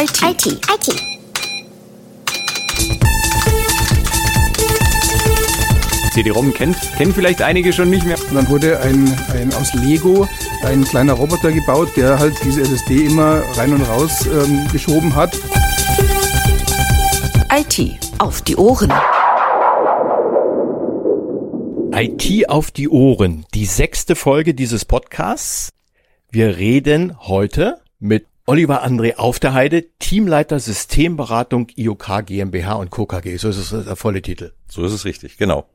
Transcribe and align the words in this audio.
IT. 0.00 0.22
IT. 0.22 0.46
IT. 0.46 1.02
CD-ROM 6.12 6.54
kennt, 6.54 6.76
kennen 6.96 7.12
vielleicht 7.12 7.42
einige 7.42 7.72
schon 7.72 7.90
nicht 7.90 8.06
mehr. 8.06 8.16
Und 8.16 8.36
dann 8.36 8.48
wurde 8.48 8.78
ein, 8.78 9.12
ein 9.32 9.52
aus 9.54 9.74
Lego 9.74 10.28
ein 10.62 10.84
kleiner 10.84 11.14
Roboter 11.14 11.50
gebaut, 11.50 11.88
der 11.96 12.20
halt 12.20 12.36
diese 12.44 12.60
SSD 12.62 13.06
immer 13.06 13.42
rein 13.56 13.72
und 13.72 13.82
raus 13.82 14.24
ähm, 14.26 14.68
geschoben 14.70 15.16
hat. 15.16 15.36
IT 17.52 17.98
auf 18.18 18.42
die 18.42 18.54
Ohren. 18.54 18.92
IT 21.92 22.48
auf 22.48 22.70
die 22.70 22.88
Ohren, 22.88 23.46
die 23.52 23.66
sechste 23.66 24.14
Folge 24.14 24.54
dieses 24.54 24.84
Podcasts. 24.84 25.70
Wir 26.30 26.56
reden 26.56 27.16
heute 27.18 27.80
mit 27.98 28.26
Oliver 28.48 28.82
André 28.82 29.16
auf 29.16 29.38
der 29.38 29.52
Heide, 29.52 29.84
Teamleiter 29.98 30.58
Systemberatung 30.58 31.66
IOK 31.76 32.24
GmbH 32.24 32.76
und 32.76 32.88
Co. 32.88 33.04
KG. 33.04 33.36
So 33.36 33.50
ist 33.50 33.58
es 33.58 33.84
der 33.84 33.94
volle 33.94 34.22
Titel. 34.22 34.52
So 34.70 34.86
ist 34.86 34.94
es 34.94 35.04
richtig, 35.04 35.36
genau. 35.36 35.68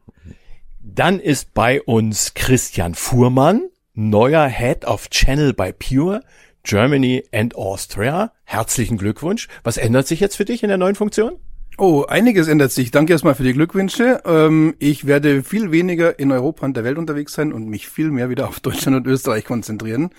Dann 0.80 1.20
ist 1.20 1.54
bei 1.54 1.84
uns 1.84 2.34
Christian 2.34 2.96
Fuhrmann, 2.96 3.70
neuer 3.94 4.48
Head 4.48 4.86
of 4.86 5.12
Channel 5.12 5.54
bei 5.54 5.72
Pure, 5.72 6.24
Germany 6.64 7.24
and 7.32 7.56
Austria. 7.56 8.32
Herzlichen 8.44 8.98
Glückwunsch. 8.98 9.50
Was 9.64 9.78
ändert 9.78 10.08
sich 10.08 10.20
jetzt 10.20 10.36
für 10.36 10.46
dich 10.46 10.64
in 10.64 10.70
der 10.70 10.80
neuen 10.80 10.96
Funktion? 10.96 11.34
Oh, 11.78 12.06
einiges 12.08 12.48
ändert 12.48 12.72
sich. 12.72 12.90
Danke 12.90 13.14
erstmal 13.14 13.36
für 13.36 13.44
die 13.44 13.54
Glückwünsche. 13.54 14.24
Ähm, 14.26 14.74
ich 14.80 15.06
werde 15.06 15.44
viel 15.44 15.72
weniger 15.72 16.18
in 16.18 16.32
Europa 16.32 16.66
und 16.66 16.76
der 16.76 16.84
Welt 16.84 16.98
unterwegs 16.98 17.34
sein 17.34 17.54
und 17.54 17.68
mich 17.68 17.88
viel 17.88 18.10
mehr 18.10 18.32
wieder 18.32 18.48
auf 18.48 18.60
Deutschland 18.62 18.98
und 18.98 19.06
Österreich 19.06 19.46
konzentrieren. 19.46 20.10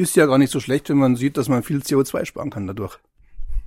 Ist 0.00 0.16
ja 0.16 0.24
gar 0.24 0.38
nicht 0.38 0.50
so 0.50 0.60
schlecht, 0.60 0.88
wenn 0.88 0.96
man 0.96 1.14
sieht, 1.14 1.36
dass 1.36 1.50
man 1.50 1.62
viel 1.62 1.80
CO2 1.80 2.24
sparen 2.24 2.48
kann 2.48 2.66
dadurch. 2.66 2.96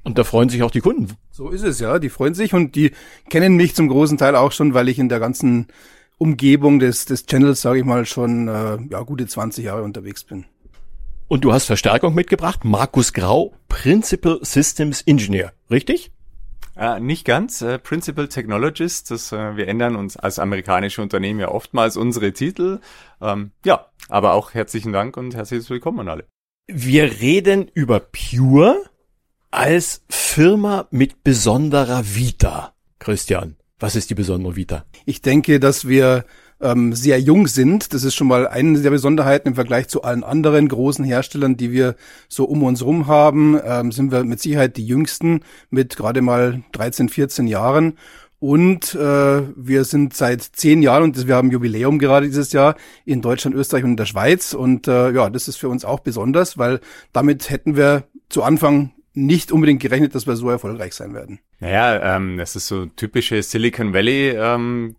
Und 0.04 0.18
da 0.18 0.24
freuen 0.24 0.50
sich 0.50 0.64
auch 0.64 0.72
die 0.72 0.82
Kunden. 0.82 1.10
So 1.30 1.50
ist 1.50 1.62
es 1.62 1.80
ja. 1.80 2.00
Die 2.00 2.10
freuen 2.10 2.34
sich 2.34 2.56
und 2.56 2.76
die 2.76 2.92
kennen 3.30 3.56
mich 3.56 3.76
zum 3.76 3.88
großen 3.88 4.18
Teil 4.18 4.36
auch 4.36 4.52
schon, 4.52 4.74
weil 4.74 4.90
ich 4.90 4.98
in 4.98 5.10
der 5.10 5.20
ganzen 5.20 5.68
Umgebung 6.18 6.80
des, 6.80 7.06
des 7.06 7.28
Channels, 7.28 7.62
sage 7.62 7.78
ich 7.78 7.86
mal, 7.86 8.08
schon 8.08 8.48
äh, 8.48 8.80
ja, 8.90 9.02
gute 9.04 9.28
20 9.28 9.64
Jahre 9.64 9.84
unterwegs 9.84 10.24
bin. 10.24 10.46
Und 11.28 11.44
du 11.44 11.54
hast 11.54 11.66
Verstärkung 11.66 12.16
mitgebracht, 12.16 12.66
Markus 12.66 13.14
Grau, 13.14 13.54
Principal 13.68 14.40
Systems 14.42 15.04
Engineer, 15.04 15.54
richtig? 15.70 16.12
Äh, 16.76 17.00
nicht 17.00 17.26
ganz. 17.26 17.62
Äh, 17.62 17.80
Principal 17.80 18.28
Technologist, 18.28 19.12
das, 19.12 19.32
äh, 19.32 19.56
wir 19.56 19.68
ändern 19.68 19.96
uns 19.96 20.18
als 20.18 20.40
amerikanische 20.40 21.02
Unternehmen 21.02 21.40
ja 21.40 21.50
oftmals 21.50 21.98
unsere 21.98 22.34
Titel. 22.34 22.80
Ähm, 23.22 23.52
ja, 23.64 23.88
aber 24.10 24.34
auch 24.34 24.54
herzlichen 24.54 24.92
Dank 24.92 25.18
und 25.18 25.36
herzliches 25.36 25.70
Willkommen 25.70 26.00
an 26.00 26.10
alle. 26.10 26.26
Wir 26.68 27.20
reden 27.20 27.70
über 27.74 28.00
Pure 28.00 28.84
als 29.52 30.04
Firma 30.10 30.88
mit 30.90 31.24
besonderer 31.24 32.04
Vita. 32.16 32.74
Christian, 33.00 33.58
was 33.80 33.96
ist 33.96 34.10
die 34.10 34.16
besondere 34.16 34.56
Vita? 34.56 34.86
Ich 35.06 35.22
denke, 35.22 35.60
dass 35.60 35.88
wir 35.88 36.26
ähm, 36.64 36.94
sehr 36.94 37.20
jung 37.20 37.48
sind. 37.48 37.94
Das 37.94 38.04
ist 38.04 38.16
schon 38.16 38.28
mal 38.28 38.48
eine 38.48 38.80
der 38.80 38.90
Besonderheiten 38.90 39.50
im 39.50 39.56
Vergleich 39.56 39.88
zu 39.88 40.04
allen 40.04 40.24
anderen 40.24 40.68
großen 40.68 41.06
Herstellern, 41.06 41.58
die 41.58 41.72
wir 41.72 41.96
so 42.28 42.46
um 42.46 42.64
uns 42.64 42.84
rum 42.84 43.08
haben. 43.08 43.60
Ähm, 43.64 43.92
sind 43.92 44.12
wir 44.12 44.24
mit 44.24 44.40
Sicherheit 44.42 44.78
die 44.78 44.86
jüngsten 44.88 45.42
mit 45.70 45.96
gerade 45.96 46.22
mal 46.22 46.64
13, 46.72 47.10
14 47.10 47.48
Jahren. 47.48 47.98
Und 48.40 48.94
äh, 48.96 49.42
wir 49.56 49.86
sind 49.86 50.14
seit 50.14 50.42
zehn 50.42 50.82
Jahren, 50.82 51.04
und 51.04 51.28
wir 51.28 51.36
haben 51.36 51.50
Jubiläum 51.50 51.98
gerade 51.98 52.26
dieses 52.26 52.52
Jahr, 52.52 52.76
in 53.06 53.22
Deutschland, 53.22 53.56
Österreich 53.56 53.86
und 53.86 53.92
in 53.92 53.98
der 53.98 54.06
Schweiz. 54.06 54.54
Und 54.54 54.88
äh, 54.90 55.12
ja, 55.12 55.30
das 55.30 55.48
ist 55.48 55.56
für 55.56 55.70
uns 55.70 55.86
auch 55.86 56.02
besonders, 56.02 56.58
weil 56.58 56.82
damit 57.14 57.50
hätten 57.50 57.78
wir 57.78 58.04
zu 58.28 58.44
Anfang 58.44 58.92
nicht 59.14 59.52
unbedingt 59.52 59.82
gerechnet, 59.82 60.14
dass 60.16 60.28
wir 60.28 60.36
so 60.36 60.50
erfolgreich 60.50 60.94
sein 60.94 61.14
werden. 61.14 61.40
Naja, 61.60 62.18
ähm, 62.18 62.38
das 62.38 62.56
ist 62.56 62.68
so 62.68 62.88
typische 62.88 63.42
Silicon 63.44 63.94
Valley 63.94 64.32
ähm, 64.36 64.96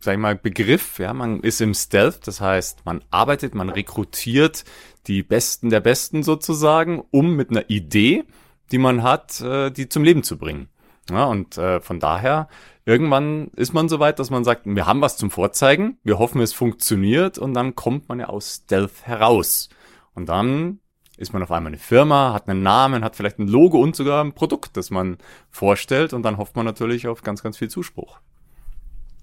sag 0.00 0.14
ich 0.14 0.20
mal, 0.20 0.36
Begriff. 0.36 0.98
Ja, 0.98 1.12
man 1.12 1.40
ist 1.40 1.60
im 1.60 1.74
Stealth, 1.74 2.26
das 2.26 2.40
heißt, 2.40 2.84
man 2.84 3.02
arbeitet, 3.10 3.54
man 3.54 3.70
rekrutiert 3.70 4.64
die 5.06 5.22
Besten 5.22 5.70
der 5.70 5.80
Besten 5.80 6.22
sozusagen, 6.22 7.02
um 7.10 7.34
mit 7.34 7.50
einer 7.50 7.68
Idee, 7.68 8.24
die 8.70 8.78
man 8.78 9.02
hat, 9.02 9.40
äh, 9.40 9.70
die 9.70 9.88
zum 9.88 10.04
Leben 10.04 10.22
zu 10.22 10.38
bringen. 10.38 10.68
Ja, 11.10 11.24
und 11.24 11.56
äh, 11.56 11.80
von 11.80 12.00
daher, 12.00 12.48
irgendwann 12.84 13.48
ist 13.56 13.72
man 13.72 13.88
so 13.88 13.98
weit, 13.98 14.18
dass 14.18 14.30
man 14.30 14.44
sagt, 14.44 14.66
wir 14.66 14.86
haben 14.86 15.00
was 15.00 15.16
zum 15.16 15.30
Vorzeigen, 15.30 15.98
wir 16.04 16.18
hoffen, 16.18 16.40
es 16.42 16.52
funktioniert 16.52 17.38
und 17.38 17.54
dann 17.54 17.74
kommt 17.74 18.08
man 18.08 18.20
ja 18.20 18.26
aus 18.26 18.56
Stealth 18.56 19.06
heraus. 19.06 19.70
Und 20.14 20.28
dann 20.28 20.80
ist 21.16 21.32
man 21.32 21.42
auf 21.42 21.50
einmal 21.50 21.70
eine 21.70 21.78
Firma, 21.78 22.34
hat 22.34 22.48
einen 22.48 22.62
Namen, 22.62 23.02
hat 23.02 23.16
vielleicht 23.16 23.38
ein 23.38 23.48
Logo 23.48 23.80
und 23.80 23.96
sogar 23.96 24.22
ein 24.22 24.34
Produkt, 24.34 24.76
das 24.76 24.90
man 24.90 25.16
vorstellt 25.50 26.12
und 26.12 26.22
dann 26.22 26.36
hofft 26.36 26.54
man 26.54 26.66
natürlich 26.66 27.08
auf 27.08 27.22
ganz, 27.22 27.42
ganz 27.42 27.56
viel 27.56 27.68
Zuspruch. 27.68 28.20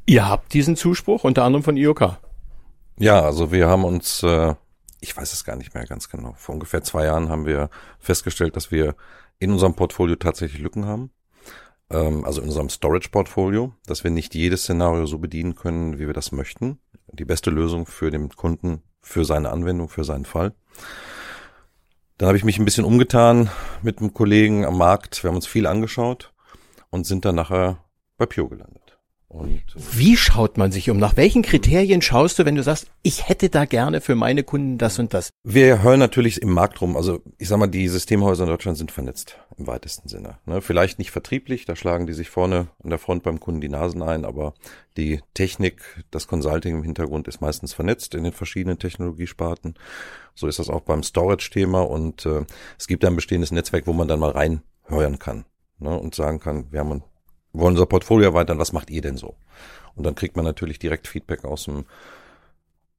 Ihr 0.07 0.29
habt 0.29 0.53
diesen 0.53 0.75
Zuspruch, 0.75 1.23
unter 1.23 1.43
anderem 1.43 1.63
von 1.63 1.77
IOK. 1.77 2.17
Ja, 2.97 3.21
also 3.21 3.51
wir 3.51 3.67
haben 3.67 3.83
uns, 3.83 4.21
äh, 4.21 4.53
ich 5.01 5.17
weiß 5.17 5.33
es 5.33 5.43
gar 5.43 5.55
nicht 5.55 5.73
mehr 5.73 5.85
ganz 5.85 6.09
genau, 6.09 6.33
vor 6.37 6.53
ungefähr 6.53 6.83
zwei 6.83 7.05
Jahren 7.05 7.29
haben 7.29 7.45
wir 7.45 7.69
festgestellt, 7.99 8.55
dass 8.55 8.71
wir 8.71 8.95
in 9.39 9.51
unserem 9.51 9.73
Portfolio 9.73 10.15
tatsächlich 10.15 10.61
Lücken 10.61 10.85
haben. 10.85 11.11
Ähm, 11.89 12.23
also 12.23 12.41
in 12.41 12.47
unserem 12.47 12.69
Storage-Portfolio, 12.69 13.73
dass 13.85 14.03
wir 14.03 14.11
nicht 14.11 14.35
jedes 14.35 14.63
Szenario 14.63 15.07
so 15.07 15.17
bedienen 15.17 15.55
können, 15.55 15.99
wie 15.99 16.07
wir 16.07 16.13
das 16.13 16.31
möchten. 16.31 16.79
Die 17.11 17.25
beste 17.25 17.49
Lösung 17.49 17.85
für 17.85 18.11
den 18.11 18.29
Kunden, 18.29 18.83
für 19.01 19.25
seine 19.25 19.49
Anwendung, 19.49 19.89
für 19.89 20.03
seinen 20.03 20.25
Fall. 20.25 20.53
Dann 22.17 22.27
habe 22.27 22.37
ich 22.37 22.45
mich 22.45 22.59
ein 22.59 22.65
bisschen 22.65 22.85
umgetan 22.85 23.49
mit 23.81 23.99
einem 23.99 24.13
Kollegen 24.13 24.65
am 24.65 24.77
Markt. 24.77 25.23
Wir 25.23 25.29
haben 25.29 25.35
uns 25.35 25.47
viel 25.47 25.67
angeschaut 25.67 26.33
und 26.89 27.05
sind 27.05 27.25
dann 27.25 27.35
nachher 27.35 27.79
bei 28.17 28.25
Pio 28.25 28.47
gelandet. 28.47 28.84
Und, 29.27 29.57
äh, 29.57 29.79
Wie 29.93 30.17
schaut 30.17 30.57
man 30.57 30.71
sich 30.71 30.89
um? 30.89 30.97
Nach 30.97 31.17
welchen 31.17 31.41
Kriterien 31.41 32.01
schaust 32.01 32.37
du, 32.37 32.45
wenn 32.45 32.55
du 32.55 32.63
sagst, 32.63 32.87
ich 33.01 33.27
hätte 33.27 33.49
da 33.49 33.65
gerne 33.65 33.99
für 34.01 34.15
meine 34.15 34.43
Kunden 34.43 34.77
das 34.77 34.99
und 34.99 35.13
das? 35.13 35.29
Wir 35.43 35.81
hören 35.81 35.99
natürlich 35.99 36.41
im 36.41 36.51
Markt 36.51 36.81
rum. 36.81 36.95
Also 36.95 37.21
ich 37.37 37.47
sag 37.47 37.57
mal, 37.57 37.67
die 37.67 37.87
Systemhäuser 37.87 38.43
in 38.43 38.49
Deutschland 38.49 38.77
sind 38.77 38.91
vernetzt 38.91 39.37
im 39.57 39.67
weitesten 39.67 40.07
Sinne. 40.07 40.37
Ne? 40.45 40.61
Vielleicht 40.61 40.99
nicht 40.99 41.11
vertrieblich, 41.11 41.65
da 41.65 41.75
schlagen 41.75 42.07
die 42.07 42.13
sich 42.13 42.29
vorne 42.29 42.67
an 42.83 42.89
der 42.89 42.99
Front 42.99 43.23
beim 43.23 43.39
Kunden 43.39 43.61
die 43.61 43.69
Nasen 43.69 44.03
ein, 44.03 44.25
aber 44.25 44.53
die 44.95 45.21
Technik, 45.33 45.81
das 46.11 46.27
Consulting 46.27 46.77
im 46.77 46.83
Hintergrund 46.83 47.27
ist 47.27 47.41
meistens 47.41 47.73
vernetzt 47.73 48.15
in 48.15 48.23
den 48.23 48.33
verschiedenen 48.33 48.79
Technologiesparten. 48.79 49.75
So 50.35 50.47
ist 50.47 50.59
das 50.59 50.69
auch 50.69 50.81
beim 50.81 51.03
Storage-Thema 51.03 51.81
und 51.81 52.25
äh, 52.25 52.45
es 52.77 52.87
gibt 52.87 53.03
ein 53.05 53.15
bestehendes 53.15 53.51
Netzwerk, 53.51 53.87
wo 53.87 53.93
man 53.93 54.07
dann 54.07 54.19
mal 54.19 54.31
reinhören 54.31 55.19
kann 55.19 55.45
ne? 55.79 55.97
und 55.97 56.15
sagen 56.15 56.39
kann, 56.39 56.71
wir 56.71 56.81
haben 56.81 57.03
wollen 57.57 57.73
unser 57.73 57.85
Portfolio 57.85 58.29
erweitern, 58.29 58.59
was 58.59 58.73
macht 58.73 58.89
ihr 58.89 59.01
denn 59.01 59.17
so? 59.17 59.35
Und 59.95 60.05
dann 60.05 60.15
kriegt 60.15 60.35
man 60.35 60.45
natürlich 60.45 60.79
direkt 60.79 61.07
Feedback 61.07 61.45
aus 61.45 61.65
dem, 61.65 61.85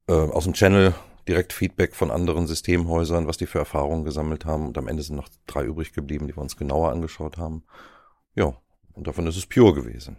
äh, 0.08 0.12
aus 0.12 0.44
dem 0.44 0.54
Channel, 0.54 0.94
direkt 1.28 1.52
Feedback 1.52 1.94
von 1.94 2.10
anderen 2.10 2.46
Systemhäusern, 2.46 3.26
was 3.26 3.36
die 3.36 3.46
für 3.46 3.58
Erfahrungen 3.58 4.04
gesammelt 4.04 4.44
haben. 4.44 4.66
Und 4.66 4.78
am 4.78 4.88
Ende 4.88 5.02
sind 5.02 5.16
noch 5.16 5.28
drei 5.46 5.64
übrig 5.64 5.92
geblieben, 5.92 6.26
die 6.26 6.36
wir 6.36 6.42
uns 6.42 6.56
genauer 6.56 6.90
angeschaut 6.90 7.36
haben. 7.36 7.64
Ja, 8.34 8.54
und 8.94 9.06
davon 9.06 9.26
ist 9.26 9.36
es 9.36 9.46
Pure 9.46 9.74
gewesen. 9.74 10.16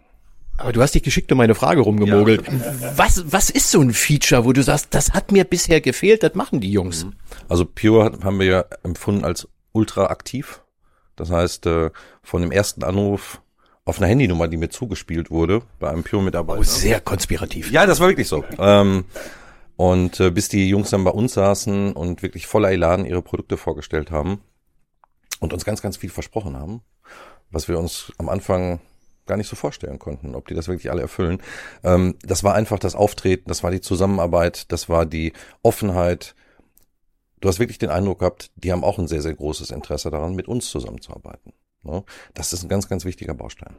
Aber 0.58 0.72
du 0.72 0.82
hast 0.82 0.94
dich 0.94 1.04
geschickt 1.04 1.30
um 1.30 1.38
meine 1.38 1.54
Frage 1.54 1.80
rumgemogelt. 1.80 2.46
Ja. 2.46 2.98
Was, 2.98 3.32
was 3.32 3.48
ist 3.48 3.70
so 3.70 3.80
ein 3.80 3.92
Feature, 3.92 4.44
wo 4.44 4.52
du 4.52 4.62
sagst, 4.62 4.88
das 4.90 5.12
hat 5.12 5.30
mir 5.30 5.44
bisher 5.44 5.80
gefehlt, 5.80 6.24
das 6.24 6.34
machen 6.34 6.60
die 6.60 6.72
Jungs? 6.72 7.04
Mhm. 7.04 7.12
Also 7.48 7.64
Pure 7.64 8.18
haben 8.24 8.40
wir 8.40 8.46
ja 8.46 8.64
empfunden 8.82 9.24
als 9.24 9.48
ultra 9.72 10.06
aktiv. 10.06 10.62
Das 11.14 11.30
heißt, 11.30 11.66
äh, 11.66 11.90
von 12.22 12.42
dem 12.42 12.50
ersten 12.50 12.82
Anruf 12.82 13.40
auf 13.88 13.98
einer 13.98 14.08
Handynummer, 14.08 14.48
die 14.48 14.58
mir 14.58 14.68
zugespielt 14.68 15.30
wurde, 15.30 15.62
bei 15.78 15.88
einem 15.88 16.04
Pure-Mitarbeiter. 16.04 16.60
Oh, 16.60 16.62
sehr 16.62 17.00
konspirativ. 17.00 17.72
Ja, 17.72 17.86
das 17.86 18.00
war 18.00 18.08
wirklich 18.08 18.28
so. 18.28 18.44
Ähm, 18.58 19.06
und 19.76 20.20
äh, 20.20 20.30
bis 20.30 20.50
die 20.50 20.68
Jungs 20.68 20.90
dann 20.90 21.04
bei 21.04 21.10
uns 21.10 21.32
saßen 21.32 21.94
und 21.94 22.22
wirklich 22.22 22.46
voller 22.46 22.70
Elan 22.70 23.06
ihre 23.06 23.22
Produkte 23.22 23.56
vorgestellt 23.56 24.10
haben 24.10 24.42
und 25.40 25.54
uns 25.54 25.64
ganz, 25.64 25.80
ganz 25.80 25.96
viel 25.96 26.10
versprochen 26.10 26.58
haben, 26.58 26.82
was 27.50 27.66
wir 27.66 27.78
uns 27.78 28.12
am 28.18 28.28
Anfang 28.28 28.80
gar 29.24 29.38
nicht 29.38 29.48
so 29.48 29.56
vorstellen 29.56 29.98
konnten, 29.98 30.34
ob 30.34 30.46
die 30.48 30.54
das 30.54 30.68
wirklich 30.68 30.90
alle 30.90 31.00
erfüllen. 31.00 31.40
Ähm, 31.82 32.16
das 32.20 32.44
war 32.44 32.54
einfach 32.54 32.78
das 32.78 32.94
Auftreten, 32.94 33.48
das 33.48 33.62
war 33.62 33.70
die 33.70 33.80
Zusammenarbeit, 33.80 34.70
das 34.70 34.90
war 34.90 35.06
die 35.06 35.32
Offenheit. 35.62 36.34
Du 37.40 37.48
hast 37.48 37.58
wirklich 37.58 37.78
den 37.78 37.90
Eindruck 37.90 38.18
gehabt, 38.18 38.50
die 38.56 38.70
haben 38.70 38.84
auch 38.84 38.98
ein 38.98 39.08
sehr, 39.08 39.22
sehr 39.22 39.34
großes 39.34 39.70
Interesse 39.70 40.10
daran, 40.10 40.34
mit 40.34 40.46
uns 40.46 40.68
zusammenzuarbeiten. 40.68 41.54
Ne? 41.82 42.04
Das 42.34 42.52
ist 42.52 42.62
ein 42.62 42.68
ganz, 42.68 42.88
ganz 42.88 43.04
wichtiger 43.04 43.34
Baustein. 43.34 43.74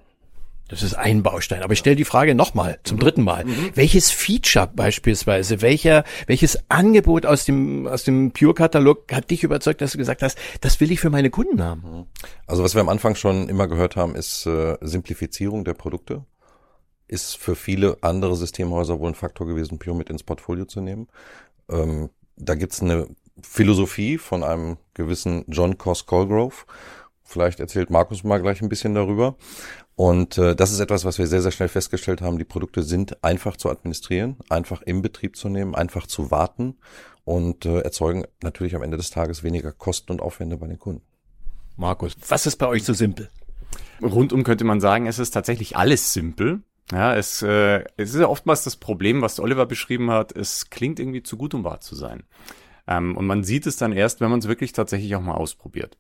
Das 0.70 0.84
ist 0.84 0.94
ein 0.94 1.24
Baustein. 1.24 1.64
Aber 1.64 1.74
ich 1.74 1.80
stelle 1.80 1.96
die 1.96 2.06
Frage 2.06 2.36
nochmal, 2.36 2.80
zum 2.84 3.00
dritten 3.00 3.24
Mal. 3.24 3.44
Mhm. 3.44 3.72
Welches 3.74 4.12
Feature 4.12 4.70
beispielsweise, 4.74 5.62
welcher, 5.62 6.04
welches 6.28 6.60
Angebot 6.70 7.26
aus 7.26 7.44
dem, 7.44 7.88
aus 7.88 8.04
dem 8.04 8.32
Pure-Katalog 8.32 9.12
hat 9.12 9.32
dich 9.32 9.44
überzeugt, 9.44 9.82
dass 9.82 9.94
du 9.94 9.98
gesagt 9.98 10.22
hast, 10.22 10.38
das 10.62 10.80
will 10.80 10.92
ich 10.92 11.00
für 11.00 11.10
meine 11.10 11.32
Kunden 11.32 11.62
haben? 11.62 11.82
Mhm. 11.82 12.06
Also 12.46 12.64
was 12.64 12.76
wir 12.76 12.82
am 12.82 12.90
Anfang 12.90 13.16
schon 13.16 13.50
immer 13.50 13.68
gehört 13.68 13.96
haben, 13.96 14.16
ist 14.16 14.46
äh, 14.46 14.78
Simplifizierung 14.82 15.66
der 15.66 15.74
Produkte. 15.74 16.24
Ist 17.08 17.38
für 17.38 17.56
viele 17.56 17.98
andere 18.02 18.36
Systemhäuser 18.36 19.00
wohl 19.00 19.10
ein 19.10 19.16
Faktor 19.16 19.48
gewesen, 19.48 19.80
Pure 19.80 19.98
mit 19.98 20.12
ins 20.12 20.22
Portfolio 20.22 20.66
zu 20.66 20.82
nehmen. 20.82 21.08
Ähm, 21.68 22.12
da 22.36 22.54
gibt's 22.54 22.84
eine 22.84 23.08
Philosophie 23.42 24.20
von 24.20 24.44
einem 24.44 24.78
gewissen 24.94 25.46
John 25.48 25.80
Cos 25.80 26.06
Colgrove, 26.06 26.66
Vielleicht 27.30 27.60
erzählt 27.60 27.92
Markus 27.92 28.24
mal 28.24 28.42
gleich 28.42 28.62
ein 28.62 28.70
bisschen 28.70 28.96
darüber. 28.96 29.36
Und 29.96 30.40
äh, 30.40 30.56
das 30.56 30.72
ist 30.72 30.80
etwas, 30.80 31.06
was 31.06 31.20
wir 31.20 31.28
sehr, 31.28 31.44
sehr 31.44 31.52
schnell 31.52 31.70
festgestellt 31.70 32.22
haben. 32.22 32.40
Die 32.40 32.44
Produkte 32.44 32.82
sind 32.82 33.24
einfach 33.24 33.56
zu 33.56 33.70
administrieren, 33.70 34.38
einfach 34.50 34.82
im 34.82 35.04
Betrieb 35.04 35.36
zu 35.36 35.48
nehmen, 35.48 35.76
einfach 35.76 36.08
zu 36.08 36.32
warten 36.32 36.78
und 37.26 37.68
äh, 37.68 37.82
erzeugen 37.82 38.26
natürlich 38.42 38.76
am 38.76 38.82
Ende 38.82 38.98
des 38.98 39.12
Tages 39.12 39.44
weniger 39.44 39.72
Kosten 39.72 40.12
und 40.12 40.22
Aufwände 40.22 40.58
bei 40.58 40.66
den 40.66 40.80
Kunden. 40.80 41.04
Markus, 41.78 42.16
was 42.28 42.48
ist 42.48 42.56
bei 42.56 42.66
euch 42.66 42.84
so 42.84 42.94
simpel? 42.94 43.30
Rundum 44.02 44.44
könnte 44.44 44.64
man 44.64 44.82
sagen, 44.82 45.06
es 45.06 45.20
ist 45.20 45.32
tatsächlich 45.32 45.78
alles 45.78 46.12
simpel. 46.14 46.64
Ja, 46.92 47.16
es, 47.16 47.44
äh, 47.44 47.84
es 47.96 48.16
ist 48.16 48.20
ja 48.20 48.28
oftmals 48.28 48.64
das 48.64 48.76
Problem, 48.76 49.22
was 49.22 49.40
Oliver 49.40 49.68
beschrieben 49.68 50.10
hat, 50.10 50.36
es 50.36 50.72
klingt 50.72 51.00
irgendwie 51.00 51.22
zu 51.22 51.38
gut, 51.38 51.54
um 51.54 51.64
wahr 51.64 51.80
zu 51.80 51.94
sein. 51.94 52.24
Ähm, 52.88 53.16
und 53.16 53.28
man 53.28 53.44
sieht 53.44 53.68
es 53.68 53.78
dann 53.78 53.92
erst, 53.92 54.20
wenn 54.20 54.32
man 54.32 54.40
es 54.40 54.48
wirklich 54.48 54.74
tatsächlich 54.74 55.16
auch 55.16 55.22
mal 55.22 55.36
ausprobiert. 55.36 55.96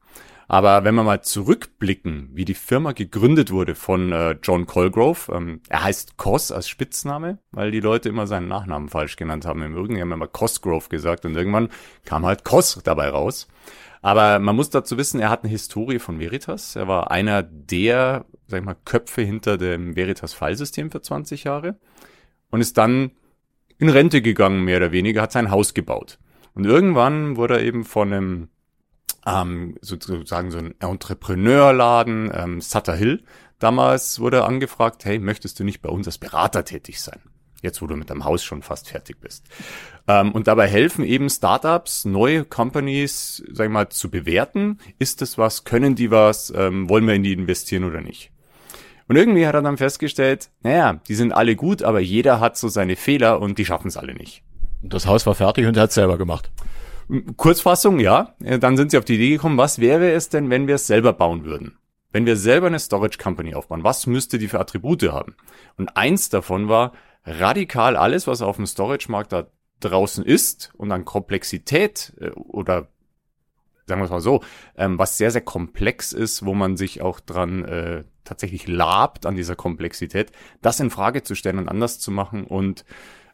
Aber 0.52 0.84
wenn 0.84 0.96
wir 0.96 1.04
mal 1.04 1.22
zurückblicken, 1.22 2.32
wie 2.34 2.44
die 2.44 2.56
Firma 2.56 2.94
gegründet 2.94 3.52
wurde 3.52 3.76
von 3.76 4.12
äh, 4.12 4.36
John 4.42 4.66
Colgrove, 4.66 5.32
ähm, 5.32 5.62
er 5.70 5.84
heißt 5.84 6.18
Cos 6.18 6.52
als 6.52 6.68
Spitzname, 6.68 7.38
weil 7.52 7.70
die 7.70 7.80
Leute 7.80 8.10
immer 8.10 8.26
seinen 8.26 8.48
Nachnamen 8.48 8.90
falsch 8.90 9.16
genannt 9.16 9.46
haben 9.46 9.62
im 9.62 9.78
Übrigen. 9.78 9.94
Die 9.94 10.02
haben 10.02 10.12
immer 10.12 10.28
Cosgrove 10.28 10.90
gesagt 10.90 11.24
und 11.26 11.36
irgendwann 11.36 11.70
kam 12.04 12.26
halt 12.26 12.44
Cos 12.46 12.82
dabei 12.84 13.10
raus. 13.10 13.48
Aber 14.02 14.40
man 14.40 14.56
muss 14.56 14.72
dazu 14.72 14.98
wissen, 14.98 15.20
er 15.20 15.30
hat 15.30 15.44
eine 15.44 15.52
Historie 15.52 16.00
von 16.00 16.20
Veritas. 16.20 16.76
Er 16.76 16.88
war 16.88 17.12
einer 17.12 17.44
der, 17.44 18.26
sag 18.48 18.62
ich 18.62 18.66
mal, 18.66 18.78
Köpfe 18.86 19.22
hinter 19.22 19.60
dem 19.60 19.96
Veritas-Filesystem 19.96 20.90
für 20.90 21.04
20 21.04 21.44
Jahre 21.44 21.78
und 22.50 22.60
ist 22.60 22.76
dann 22.80 23.12
in 23.78 23.90
Rente 23.90 24.24
gegangen, 24.24 24.64
mehr 24.64 24.78
oder 24.78 24.92
weniger, 24.92 25.22
hat 25.22 25.32
sein 25.32 25.52
Haus 25.52 25.76
gebaut. 25.76 26.18
Und 26.56 26.66
irgendwann 26.66 27.38
wurde 27.38 27.58
er 27.58 27.64
eben 27.64 27.84
von 27.86 28.12
einem 28.12 28.50
ähm, 29.26 29.78
sozusagen 29.82 30.52
so 30.52 30.58
ein 30.58 30.76
Entrepreneurladen, 30.80 32.32
ähm, 32.34 32.62
Sutter 32.62 32.96
Hill. 32.96 33.24
Damals 33.60 34.20
wurde 34.20 34.46
angefragt, 34.46 35.06
hey, 35.06 35.20
möchtest 35.20 35.60
du 35.60 35.64
nicht 35.64 35.82
bei 35.82 35.90
uns 35.90 36.08
als 36.08 36.18
Berater 36.18 36.64
tätig 36.64 37.02
sein? 37.02 37.20
Jetzt, 37.62 37.82
wo 37.82 37.88
du 37.88 37.98
mit 37.98 38.10
deinem 38.10 38.24
Haus 38.24 38.42
schon 38.42 38.62
fast 38.62 38.88
fertig 38.88 39.20
bist. 39.20 39.46
Ähm, 40.08 40.32
und 40.32 40.48
dabei 40.48 40.68
helfen 40.68 41.04
eben 41.04 41.30
Startups, 41.30 42.06
neue 42.06 42.46
Companies, 42.46 43.44
sag 43.52 43.66
ich 43.66 43.72
mal, 43.72 43.90
zu 43.90 44.10
bewerten. 44.10 44.80
Ist 44.98 45.22
das 45.22 45.38
was? 45.38 45.66
Können 45.66 45.96
die 45.96 46.10
was? 46.10 46.54
Ähm, 46.56 46.90
wollen 46.90 47.06
wir 47.06 47.16
in 47.16 47.24
die 47.24 47.34
investieren 47.34 47.84
oder 47.84 48.00
nicht? 48.00 48.32
Und 49.10 49.18
irgendwie 49.18 49.46
hat 49.46 49.56
er 49.56 49.64
dann 49.64 49.78
festgestellt, 49.78 50.52
naja, 50.62 51.02
die 51.08 51.16
sind 51.16 51.34
alle 51.34 51.56
gut, 51.56 51.82
aber 51.82 52.00
jeder 52.00 52.40
hat 52.40 52.58
so 52.58 52.70
seine 52.70 52.96
Fehler 52.96 53.42
und 53.42 53.58
die 53.58 53.66
schaffen 53.66 53.88
es 53.88 53.98
alle 53.98 54.14
nicht. 54.14 54.44
Das 54.82 55.08
Haus 55.08 55.26
war 55.26 55.36
fertig 55.36 55.66
und 55.66 55.76
er 55.76 55.84
hat 55.84 55.90
es 55.90 55.96
selber 55.96 56.18
gemacht. 56.18 56.52
Kurzfassung, 57.38 58.00
ja. 58.00 58.36
Äh, 58.44 58.60
dann 58.60 58.78
sind 58.78 58.92
sie 58.92 58.98
auf 58.98 59.06
die 59.06 59.16
Idee 59.16 59.32
gekommen, 59.32 59.58
was 59.58 59.80
wäre 59.80 60.12
es 60.12 60.30
denn, 60.30 60.50
wenn 60.50 60.68
wir 60.68 60.76
es 60.76 60.88
selber 60.88 61.14
bauen 61.14 61.44
würden? 61.44 61.78
Wenn 62.12 62.26
wir 62.26 62.36
selber 62.36 62.68
eine 62.68 62.80
Storage 62.80 63.18
Company 63.18 63.54
aufbauen, 63.54 63.84
was 63.84 64.08
müsste 64.08 64.38
die 64.38 64.48
für 64.48 64.60
Attribute 64.60 65.04
haben? 65.04 65.36
Und 65.78 65.96
eins 65.96 66.30
davon 66.30 66.68
war 66.70 66.94
radikal 67.24 67.96
alles, 67.96 68.28
was 68.28 68.42
auf 68.42 68.56
dem 68.56 68.66
Storage-Markt 68.66 69.32
da 69.32 69.48
draußen 69.80 70.24
ist 70.24 70.72
und 70.76 70.92
an 70.92 71.06
Komplexität 71.06 72.14
äh, 72.20 72.32
oder 72.32 72.88
sagen 73.88 74.02
wir 74.02 74.06
es 74.06 74.12
mal 74.12 74.22
so, 74.22 74.44
ähm, 74.78 75.00
was 75.00 75.18
sehr, 75.18 75.32
sehr 75.32 75.42
komplex 75.42 76.14
ist, 76.14 76.46
wo 76.46 76.54
man 76.54 76.78
sich 76.78 77.02
auch 77.02 77.20
dran 77.20 77.66
äh, 77.66 78.04
tatsächlich 78.24 78.68
labt 78.68 79.26
an 79.26 79.36
dieser 79.36 79.56
Komplexität, 79.56 80.32
das 80.62 80.80
in 80.80 80.92
Frage 80.92 81.24
zu 81.24 81.34
stellen 81.34 81.58
und 81.58 81.70
anders 81.70 82.00
zu 82.00 82.12
machen 82.12 82.44
und 82.44 82.86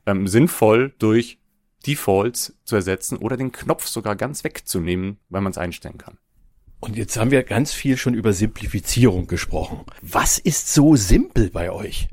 ähm, 0.06 0.28
sinnvoll 0.28 0.94
durch 0.98 1.40
Defaults 1.86 2.56
zu 2.64 2.76
ersetzen 2.76 3.18
oder 3.18 3.38
den 3.38 3.52
Knopf 3.52 3.88
sogar 3.88 4.16
ganz 4.16 4.44
wegzunehmen, 4.44 5.18
weil 5.30 5.42
man 5.42 5.52
es 5.52 5.58
einstellen 5.58 5.98
kann. 5.98 6.18
Und 6.80 6.98
jetzt 6.98 7.18
haben 7.18 7.32
wir 7.32 7.44
ganz 7.44 7.74
viel 7.74 7.98
schon 7.98 8.14
über 8.14 8.34
Simplifizierung 8.34 9.28
gesprochen. 9.28 9.86
Was 10.02 10.38
ist 10.38 10.74
so 10.74 10.96
simpel 10.96 11.50
bei 11.50 11.72
euch? 11.72 12.10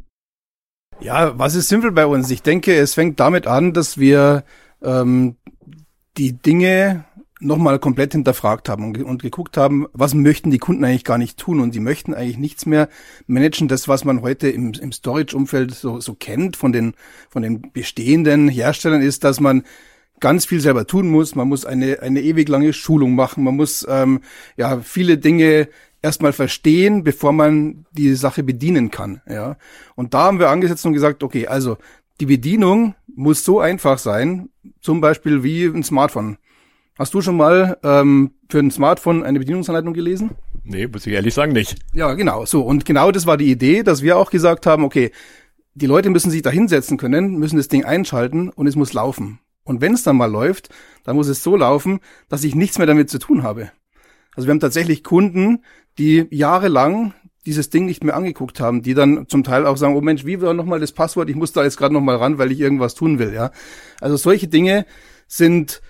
Ja, 1.01 1.39
was 1.39 1.55
ist 1.55 1.69
simpel 1.69 1.93
bei 1.93 2.07
uns? 2.07 2.31
Ich 2.31 2.43
denke, 2.43 2.75
es 2.75 2.95
fängt 2.95 3.19
damit 3.21 3.47
an, 3.47 3.73
dass 3.73 3.99
wir 3.99 4.45
ähm, 4.83 5.37
die 6.17 6.33
Dinge 6.33 7.05
nochmal 7.43 7.79
komplett 7.79 8.13
hinterfragt 8.13 8.69
haben 8.69 8.85
und, 8.85 9.23
geguckt 9.23 9.57
haben, 9.57 9.87
was 9.93 10.15
möchten 10.15 10.51
die 10.51 10.59
Kunden 10.59 10.85
eigentlich 10.85 11.05
gar 11.05 11.19
nicht 11.19 11.39
tun 11.39 11.61
und 11.61 11.75
die 11.75 11.81
möchten 11.81 12.15
eigentlich 12.15 12.39
nichts 12.39 12.67
mehr 12.67 12.89
managen. 13.27 13.69
Das, 13.69 13.89
was 13.89 14.05
man 14.05 14.23
heute 14.23 14.49
im, 14.49 14.73
im 14.73 14.93
Storage-Umfeld 14.93 15.75
so, 15.75 16.01
so 16.01 16.15
kennt 16.15 16.57
von 16.57 16.73
den, 16.73 16.95
von 17.29 17.43
den 17.43 17.73
bestehenden 17.73 18.49
Herstellern, 18.49 19.03
ist, 19.03 19.25
dass 19.25 19.41
man 19.41 19.65
ganz 20.21 20.47
viel 20.47 20.61
selber 20.61 20.87
tun 20.87 21.09
muss. 21.09 21.35
Man 21.35 21.49
muss 21.49 21.67
eine, 21.67 22.01
eine 22.01 22.23
ewig 22.23 22.49
lange 22.49 22.73
Schulung 22.73 23.15
machen. 23.15 23.45
Man 23.45 23.57
muss 23.57 23.85
ähm, 23.89 24.21
ja 24.57 24.81
viele 24.81 25.19
Dinge 25.19 25.69
erstmal 26.01 26.33
verstehen, 26.33 27.05
bevor 27.05 27.33
man 27.33 27.87
die 27.93 28.15
Sache 28.15 28.43
bedienen 28.43 28.91
kann. 28.91 29.21
Ja. 29.29 29.57
Und 29.95 30.15
da 30.15 30.25
haben 30.25 30.39
wir 30.39 30.51
angesetzt 30.51 30.87
und 30.87 30.93
gesagt, 30.93 31.23
okay, 31.23 31.47
also 31.47 31.77
die 32.21 32.27
Bedienung 32.27 32.95
muss 33.15 33.45
so 33.45 33.61
einfach 33.61 33.99
sein, 33.99 34.49
zum 34.81 35.01
Beispiel 35.01 35.43
wie 35.43 35.65
ein 35.65 35.83
Smartphone. 35.83 36.39
Hast 36.99 37.15
du 37.15 37.23
schon 37.23 37.37
mal 37.37 37.79
ähm, 37.83 38.33
für 38.51 38.59
ein 38.59 38.71
Smartphone 38.71 39.23
eine 39.23 39.39
Bedienungsanleitung 39.39 39.95
gelesen? 39.95 40.33
Nee, 40.63 40.87
muss 40.87 41.07
ich 41.07 41.15
ehrlich 41.15 41.33
sagen, 41.33 41.53
nicht. 41.53 41.77
Ja, 41.95 42.13
genau. 42.15 42.45
So. 42.45 42.63
Und 42.63 42.85
genau 42.85 43.11
das 43.11 43.27
war 43.27 43.37
die 43.37 43.51
Idee, 43.51 43.83
dass 43.83 44.03
wir 44.03 44.19
auch 44.19 44.31
gesagt 44.31 44.67
haben, 44.67 44.85
okay, 44.85 45.11
die 45.75 45.87
Leute 45.87 46.11
müssen 46.11 46.31
sich 46.31 46.43
da 46.43 46.51
hinsetzen 46.51 46.99
können, 46.99 47.39
müssen 47.39 47.57
das 47.57 47.69
Ding 47.69 47.85
einschalten 47.85 48.51
und 48.51 48.67
es 48.67 48.77
muss 48.77 48.93
laufen. 48.93 49.41
Und 49.65 49.81
wenn 49.81 49.95
es 49.95 50.03
dann 50.03 50.17
mal 50.17 50.31
läuft, 50.31 50.69
dann 51.05 51.17
muss 51.17 51.29
es 51.29 51.43
so 51.43 51.57
laufen, 51.57 52.01
dass 52.29 52.45
ich 52.45 52.55
nichts 52.55 52.77
mehr 52.77 52.87
damit 52.87 53.09
zu 53.09 53.19
tun 53.19 53.43
habe. 53.43 53.71
Also 54.35 54.47
wir 54.47 54.53
haben 54.53 54.61
tatsächlich 54.61 55.03
Kunden, 55.03 55.65
die 55.99 56.27
jahrelang 56.31 57.15
dieses 57.47 57.71
Ding 57.71 57.87
nicht 57.87 58.05
mehr 58.05 58.17
angeguckt 58.17 58.61
haben, 58.61 58.83
die 58.83 58.95
dann 58.95 59.27
zum 59.29 59.45
Teil 59.45 59.67
auch 59.67 59.77
sagen, 59.77 59.97
oh 59.97 60.01
Mensch, 60.01 60.27
wie 60.27 60.41
war 60.41 60.53
nochmal 60.53 60.79
das 60.79 60.93
Passwort? 60.93 61.31
Ich 61.31 61.37
muss 61.37 61.53
da 61.53 61.65
jetzt 61.65 61.77
gerade 61.77 61.95
nochmal 61.95 62.17
ran, 62.17 62.39
weil 62.39 62.53
ich 62.53 62.61
irgendwas 62.61 62.95
tun 62.95 63.19
will, 63.19 63.33
ja. 63.33 63.51
Also 64.01 64.17
solche 64.17 64.49
Dinge 64.49 64.85
sind 65.27 65.81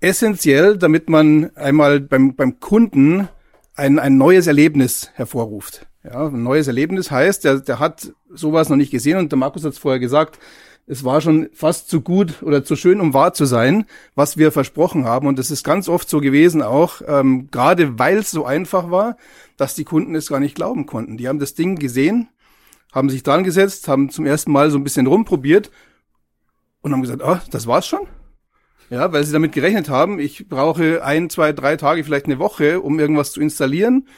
essentiell, 0.00 0.76
damit 0.76 1.08
man 1.08 1.54
einmal 1.56 2.00
beim, 2.00 2.34
beim 2.34 2.60
Kunden 2.60 3.28
ein, 3.74 3.98
ein 3.98 4.16
neues 4.16 4.46
Erlebnis 4.46 5.10
hervorruft. 5.14 5.86
Ja, 6.04 6.26
ein 6.26 6.42
neues 6.42 6.66
Erlebnis 6.66 7.10
heißt, 7.10 7.44
der, 7.44 7.60
der 7.60 7.78
hat 7.78 8.12
sowas 8.32 8.68
noch 8.68 8.76
nicht 8.76 8.90
gesehen 8.90 9.18
und 9.18 9.32
der 9.32 9.38
Markus 9.38 9.64
hat 9.64 9.72
es 9.72 9.78
vorher 9.78 10.00
gesagt, 10.00 10.38
es 10.86 11.04
war 11.04 11.20
schon 11.20 11.50
fast 11.52 11.90
zu 11.90 12.00
gut 12.00 12.42
oder 12.42 12.64
zu 12.64 12.74
schön, 12.74 13.00
um 13.00 13.12
wahr 13.12 13.34
zu 13.34 13.44
sein, 13.44 13.84
was 14.14 14.38
wir 14.38 14.50
versprochen 14.50 15.04
haben. 15.04 15.26
Und 15.26 15.38
es 15.38 15.50
ist 15.50 15.62
ganz 15.62 15.86
oft 15.88 16.08
so 16.08 16.20
gewesen 16.20 16.62
auch, 16.62 17.02
ähm, 17.06 17.50
gerade 17.50 17.98
weil 17.98 18.18
es 18.18 18.30
so 18.30 18.46
einfach 18.46 18.90
war, 18.90 19.18
dass 19.58 19.74
die 19.74 19.84
Kunden 19.84 20.14
es 20.14 20.28
gar 20.28 20.40
nicht 20.40 20.54
glauben 20.54 20.86
konnten. 20.86 21.18
Die 21.18 21.28
haben 21.28 21.38
das 21.38 21.54
Ding 21.54 21.76
gesehen, 21.76 22.28
haben 22.90 23.10
sich 23.10 23.22
dran 23.22 23.44
gesetzt, 23.44 23.86
haben 23.86 24.08
zum 24.08 24.24
ersten 24.24 24.50
Mal 24.50 24.70
so 24.70 24.78
ein 24.78 24.84
bisschen 24.84 25.06
rumprobiert 25.06 25.70
und 26.80 26.92
haben 26.92 27.02
gesagt, 27.02 27.22
ah, 27.22 27.42
das 27.50 27.66
war's 27.66 27.86
schon? 27.86 28.08
Ja, 28.90 29.12
weil 29.12 29.24
sie 29.24 29.32
damit 29.32 29.52
gerechnet 29.52 29.88
haben, 29.88 30.18
ich 30.18 30.48
brauche 30.48 31.04
ein, 31.04 31.28
zwei, 31.30 31.52
drei 31.52 31.76
Tage, 31.76 32.04
vielleicht 32.04 32.26
eine 32.26 32.38
Woche, 32.38 32.80
um 32.80 32.98
irgendwas 32.98 33.32
zu 33.32 33.40
installieren. 33.40 34.08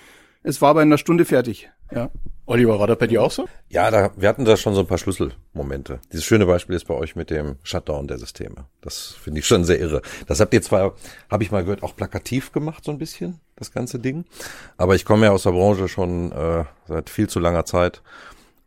Es 0.42 0.62
war 0.62 0.70
aber 0.70 0.82
in 0.82 0.88
einer 0.88 0.98
Stunde 0.98 1.24
fertig. 1.24 1.70
Ja. 1.92 2.10
Oliver, 2.46 2.80
war 2.80 2.88
das 2.88 2.98
bei 2.98 3.06
dir 3.06 3.22
auch 3.22 3.30
so? 3.30 3.46
Ja, 3.68 3.90
da, 3.92 4.10
wir 4.16 4.28
hatten 4.28 4.44
da 4.44 4.56
schon 4.56 4.74
so 4.74 4.80
ein 4.80 4.86
paar 4.86 4.98
Schlüsselmomente. 4.98 6.00
Dieses 6.12 6.24
schöne 6.24 6.46
Beispiel 6.46 6.74
ist 6.74 6.86
bei 6.86 6.94
euch 6.94 7.14
mit 7.14 7.30
dem 7.30 7.56
Shutdown 7.62 8.08
der 8.08 8.18
Systeme. 8.18 8.66
Das 8.80 9.14
finde 9.22 9.38
ich 9.38 9.46
schon 9.46 9.64
sehr 9.64 9.78
irre. 9.78 10.02
Das 10.26 10.40
habt 10.40 10.52
ihr 10.52 10.62
zwar, 10.62 10.94
habe 11.30 11.44
ich 11.44 11.52
mal 11.52 11.62
gehört, 11.62 11.84
auch 11.84 11.94
plakativ 11.94 12.50
gemacht, 12.50 12.84
so 12.84 12.90
ein 12.90 12.98
bisschen, 12.98 13.38
das 13.54 13.70
ganze 13.70 14.00
Ding. 14.00 14.24
Aber 14.78 14.96
ich 14.96 15.04
komme 15.04 15.26
ja 15.26 15.32
aus 15.32 15.44
der 15.44 15.52
Branche 15.52 15.86
schon 15.86 16.32
äh, 16.32 16.64
seit 16.88 17.08
viel 17.08 17.28
zu 17.28 17.38
langer 17.38 17.64
Zeit. 17.66 18.02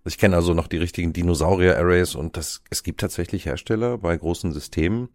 Ich 0.06 0.18
kenne 0.18 0.36
also 0.36 0.54
noch 0.54 0.68
die 0.68 0.78
richtigen 0.78 1.12
Dinosaurier-Arrays 1.12 2.16
und 2.16 2.38
das, 2.38 2.62
es 2.70 2.84
gibt 2.84 3.02
tatsächlich 3.02 3.46
Hersteller 3.46 3.98
bei 3.98 4.16
großen 4.16 4.54
Systemen, 4.54 5.10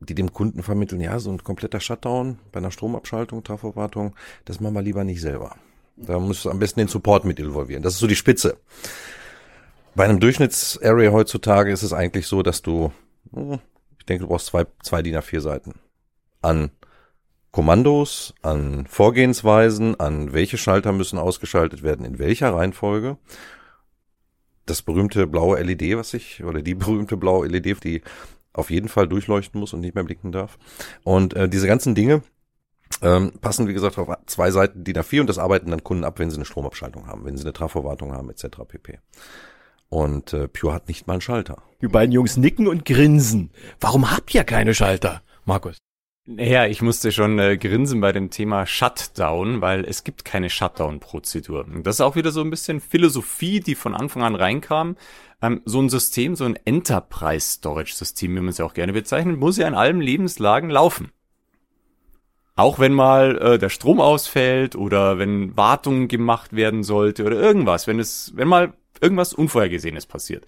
die 0.00 0.14
dem 0.14 0.32
Kunden 0.32 0.62
vermitteln, 0.62 1.00
ja, 1.00 1.18
so 1.18 1.30
ein 1.30 1.42
kompletter 1.42 1.80
Shutdown 1.80 2.38
bei 2.52 2.58
einer 2.58 2.70
Stromabschaltung, 2.70 3.42
Trafverwartung, 3.42 4.14
das 4.44 4.60
machen 4.60 4.74
wir 4.74 4.82
lieber 4.82 5.04
nicht 5.04 5.20
selber. 5.20 5.56
Da 5.96 6.18
muss 6.18 6.46
am 6.46 6.58
besten 6.60 6.80
den 6.80 6.88
Support 6.88 7.24
mit 7.24 7.40
involvieren. 7.40 7.82
Das 7.82 7.94
ist 7.94 8.00
so 8.00 8.06
die 8.06 8.16
Spitze. 8.16 8.58
Bei 9.96 10.04
einem 10.04 10.20
Durchschnittsarea 10.20 11.10
heutzutage 11.10 11.72
ist 11.72 11.82
es 11.82 11.92
eigentlich 11.92 12.28
so, 12.28 12.42
dass 12.42 12.62
du, 12.62 12.92
hm, 13.32 13.58
ich 13.98 14.06
denke, 14.06 14.22
du 14.22 14.28
brauchst 14.28 14.46
zwei, 14.46 14.66
zwei 14.82 15.02
DIN 15.02 15.16
A4 15.16 15.40
Seiten 15.40 15.74
an 16.40 16.70
Kommandos, 17.50 18.34
an 18.42 18.86
Vorgehensweisen, 18.86 19.98
an 19.98 20.32
welche 20.32 20.58
Schalter 20.58 20.92
müssen 20.92 21.18
ausgeschaltet 21.18 21.82
werden, 21.82 22.04
in 22.04 22.18
welcher 22.18 22.54
Reihenfolge. 22.54 23.16
Das 24.66 24.82
berühmte 24.82 25.26
blaue 25.26 25.60
LED, 25.60 25.96
was 25.96 26.14
ich, 26.14 26.44
oder 26.44 26.62
die 26.62 26.74
berühmte 26.76 27.16
blaue 27.16 27.48
LED, 27.48 27.82
die 27.82 28.02
auf 28.52 28.70
jeden 28.70 28.88
Fall 28.88 29.08
durchleuchten 29.08 29.60
muss 29.60 29.72
und 29.72 29.80
nicht 29.80 29.94
mehr 29.94 30.04
blinken 30.04 30.32
darf. 30.32 30.58
Und 31.04 31.34
äh, 31.34 31.48
diese 31.48 31.66
ganzen 31.66 31.94
Dinge 31.94 32.22
ähm, 33.02 33.32
passen, 33.40 33.68
wie 33.68 33.74
gesagt, 33.74 33.98
auf 33.98 34.08
zwei 34.26 34.50
Seiten 34.50 34.84
DIN 34.84 34.96
A4 34.96 35.20
und 35.20 35.26
das 35.28 35.38
arbeiten 35.38 35.70
dann 35.70 35.84
Kunden 35.84 36.04
ab, 36.04 36.18
wenn 36.18 36.30
sie 36.30 36.36
eine 36.36 36.44
Stromabschaltung 36.44 37.06
haben, 37.06 37.24
wenn 37.24 37.36
sie 37.36 37.44
eine 37.44 37.52
Trafverwartung 37.52 38.12
haben, 38.12 38.30
etc. 38.30 38.46
pp. 38.66 38.98
Und 39.88 40.32
äh, 40.32 40.48
Pure 40.48 40.74
hat 40.74 40.88
nicht 40.88 41.06
mal 41.06 41.14
einen 41.14 41.20
Schalter. 41.20 41.62
Die 41.80 41.88
beiden 41.88 42.12
Jungs 42.12 42.36
nicken 42.36 42.66
und 42.66 42.84
grinsen. 42.84 43.50
Warum 43.80 44.10
habt 44.10 44.34
ihr 44.34 44.44
keine 44.44 44.74
Schalter, 44.74 45.22
Markus? 45.44 45.78
Naja, 46.30 46.66
ich 46.66 46.82
musste 46.82 47.10
schon 47.10 47.38
äh, 47.38 47.56
grinsen 47.56 48.02
bei 48.02 48.12
dem 48.12 48.28
Thema 48.28 48.66
Shutdown, 48.66 49.62
weil 49.62 49.86
es 49.86 50.04
gibt 50.04 50.26
keine 50.26 50.50
Shutdown-Prozedur. 50.50 51.64
Und 51.64 51.86
das 51.86 51.96
ist 51.96 52.00
auch 52.02 52.16
wieder 52.16 52.32
so 52.32 52.42
ein 52.42 52.50
bisschen 52.50 52.80
Philosophie, 52.80 53.60
die 53.60 53.74
von 53.74 53.94
Anfang 53.94 54.22
an 54.22 54.34
reinkam. 54.34 54.96
Ähm, 55.40 55.62
so 55.64 55.80
ein 55.80 55.88
System, 55.88 56.34
so 56.34 56.44
ein 56.44 56.58
Enterprise-Storage-System, 56.64 58.34
wie 58.34 58.40
man 58.40 58.48
es 58.48 58.58
ja 58.58 58.64
auch 58.64 58.74
gerne 58.74 58.92
bezeichnet, 58.92 59.38
muss 59.38 59.56
ja 59.56 59.68
in 59.68 59.74
allen 59.74 60.00
Lebenslagen 60.00 60.70
laufen. 60.70 61.12
Auch 62.56 62.80
wenn 62.80 62.92
mal 62.92 63.38
äh, 63.38 63.58
der 63.58 63.68
Strom 63.68 64.00
ausfällt 64.00 64.74
oder 64.74 65.18
wenn 65.18 65.56
Wartung 65.56 66.08
gemacht 66.08 66.56
werden 66.56 66.82
sollte 66.82 67.24
oder 67.24 67.36
irgendwas, 67.36 67.86
wenn 67.86 68.00
es, 68.00 68.32
wenn 68.34 68.48
mal 68.48 68.72
irgendwas 69.00 69.32
Unvorhergesehenes 69.32 70.06
passiert. 70.06 70.44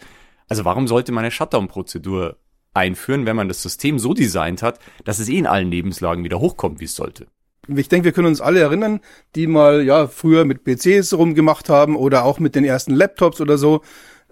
Also 0.48 0.64
warum 0.64 0.88
sollte 0.88 1.12
man 1.12 1.22
eine 1.22 1.30
Shutdown-Prozedur 1.30 2.36
einführen, 2.74 3.26
wenn 3.26 3.36
man 3.36 3.46
das 3.46 3.62
System 3.62 4.00
so 4.00 4.12
designt 4.14 4.62
hat, 4.62 4.80
dass 5.04 5.20
es 5.20 5.28
eh 5.28 5.38
in 5.38 5.46
allen 5.46 5.70
Lebenslagen 5.70 6.24
wieder 6.24 6.40
hochkommt, 6.40 6.80
wie 6.80 6.86
es 6.86 6.96
sollte? 6.96 7.28
Ich 7.68 7.88
denke, 7.88 8.06
wir 8.06 8.12
können 8.12 8.26
uns 8.26 8.40
alle 8.40 8.58
erinnern, 8.58 9.00
die 9.36 9.46
mal 9.46 9.84
ja 9.84 10.08
früher 10.08 10.44
mit 10.44 10.64
PCs 10.64 11.14
rumgemacht 11.14 11.68
haben 11.68 11.94
oder 11.94 12.24
auch 12.24 12.40
mit 12.40 12.56
den 12.56 12.64
ersten 12.64 12.94
Laptops 12.94 13.40
oder 13.40 13.58
so. 13.58 13.82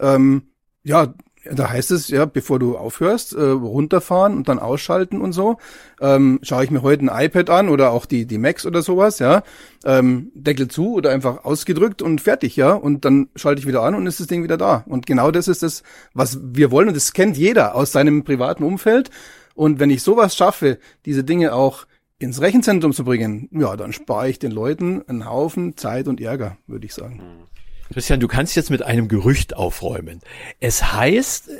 Ähm, 0.00 0.42
ja, 0.84 1.14
da 1.50 1.70
heißt 1.70 1.90
es 1.90 2.08
ja, 2.08 2.24
bevor 2.24 2.58
du 2.58 2.76
aufhörst, 2.76 3.34
äh, 3.34 3.42
runterfahren 3.42 4.36
und 4.36 4.48
dann 4.48 4.58
ausschalten 4.58 5.20
und 5.20 5.32
so. 5.32 5.56
Ähm, 6.00 6.40
schaue 6.42 6.64
ich 6.64 6.70
mir 6.70 6.82
heute 6.82 7.04
ein 7.06 7.26
iPad 7.26 7.50
an 7.50 7.68
oder 7.68 7.92
auch 7.92 8.06
die 8.06 8.26
die 8.26 8.38
Macs 8.38 8.66
oder 8.66 8.82
sowas, 8.82 9.18
ja. 9.18 9.42
Ähm, 9.84 10.30
Deckel 10.34 10.68
zu 10.68 10.94
oder 10.94 11.10
einfach 11.10 11.44
ausgedrückt 11.44 12.02
und 12.02 12.20
fertig, 12.20 12.56
ja. 12.56 12.72
Und 12.72 13.04
dann 13.04 13.28
schalte 13.36 13.60
ich 13.60 13.66
wieder 13.66 13.82
an 13.82 13.94
und 13.94 14.06
ist 14.06 14.20
das 14.20 14.26
Ding 14.26 14.42
wieder 14.42 14.56
da. 14.56 14.84
Und 14.86 15.06
genau 15.06 15.30
das 15.30 15.48
ist 15.48 15.62
das, 15.62 15.82
was 16.12 16.38
wir 16.42 16.70
wollen 16.70 16.88
und 16.88 16.96
das 16.96 17.12
kennt 17.12 17.36
jeder 17.36 17.74
aus 17.74 17.92
seinem 17.92 18.24
privaten 18.24 18.64
Umfeld. 18.64 19.10
Und 19.54 19.80
wenn 19.80 19.90
ich 19.90 20.02
sowas 20.02 20.36
schaffe, 20.36 20.78
diese 21.04 21.24
Dinge 21.24 21.52
auch 21.52 21.86
ins 22.18 22.40
Rechenzentrum 22.40 22.92
zu 22.92 23.04
bringen, 23.04 23.48
ja, 23.52 23.76
dann 23.76 23.92
spare 23.92 24.28
ich 24.28 24.38
den 24.38 24.50
Leuten 24.50 25.02
einen 25.06 25.28
Haufen 25.28 25.76
Zeit 25.76 26.08
und 26.08 26.20
Ärger, 26.20 26.58
würde 26.66 26.86
ich 26.86 26.94
sagen. 26.94 27.48
Christian, 27.92 28.20
du 28.20 28.28
kannst 28.28 28.56
jetzt 28.56 28.70
mit 28.70 28.82
einem 28.82 29.08
Gerücht 29.08 29.56
aufräumen. 29.56 30.20
Es 30.60 30.92
heißt, 30.92 31.50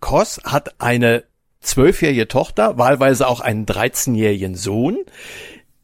Koss 0.00 0.40
hat 0.44 0.80
eine 0.80 1.24
zwölfjährige 1.60 2.28
Tochter, 2.28 2.78
wahlweise 2.78 3.26
auch 3.26 3.40
einen 3.40 3.66
13-jährigen 3.66 4.54
Sohn, 4.54 4.98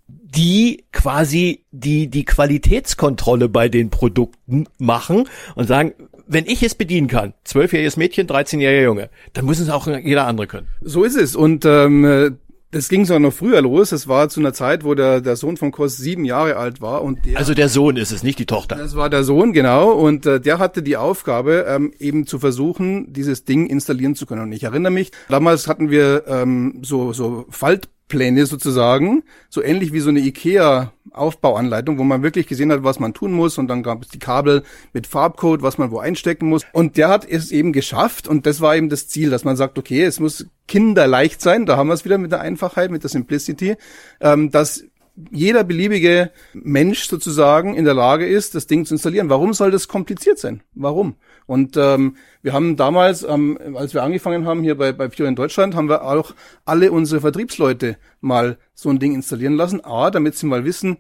die 0.07 0.85
quasi 0.93 1.65
die, 1.73 2.09
die 2.09 2.25
Qualitätskontrolle 2.25 3.49
bei 3.49 3.69
den 3.69 3.91
Produkten 3.91 4.67
machen 4.79 5.29
und 5.55 5.67
sagen, 5.67 5.95
wenn 6.27 6.47
ich 6.47 6.63
es 6.63 6.77
bedienen 6.77 7.09
kann, 7.09 7.35
zwölfjähriges 7.43 7.97
Mädchen, 7.97 8.29
13-jähriger 8.29 8.83
Junge, 8.83 9.11
dann 9.33 9.45
muss 9.45 9.59
es 9.59 9.71
auch 9.71 9.89
jeder 9.89 10.27
andere 10.27 10.47
können. 10.47 10.69
So 10.81 11.03
ist 11.03 11.17
es. 11.17 11.35
Und 11.35 11.65
ähm, 11.65 12.39
das 12.71 12.89
ging 12.89 13.05
sogar 13.05 13.19
noch 13.19 13.33
früher 13.33 13.61
los. 13.63 13.91
Das 13.91 14.07
war 14.07 14.29
zu 14.29 14.41
einer 14.41 14.53
Zeit, 14.53 14.85
wo 14.85 14.95
der, 14.95 15.21
der 15.21 15.37
Sohn 15.37 15.57
von 15.57 15.73
Kos 15.73 15.97
sieben 15.97 16.25
Jahre 16.25 16.57
alt 16.57 16.81
war. 16.81 17.03
Und 17.03 17.27
der, 17.27 17.39
also 17.39 17.53
der 17.53 17.69
Sohn 17.69 17.97
ist 17.97 18.13
es, 18.13 18.23
nicht 18.23 18.39
die 18.39 18.47
Tochter. 18.47 18.77
Das 18.77 18.95
war 18.95 19.11
der 19.11 19.25
Sohn, 19.25 19.53
genau. 19.53 19.91
Und 19.93 20.25
äh, 20.27 20.41
der 20.41 20.59
hatte 20.59 20.83
die 20.83 20.97
Aufgabe, 20.97 21.67
ähm, 21.69 21.93
eben 21.99 22.27
zu 22.27 22.39
versuchen, 22.39 23.13
dieses 23.13 23.45
Ding 23.45 23.67
installieren 23.67 24.15
zu 24.15 24.25
können. 24.27 24.43
Und 24.43 24.53
ich 24.53 24.63
erinnere 24.63 24.93
mich, 24.93 25.11
damals 25.29 25.67
hatten 25.67 25.91
wir 25.91 26.25
ähm, 26.29 26.81
so, 26.83 27.13
so 27.13 27.47
Falt 27.51 27.89
Pläne 28.11 28.45
sozusagen, 28.45 29.23
so 29.49 29.63
ähnlich 29.63 29.93
wie 29.95 30.01
so 30.01 30.11
eine 30.11 30.21
IKEA 30.21 30.93
Aufbauanleitung, 31.13 31.99
wo 31.99 32.05
man 32.05 32.23
wirklich 32.23 32.47
gesehen 32.47 32.73
hat, 32.73 32.85
was 32.85 33.01
man 33.01 33.15
tun 33.15 33.33
muss 33.33 33.59
und 33.59 33.69
dann 33.69 33.83
gab 33.83 34.03
es 34.03 34.09
die 34.09 34.19
Kabel 34.19 34.63
mit 34.93 35.07
Farbcode, 35.07 35.63
was 35.63 35.79
man 35.79 35.91
wo 35.91 35.99
einstecken 35.99 36.49
muss 36.49 36.65
und 36.73 36.97
der 36.97 37.09
hat 37.09 37.29
es 37.29 37.53
eben 37.53 37.73
geschafft 37.73 38.29
und 38.29 38.47
das 38.47 38.61
war 38.61 38.77
eben 38.77 38.89
das 38.89 39.09
Ziel, 39.09 39.31
dass 39.31 39.45
man 39.45 39.57
sagt, 39.57 39.79
okay, 39.79 40.05
es 40.05 40.21
muss 40.21 40.47
kinderleicht 40.69 41.41
sein, 41.41 41.67
da 41.67 41.77
haben 41.77 41.89
wir 41.89 41.95
es 41.95 42.05
wieder 42.05 42.19
mit 42.19 42.33
der 42.33 42.41
Einfachheit, 42.41 42.91
mit 42.91 43.03
der 43.03 43.11
Simplicity, 43.11 43.77
ähm, 44.21 44.51
dass 44.51 44.85
jeder 45.31 45.65
beliebige 45.65 46.31
Mensch 46.55 47.07
sozusagen 47.07 47.75
in 47.75 47.85
der 47.85 47.95
Lage 47.95 48.27
ist, 48.27 48.55
das 48.55 48.67
Ding 48.67 48.87
zu 48.87 48.95
installieren. 48.95 49.29
Warum 49.29 49.53
soll 49.53 49.71
das 49.71 49.89
kompliziert 49.89 50.39
sein? 50.39 50.63
Warum? 50.75 51.17
Und 51.51 51.77
ähm, 51.77 52.15
wir 52.43 52.53
haben 52.53 52.77
damals, 52.77 53.25
ähm, 53.25 53.59
als 53.75 53.93
wir 53.93 54.05
angefangen 54.05 54.47
haben 54.47 54.63
hier 54.63 54.79
bei, 54.79 54.93
bei 54.93 55.09
Pure 55.09 55.29
in 55.29 55.35
Deutschland, 55.35 55.75
haben 55.75 55.89
wir 55.89 56.05
auch 56.05 56.33
alle 56.65 56.93
unsere 56.93 57.23
Vertriebsleute 57.23 57.97
mal 58.21 58.57
so 58.73 58.89
ein 58.89 59.01
Ding 59.01 59.15
installieren 59.15 59.55
lassen. 59.55 59.85
A, 59.85 60.13
damit 60.13 60.37
sie 60.37 60.47
mal 60.47 60.65
wissen, 60.65 60.99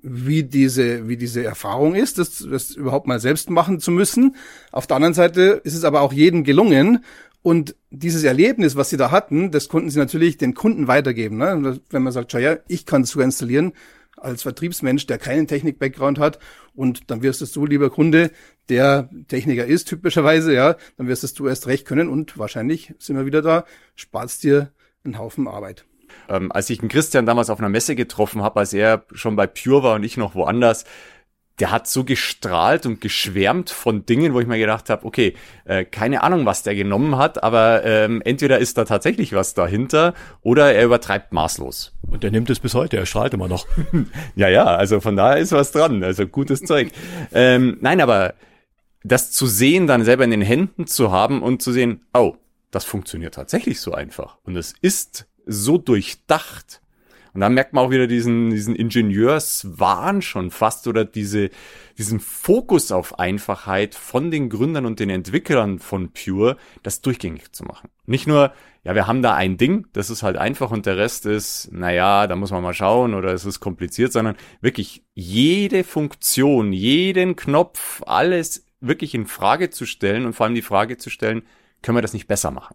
wie 0.00 0.44
diese, 0.44 1.08
wie 1.08 1.16
diese 1.16 1.42
Erfahrung 1.42 1.96
ist, 1.96 2.18
das, 2.18 2.46
das 2.48 2.70
überhaupt 2.76 3.08
mal 3.08 3.18
selbst 3.18 3.50
machen 3.50 3.80
zu 3.80 3.90
müssen. 3.90 4.36
Auf 4.70 4.86
der 4.86 4.94
anderen 4.94 5.14
Seite 5.14 5.60
ist 5.64 5.74
es 5.74 5.82
aber 5.82 6.02
auch 6.02 6.12
jedem 6.12 6.44
gelungen. 6.44 7.04
Und 7.42 7.74
dieses 7.90 8.22
Erlebnis, 8.22 8.76
was 8.76 8.90
sie 8.90 8.98
da 8.98 9.10
hatten, 9.10 9.50
das 9.50 9.68
konnten 9.68 9.90
sie 9.90 9.98
natürlich 9.98 10.38
den 10.38 10.54
Kunden 10.54 10.86
weitergeben. 10.86 11.38
Ne? 11.38 11.80
Wenn 11.90 12.02
man 12.04 12.12
sagt, 12.12 12.34
ja, 12.34 12.58
ich 12.68 12.86
kann 12.86 13.02
es 13.02 13.10
sogar 13.10 13.24
installieren, 13.24 13.72
als 14.20 14.42
Vertriebsmensch, 14.42 15.06
der 15.06 15.18
keinen 15.18 15.46
Technik-Background 15.46 16.18
hat, 16.18 16.38
und 16.74 17.10
dann 17.10 17.22
wirst 17.22 17.42
es 17.42 17.52
du, 17.52 17.66
lieber 17.66 17.90
Kunde, 17.90 18.30
der 18.68 19.08
Techniker 19.28 19.64
ist 19.64 19.88
typischerweise, 19.88 20.54
ja, 20.54 20.76
dann 20.96 21.08
wirst 21.08 21.24
es 21.24 21.34
du 21.34 21.48
erst 21.48 21.66
recht 21.66 21.86
können 21.86 22.08
und 22.08 22.38
wahrscheinlich 22.38 22.94
sind 22.98 23.16
wir 23.16 23.26
wieder 23.26 23.42
da, 23.42 23.64
sparst 23.94 24.44
dir 24.44 24.72
einen 25.04 25.18
Haufen 25.18 25.48
Arbeit. 25.48 25.84
Ähm, 26.28 26.52
als 26.52 26.70
ich 26.70 26.78
den 26.78 26.88
Christian 26.88 27.26
damals 27.26 27.50
auf 27.50 27.58
einer 27.58 27.68
Messe 27.68 27.94
getroffen 27.94 28.42
habe, 28.42 28.60
als 28.60 28.72
er 28.72 29.04
schon 29.12 29.36
bei 29.36 29.46
Pure 29.46 29.82
war 29.82 29.94
und 29.94 30.04
ich 30.04 30.16
noch 30.16 30.34
woanders, 30.34 30.84
der 31.60 31.70
hat 31.70 31.88
so 31.88 32.04
gestrahlt 32.04 32.86
und 32.86 33.00
geschwärmt 33.00 33.70
von 33.70 34.06
Dingen, 34.06 34.34
wo 34.34 34.40
ich 34.40 34.46
mir 34.46 34.58
gedacht 34.58 34.90
habe, 34.90 35.04
okay, 35.04 35.34
äh, 35.64 35.84
keine 35.84 36.22
Ahnung, 36.22 36.46
was 36.46 36.62
der 36.62 36.74
genommen 36.74 37.16
hat, 37.16 37.42
aber 37.42 37.84
ähm, 37.84 38.22
entweder 38.24 38.58
ist 38.58 38.78
da 38.78 38.84
tatsächlich 38.84 39.32
was 39.32 39.54
dahinter 39.54 40.14
oder 40.42 40.72
er 40.72 40.84
übertreibt 40.84 41.32
maßlos. 41.32 41.94
Und 42.08 42.24
er 42.24 42.30
nimmt 42.30 42.50
es 42.50 42.60
bis 42.60 42.74
heute, 42.74 42.96
er 42.96 43.06
strahlt 43.06 43.34
immer 43.34 43.48
noch. 43.48 43.66
ja, 44.36 44.48
ja, 44.48 44.64
also 44.64 45.00
von 45.00 45.16
daher 45.16 45.38
ist 45.38 45.52
was 45.52 45.72
dran, 45.72 46.02
also 46.02 46.26
gutes 46.26 46.62
Zeug. 46.62 46.90
ähm, 47.32 47.78
nein, 47.80 48.00
aber 48.00 48.34
das 49.02 49.30
zu 49.30 49.46
sehen, 49.46 49.86
dann 49.86 50.04
selber 50.04 50.24
in 50.24 50.30
den 50.30 50.42
Händen 50.42 50.86
zu 50.86 51.10
haben 51.10 51.42
und 51.42 51.62
zu 51.62 51.72
sehen, 51.72 52.06
oh, 52.14 52.36
das 52.70 52.84
funktioniert 52.84 53.34
tatsächlich 53.34 53.80
so 53.80 53.92
einfach 53.92 54.36
und 54.44 54.56
es 54.56 54.74
ist 54.80 55.26
so 55.46 55.78
durchdacht 55.78 56.82
und 57.38 57.42
dann 57.42 57.54
merkt 57.54 57.72
man 57.72 57.84
auch 57.84 57.90
wieder 57.92 58.08
diesen, 58.08 58.50
diesen 58.50 58.74
Ingenieurswahn 58.74 60.22
schon 60.22 60.50
fast 60.50 60.88
oder 60.88 61.04
diese, 61.04 61.50
diesen 61.96 62.18
Fokus 62.18 62.90
auf 62.90 63.20
Einfachheit 63.20 63.94
von 63.94 64.32
den 64.32 64.48
Gründern 64.50 64.86
und 64.86 64.98
den 64.98 65.08
Entwicklern 65.08 65.78
von 65.78 66.10
Pure, 66.10 66.56
das 66.82 67.00
durchgängig 67.00 67.52
zu 67.52 67.62
machen. 67.62 67.90
Nicht 68.06 68.26
nur, 68.26 68.52
ja, 68.82 68.96
wir 68.96 69.06
haben 69.06 69.22
da 69.22 69.36
ein 69.36 69.56
Ding, 69.56 69.86
das 69.92 70.10
ist 70.10 70.24
halt 70.24 70.36
einfach 70.36 70.72
und 70.72 70.84
der 70.84 70.96
Rest 70.96 71.26
ist, 71.26 71.70
naja, 71.70 72.26
da 72.26 72.34
muss 72.34 72.50
man 72.50 72.60
mal 72.60 72.74
schauen 72.74 73.14
oder 73.14 73.32
es 73.32 73.44
ist 73.44 73.60
kompliziert, 73.60 74.12
sondern 74.12 74.34
wirklich 74.60 75.04
jede 75.14 75.84
Funktion, 75.84 76.72
jeden 76.72 77.36
Knopf, 77.36 78.02
alles 78.04 78.66
wirklich 78.80 79.14
in 79.14 79.26
Frage 79.26 79.70
zu 79.70 79.86
stellen 79.86 80.26
und 80.26 80.32
vor 80.32 80.46
allem 80.46 80.56
die 80.56 80.62
Frage 80.62 80.96
zu 80.96 81.08
stellen, 81.08 81.42
können 81.82 81.98
wir 81.98 82.02
das 82.02 82.14
nicht 82.14 82.26
besser 82.26 82.50
machen? 82.50 82.74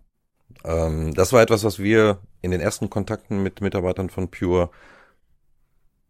Ähm, 0.64 1.14
das 1.14 1.34
war 1.34 1.42
etwas, 1.42 1.64
was 1.64 1.80
wir 1.80 2.20
in 2.42 2.52
den 2.52 2.62
ersten 2.62 2.90
Kontakten 2.90 3.44
mit 3.44 3.62
Mitarbeitern 3.62 4.10
von 4.10 4.30
Pure 4.30 4.70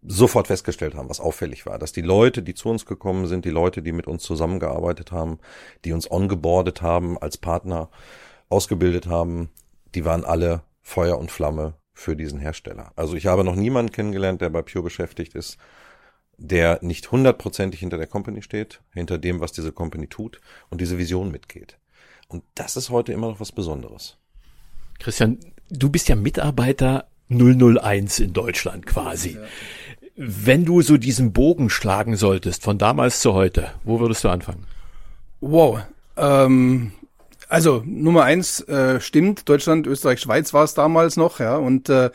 sofort 0.05 0.47
festgestellt 0.47 0.95
haben, 0.95 1.09
was 1.09 1.19
auffällig 1.19 1.65
war, 1.65 1.79
dass 1.79 1.93
die 1.93 2.01
Leute, 2.01 2.43
die 2.43 2.53
zu 2.53 2.69
uns 2.69 2.85
gekommen 2.85 3.25
sind, 3.27 3.45
die 3.45 3.50
Leute, 3.50 3.81
die 3.81 3.93
mit 3.93 4.07
uns 4.07 4.23
zusammengearbeitet 4.23 5.12
haben, 5.12 5.39
die 5.85 5.93
uns 5.93 6.09
ongeboardet 6.09 6.81
haben, 6.81 7.17
als 7.17 7.38
Partner 7.38 7.89
ausgebildet 8.50 9.07
haben, 9.07 9.50
die 9.95 10.05
waren 10.05 10.25
alle 10.25 10.63
Feuer 10.81 11.17
und 11.17 11.31
Flamme 11.31 11.75
für 11.93 12.15
diesen 12.15 12.39
Hersteller. 12.39 12.91
Also 12.95 13.15
ich 13.15 13.27
habe 13.27 13.43
noch 13.43 13.55
niemanden 13.55 13.91
kennengelernt, 13.91 14.41
der 14.41 14.50
bei 14.50 14.62
Pure 14.62 14.83
beschäftigt 14.83 15.35
ist, 15.35 15.57
der 16.38 16.79
nicht 16.81 17.12
hundertprozentig 17.12 17.79
hinter 17.79 17.97
der 17.97 18.07
Company 18.07 18.41
steht, 18.41 18.81
hinter 18.91 19.17
dem, 19.17 19.39
was 19.39 19.51
diese 19.51 19.71
Company 19.71 20.07
tut 20.07 20.41
und 20.69 20.81
diese 20.81 20.97
Vision 20.97 21.31
mitgeht. 21.31 21.77
Und 22.27 22.43
das 22.55 22.75
ist 22.75 22.89
heute 22.89 23.13
immer 23.13 23.29
noch 23.29 23.39
was 23.39 23.51
Besonderes. 23.51 24.17
Christian, 25.00 25.39
du 25.69 25.89
bist 25.89 26.09
ja 26.09 26.15
Mitarbeiter 26.15 27.07
001 27.29 28.19
in 28.19 28.33
Deutschland 28.33 28.85
quasi. 28.85 29.31
Ja. 29.35 29.41
Wenn 30.15 30.65
du 30.65 30.81
so 30.81 30.97
diesen 30.97 31.33
Bogen 31.33 31.69
schlagen 31.69 32.15
solltest 32.15 32.63
von 32.63 32.77
damals 32.77 33.19
zu 33.19 33.33
heute, 33.33 33.71
wo 33.83 34.00
würdest 34.00 34.23
du 34.23 34.29
anfangen? 34.29 34.65
Wow. 35.41 35.79
Ähm, 36.17 36.91
also 37.50 37.83
Nummer 37.85 38.23
eins 38.23 38.62
äh, 38.62 39.00
stimmt, 39.01 39.50
Deutschland, 39.50 39.88
Österreich, 39.88 40.19
Schweiz 40.21 40.53
war 40.53 40.63
es 40.63 40.73
damals 40.73 41.17
noch, 41.17 41.39
ja. 41.39 41.55
Und 41.55 41.89
äh, 41.89 42.12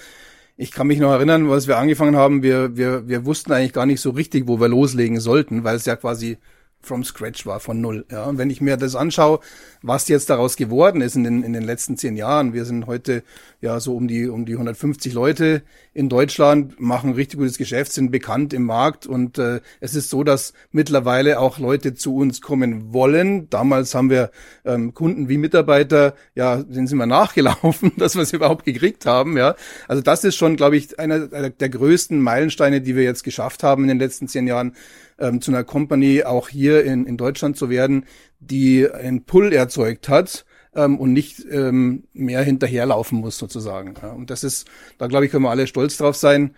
ich 0.56 0.72
kann 0.72 0.86
mich 0.86 0.98
noch 0.98 1.12
erinnern, 1.12 1.50
als 1.50 1.68
wir 1.68 1.78
angefangen 1.78 2.16
haben, 2.16 2.42
wir, 2.42 2.76
wir, 2.76 3.08
wir 3.08 3.24
wussten 3.24 3.52
eigentlich 3.52 3.72
gar 3.72 3.86
nicht 3.86 4.00
so 4.00 4.10
richtig, 4.10 4.48
wo 4.48 4.60
wir 4.60 4.68
loslegen 4.68 5.20
sollten, 5.20 5.64
weil 5.64 5.76
es 5.76 5.84
ja 5.84 5.96
quasi 5.96 6.38
from 6.80 7.04
scratch 7.04 7.44
war, 7.44 7.60
von 7.60 7.80
null. 7.80 8.06
Ja, 8.10 8.24
und 8.24 8.38
wenn 8.38 8.50
ich 8.50 8.60
mir 8.60 8.76
das 8.76 8.94
anschaue, 8.94 9.40
was 9.82 10.08
jetzt 10.08 10.30
daraus 10.30 10.56
geworden 10.56 11.00
ist 11.02 11.16
in 11.16 11.24
den, 11.24 11.42
in 11.42 11.52
den 11.52 11.62
letzten 11.62 11.96
zehn 11.96 12.16
Jahren, 12.16 12.52
wir 12.52 12.64
sind 12.64 12.86
heute 12.86 13.22
ja 13.60 13.80
so 13.80 13.96
um 13.96 14.08
die, 14.08 14.28
um 14.28 14.46
die 14.46 14.54
150 14.54 15.12
Leute 15.12 15.62
in 15.92 16.08
Deutschland, 16.08 16.80
machen 16.80 17.12
richtig 17.12 17.38
gutes 17.38 17.58
Geschäft, 17.58 17.92
sind 17.92 18.10
bekannt 18.10 18.52
im 18.52 18.62
Markt 18.62 19.06
und 19.06 19.38
äh, 19.38 19.60
es 19.80 19.94
ist 19.94 20.10
so, 20.10 20.24
dass 20.24 20.52
mittlerweile 20.70 21.40
auch 21.40 21.58
Leute 21.58 21.94
zu 21.94 22.16
uns 22.16 22.40
kommen 22.40 22.92
wollen. 22.92 23.50
Damals 23.50 23.94
haben 23.94 24.10
wir 24.10 24.30
ähm, 24.64 24.94
Kunden 24.94 25.28
wie 25.28 25.38
Mitarbeiter, 25.38 26.14
ja, 26.34 26.56
denen 26.62 26.86
sind 26.86 26.98
wir 26.98 27.06
nachgelaufen, 27.06 27.92
dass 27.96 28.14
wir 28.14 28.22
es 28.22 28.32
überhaupt 28.32 28.64
gekriegt 28.64 29.04
haben. 29.04 29.36
Ja, 29.36 29.56
also 29.88 30.02
das 30.02 30.24
ist 30.24 30.36
schon, 30.36 30.56
glaube 30.56 30.76
ich, 30.76 30.98
einer 30.98 31.50
der 31.50 31.68
größten 31.68 32.20
Meilensteine, 32.20 32.80
die 32.80 32.96
wir 32.96 33.02
jetzt 33.02 33.24
geschafft 33.24 33.62
haben 33.62 33.82
in 33.82 33.88
den 33.88 33.98
letzten 33.98 34.28
zehn 34.28 34.46
Jahren 34.46 34.74
ähm, 35.18 35.40
zu 35.40 35.50
einer 35.50 35.64
Company 35.64 36.24
auch 36.24 36.48
hier 36.48 36.84
in, 36.84 37.06
in 37.06 37.16
Deutschland 37.16 37.56
zu 37.56 37.70
werden, 37.70 38.06
die 38.40 38.88
einen 38.90 39.24
Pull 39.24 39.52
erzeugt 39.52 40.08
hat 40.08 40.44
ähm, 40.74 40.98
und 40.98 41.12
nicht 41.12 41.44
ähm, 41.50 42.04
mehr 42.12 42.42
hinterherlaufen 42.42 43.18
muss 43.20 43.38
sozusagen. 43.38 43.94
Ja, 44.00 44.12
und 44.12 44.30
das 44.30 44.44
ist, 44.44 44.68
da 44.98 45.06
glaube 45.06 45.26
ich, 45.26 45.32
können 45.32 45.44
wir 45.44 45.50
alle 45.50 45.66
stolz 45.66 45.96
drauf 45.96 46.16
sein. 46.16 46.54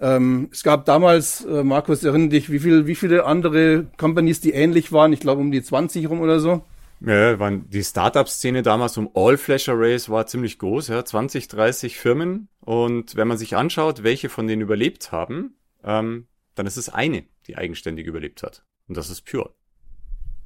Ähm, 0.00 0.48
es 0.52 0.62
gab 0.62 0.84
damals, 0.86 1.44
äh, 1.44 1.62
Markus, 1.62 2.04
erinnere 2.04 2.30
dich, 2.30 2.50
wie 2.50 2.58
viel, 2.58 2.86
wie 2.86 2.94
viele 2.94 3.24
andere 3.24 3.86
Companies, 3.96 4.40
die 4.40 4.52
ähnlich 4.52 4.92
waren? 4.92 5.12
Ich 5.12 5.20
glaube 5.20 5.40
um 5.40 5.52
die 5.52 5.62
20 5.62 6.08
rum 6.08 6.20
oder 6.20 6.40
so. 6.40 6.64
Ja, 7.00 7.38
waren 7.38 7.68
die 7.68 7.84
Startup-Szene 7.84 8.62
damals 8.62 8.96
um 8.96 9.10
All 9.14 9.36
Flash 9.36 9.68
Arrays 9.68 10.08
war 10.08 10.26
ziemlich 10.26 10.58
groß, 10.58 10.88
ja, 10.88 11.04
20, 11.04 11.48
30 11.48 11.98
Firmen. 11.98 12.48
Und 12.60 13.16
wenn 13.16 13.28
man 13.28 13.36
sich 13.36 13.56
anschaut, 13.56 14.02
welche 14.02 14.30
von 14.30 14.46
denen 14.46 14.62
überlebt 14.62 15.12
haben, 15.12 15.54
ähm, 15.84 16.26
dann 16.54 16.66
ist 16.66 16.76
es 16.76 16.88
eine, 16.88 17.24
die 17.46 17.56
eigenständig 17.56 18.06
überlebt 18.06 18.42
hat. 18.42 18.64
Und 18.88 18.96
das 18.96 19.10
ist 19.10 19.22
Pure. 19.22 19.54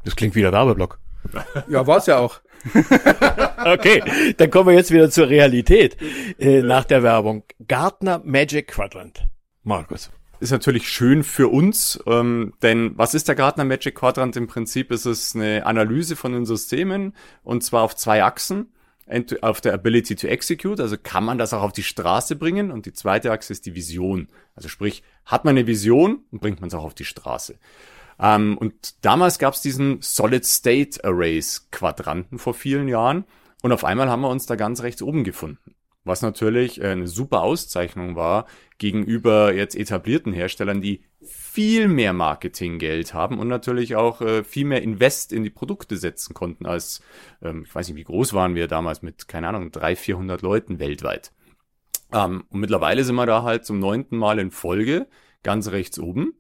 Das 0.04 0.16
klingt 0.16 0.34
wie 0.34 0.42
der 0.42 0.52
Werbeblock. 0.52 1.00
Ja, 1.68 1.86
war's 1.86 2.06
ja 2.06 2.18
auch. 2.18 2.40
okay, 3.64 4.34
dann 4.36 4.50
kommen 4.50 4.68
wir 4.68 4.74
jetzt 4.74 4.90
wieder 4.90 5.10
zur 5.10 5.28
Realität 5.28 5.96
äh, 6.38 6.62
nach 6.62 6.84
der 6.84 7.02
Werbung. 7.02 7.44
Gartner 7.66 8.22
Magic 8.24 8.68
Quadrant. 8.68 9.28
Markus. 9.62 10.10
Ist 10.40 10.52
natürlich 10.52 10.88
schön 10.88 11.24
für 11.24 11.48
uns, 11.48 12.00
ähm, 12.06 12.54
denn 12.62 12.92
was 12.96 13.14
ist 13.14 13.26
der 13.26 13.34
Gartner 13.34 13.64
Magic 13.64 13.96
Quadrant? 13.96 14.36
Im 14.36 14.46
Prinzip 14.46 14.92
ist 14.92 15.04
es 15.04 15.34
eine 15.34 15.66
Analyse 15.66 16.14
von 16.14 16.32
den 16.32 16.46
Systemen 16.46 17.14
und 17.42 17.64
zwar 17.64 17.82
auf 17.82 17.96
zwei 17.96 18.22
Achsen. 18.22 18.72
Auf 19.40 19.60
der 19.60 19.74
Ability 19.74 20.16
to 20.16 20.26
Execute, 20.26 20.80
also 20.80 20.96
kann 21.02 21.24
man 21.24 21.38
das 21.38 21.52
auch 21.52 21.62
auf 21.62 21.72
die 21.72 21.82
Straße 21.82 22.36
bringen 22.36 22.70
und 22.70 22.86
die 22.86 22.92
zweite 22.92 23.32
Achse 23.32 23.52
ist 23.52 23.64
die 23.66 23.74
Vision. 23.74 24.28
Also 24.54 24.68
sprich, 24.68 25.02
hat 25.24 25.44
man 25.44 25.56
eine 25.56 25.66
Vision 25.66 26.24
und 26.30 26.40
bringt 26.40 26.60
man 26.60 26.68
es 26.68 26.74
auch 26.74 26.84
auf 26.84 26.94
die 26.94 27.04
Straße. 27.04 27.58
Ähm, 28.20 28.58
und 28.58 29.04
damals 29.04 29.38
gab 29.38 29.54
es 29.54 29.62
diesen 29.62 29.98
Solid 30.02 30.44
State 30.44 31.04
Arrays 31.04 31.68
Quadranten 31.70 32.38
vor 32.38 32.54
vielen 32.54 32.88
Jahren 32.88 33.24
und 33.62 33.72
auf 33.72 33.84
einmal 33.84 34.08
haben 34.08 34.22
wir 34.22 34.28
uns 34.28 34.46
da 34.46 34.56
ganz 34.56 34.82
rechts 34.82 35.02
oben 35.02 35.24
gefunden. 35.24 35.74
Was 36.08 36.22
natürlich 36.22 36.82
eine 36.82 37.06
super 37.06 37.42
Auszeichnung 37.42 38.16
war 38.16 38.46
gegenüber 38.78 39.52
jetzt 39.52 39.76
etablierten 39.76 40.32
Herstellern, 40.32 40.80
die 40.80 41.02
viel 41.22 41.86
mehr 41.88 42.12
Marketinggeld 42.14 43.12
haben 43.12 43.38
und 43.38 43.48
natürlich 43.48 43.94
auch 43.94 44.22
äh, 44.22 44.42
viel 44.42 44.64
mehr 44.64 44.82
Invest 44.82 45.32
in 45.32 45.42
die 45.42 45.50
Produkte 45.50 45.96
setzen 45.96 46.32
konnten 46.32 46.64
als, 46.64 47.02
ähm, 47.42 47.64
ich 47.66 47.74
weiß 47.74 47.88
nicht, 47.88 47.96
wie 47.96 48.04
groß 48.04 48.32
waren 48.32 48.54
wir 48.54 48.68
damals 48.68 49.02
mit, 49.02 49.28
keine 49.28 49.48
Ahnung, 49.48 49.70
drei, 49.70 49.96
vierhundert 49.96 50.40
Leuten 50.40 50.78
weltweit. 50.78 51.32
Ähm, 52.12 52.44
und 52.48 52.60
mittlerweile 52.60 53.04
sind 53.04 53.16
wir 53.16 53.26
da 53.26 53.42
halt 53.42 53.66
zum 53.66 53.78
neunten 53.78 54.16
Mal 54.16 54.38
in 54.38 54.50
Folge 54.50 55.08
ganz 55.42 55.68
rechts 55.68 55.98
oben. 55.98 56.32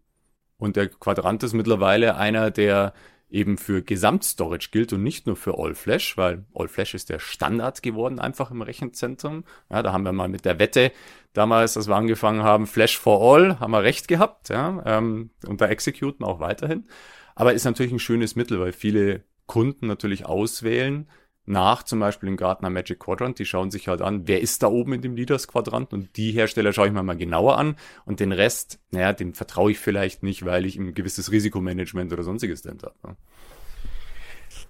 Und 0.56 0.76
der 0.76 0.88
Quadrant 0.88 1.42
ist 1.42 1.52
mittlerweile 1.52 2.16
einer, 2.16 2.50
der 2.50 2.94
eben 3.30 3.58
für 3.58 3.82
Gesamtstorage 3.82 4.68
gilt 4.70 4.92
und 4.92 5.02
nicht 5.02 5.26
nur 5.26 5.36
für 5.36 5.58
All-Flash, 5.58 6.16
weil 6.16 6.44
All-Flash 6.54 6.94
ist 6.94 7.10
der 7.10 7.18
Standard 7.18 7.82
geworden 7.82 8.18
einfach 8.18 8.50
im 8.50 8.62
Rechenzentrum. 8.62 9.44
Ja, 9.70 9.82
da 9.82 9.92
haben 9.92 10.04
wir 10.04 10.12
mal 10.12 10.28
mit 10.28 10.44
der 10.44 10.58
Wette 10.58 10.92
damals, 11.34 11.76
als 11.76 11.88
wir 11.88 11.96
angefangen 11.96 12.42
haben, 12.42 12.66
Flash 12.66 12.98
for 12.98 13.20
All, 13.20 13.60
haben 13.60 13.70
wir 13.72 13.82
recht 13.82 14.08
gehabt, 14.08 14.48
ja, 14.48 14.82
ähm, 14.86 15.30
und 15.46 15.60
da 15.60 15.66
executen 15.66 16.24
auch 16.24 16.40
weiterhin. 16.40 16.88
Aber 17.34 17.52
ist 17.52 17.64
natürlich 17.64 17.92
ein 17.92 17.98
schönes 17.98 18.34
Mittel, 18.34 18.58
weil 18.60 18.72
viele 18.72 19.24
Kunden 19.46 19.86
natürlich 19.86 20.26
auswählen, 20.26 21.08
nach 21.48 21.82
zum 21.82 22.00
Beispiel 22.00 22.28
im 22.28 22.36
Gartner 22.36 22.70
Magic 22.70 22.98
Quadrant. 23.00 23.38
Die 23.38 23.46
schauen 23.46 23.70
sich 23.70 23.88
halt 23.88 24.02
an, 24.02 24.26
wer 24.26 24.40
ist 24.40 24.62
da 24.62 24.68
oben 24.68 24.92
in 24.92 25.02
dem 25.02 25.16
Leaders 25.16 25.48
Quadrant 25.48 25.92
und 25.92 26.16
die 26.16 26.32
Hersteller 26.32 26.72
schaue 26.72 26.88
ich 26.88 26.92
mir 26.92 27.02
mal 27.02 27.16
genauer 27.16 27.58
an 27.58 27.76
und 28.04 28.20
den 28.20 28.32
Rest, 28.32 28.78
naja, 28.90 29.12
dem 29.12 29.34
vertraue 29.34 29.70
ich 29.70 29.78
vielleicht 29.78 30.22
nicht, 30.22 30.44
weil 30.44 30.66
ich 30.66 30.76
ein 30.76 30.94
gewisses 30.94 31.32
Risikomanagement 31.32 32.12
oder 32.12 32.22
sonstiges 32.22 32.62
denn 32.62 32.78
habe. 32.82 32.94
Ne? 33.06 33.16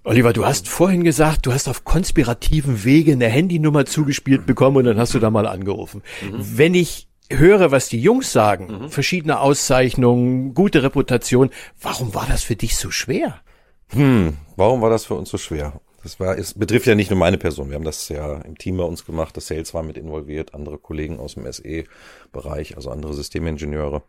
Oliver, 0.05 0.33
du 0.33 0.47
hast 0.47 0.69
vorhin 0.69 1.05
gesagt, 1.05 1.47
du 1.47 1.53
hast 1.53 1.69
auf 1.69 1.85
konspirativen 1.85 2.85
Wege 2.85 3.13
eine 3.13 3.27
Handynummer 3.27 3.85
zugespielt 3.85 4.47
bekommen 4.47 4.79
und 4.79 4.85
dann 4.85 4.99
hast 4.99 5.15
du 5.15 5.19
da 5.19 5.31
mal 5.31 5.47
angerufen. 5.47 6.03
Mhm. 6.23 6.57
Wenn 6.57 6.75
ich 6.75 7.09
höre, 7.31 7.71
was 7.71 7.89
die 7.89 8.01
Jungs 8.01 8.33
sagen, 8.33 8.85
mhm. 8.85 8.89
verschiedene 8.89 9.41
Auszeichnungen, 9.41 10.55
gute 10.55 10.83
Reputation, 10.83 11.51
warum 11.81 12.15
war 12.15 12.27
das 12.27 12.43
für 12.43 12.57
dich 12.57 12.77
so 12.77 12.91
schwer? 12.91 13.41
Hm, 13.89 14.37
warum 14.57 14.81
war 14.81 14.91
das 14.91 15.05
für 15.05 15.15
uns 15.15 15.31
so 15.31 15.39
schwer? 15.39 15.81
Das 16.03 16.21
war, 16.21 16.39
es 16.39 16.55
betrifft 16.55 16.87
ja 16.87 16.95
nicht 16.95 17.11
nur 17.11 17.19
meine 17.19 17.39
Person. 17.39 17.71
Wir 17.71 17.75
haben 17.75 17.85
das 17.85 18.09
ja 18.09 18.41
im 18.43 18.57
Team 18.57 18.77
bei 18.77 18.85
uns 18.85 19.05
gemacht. 19.05 19.37
Das 19.37 19.49
Sales 19.49 19.75
war 19.75 19.83
mit 19.83 19.99
involviert, 19.99 20.55
andere 20.55 20.79
Kollegen 20.79 21.19
aus 21.19 21.35
dem 21.35 21.51
SE-Bereich, 21.51 22.77
also 22.77 22.91
andere 22.91 23.15
Systemingenieure. 23.15 24.03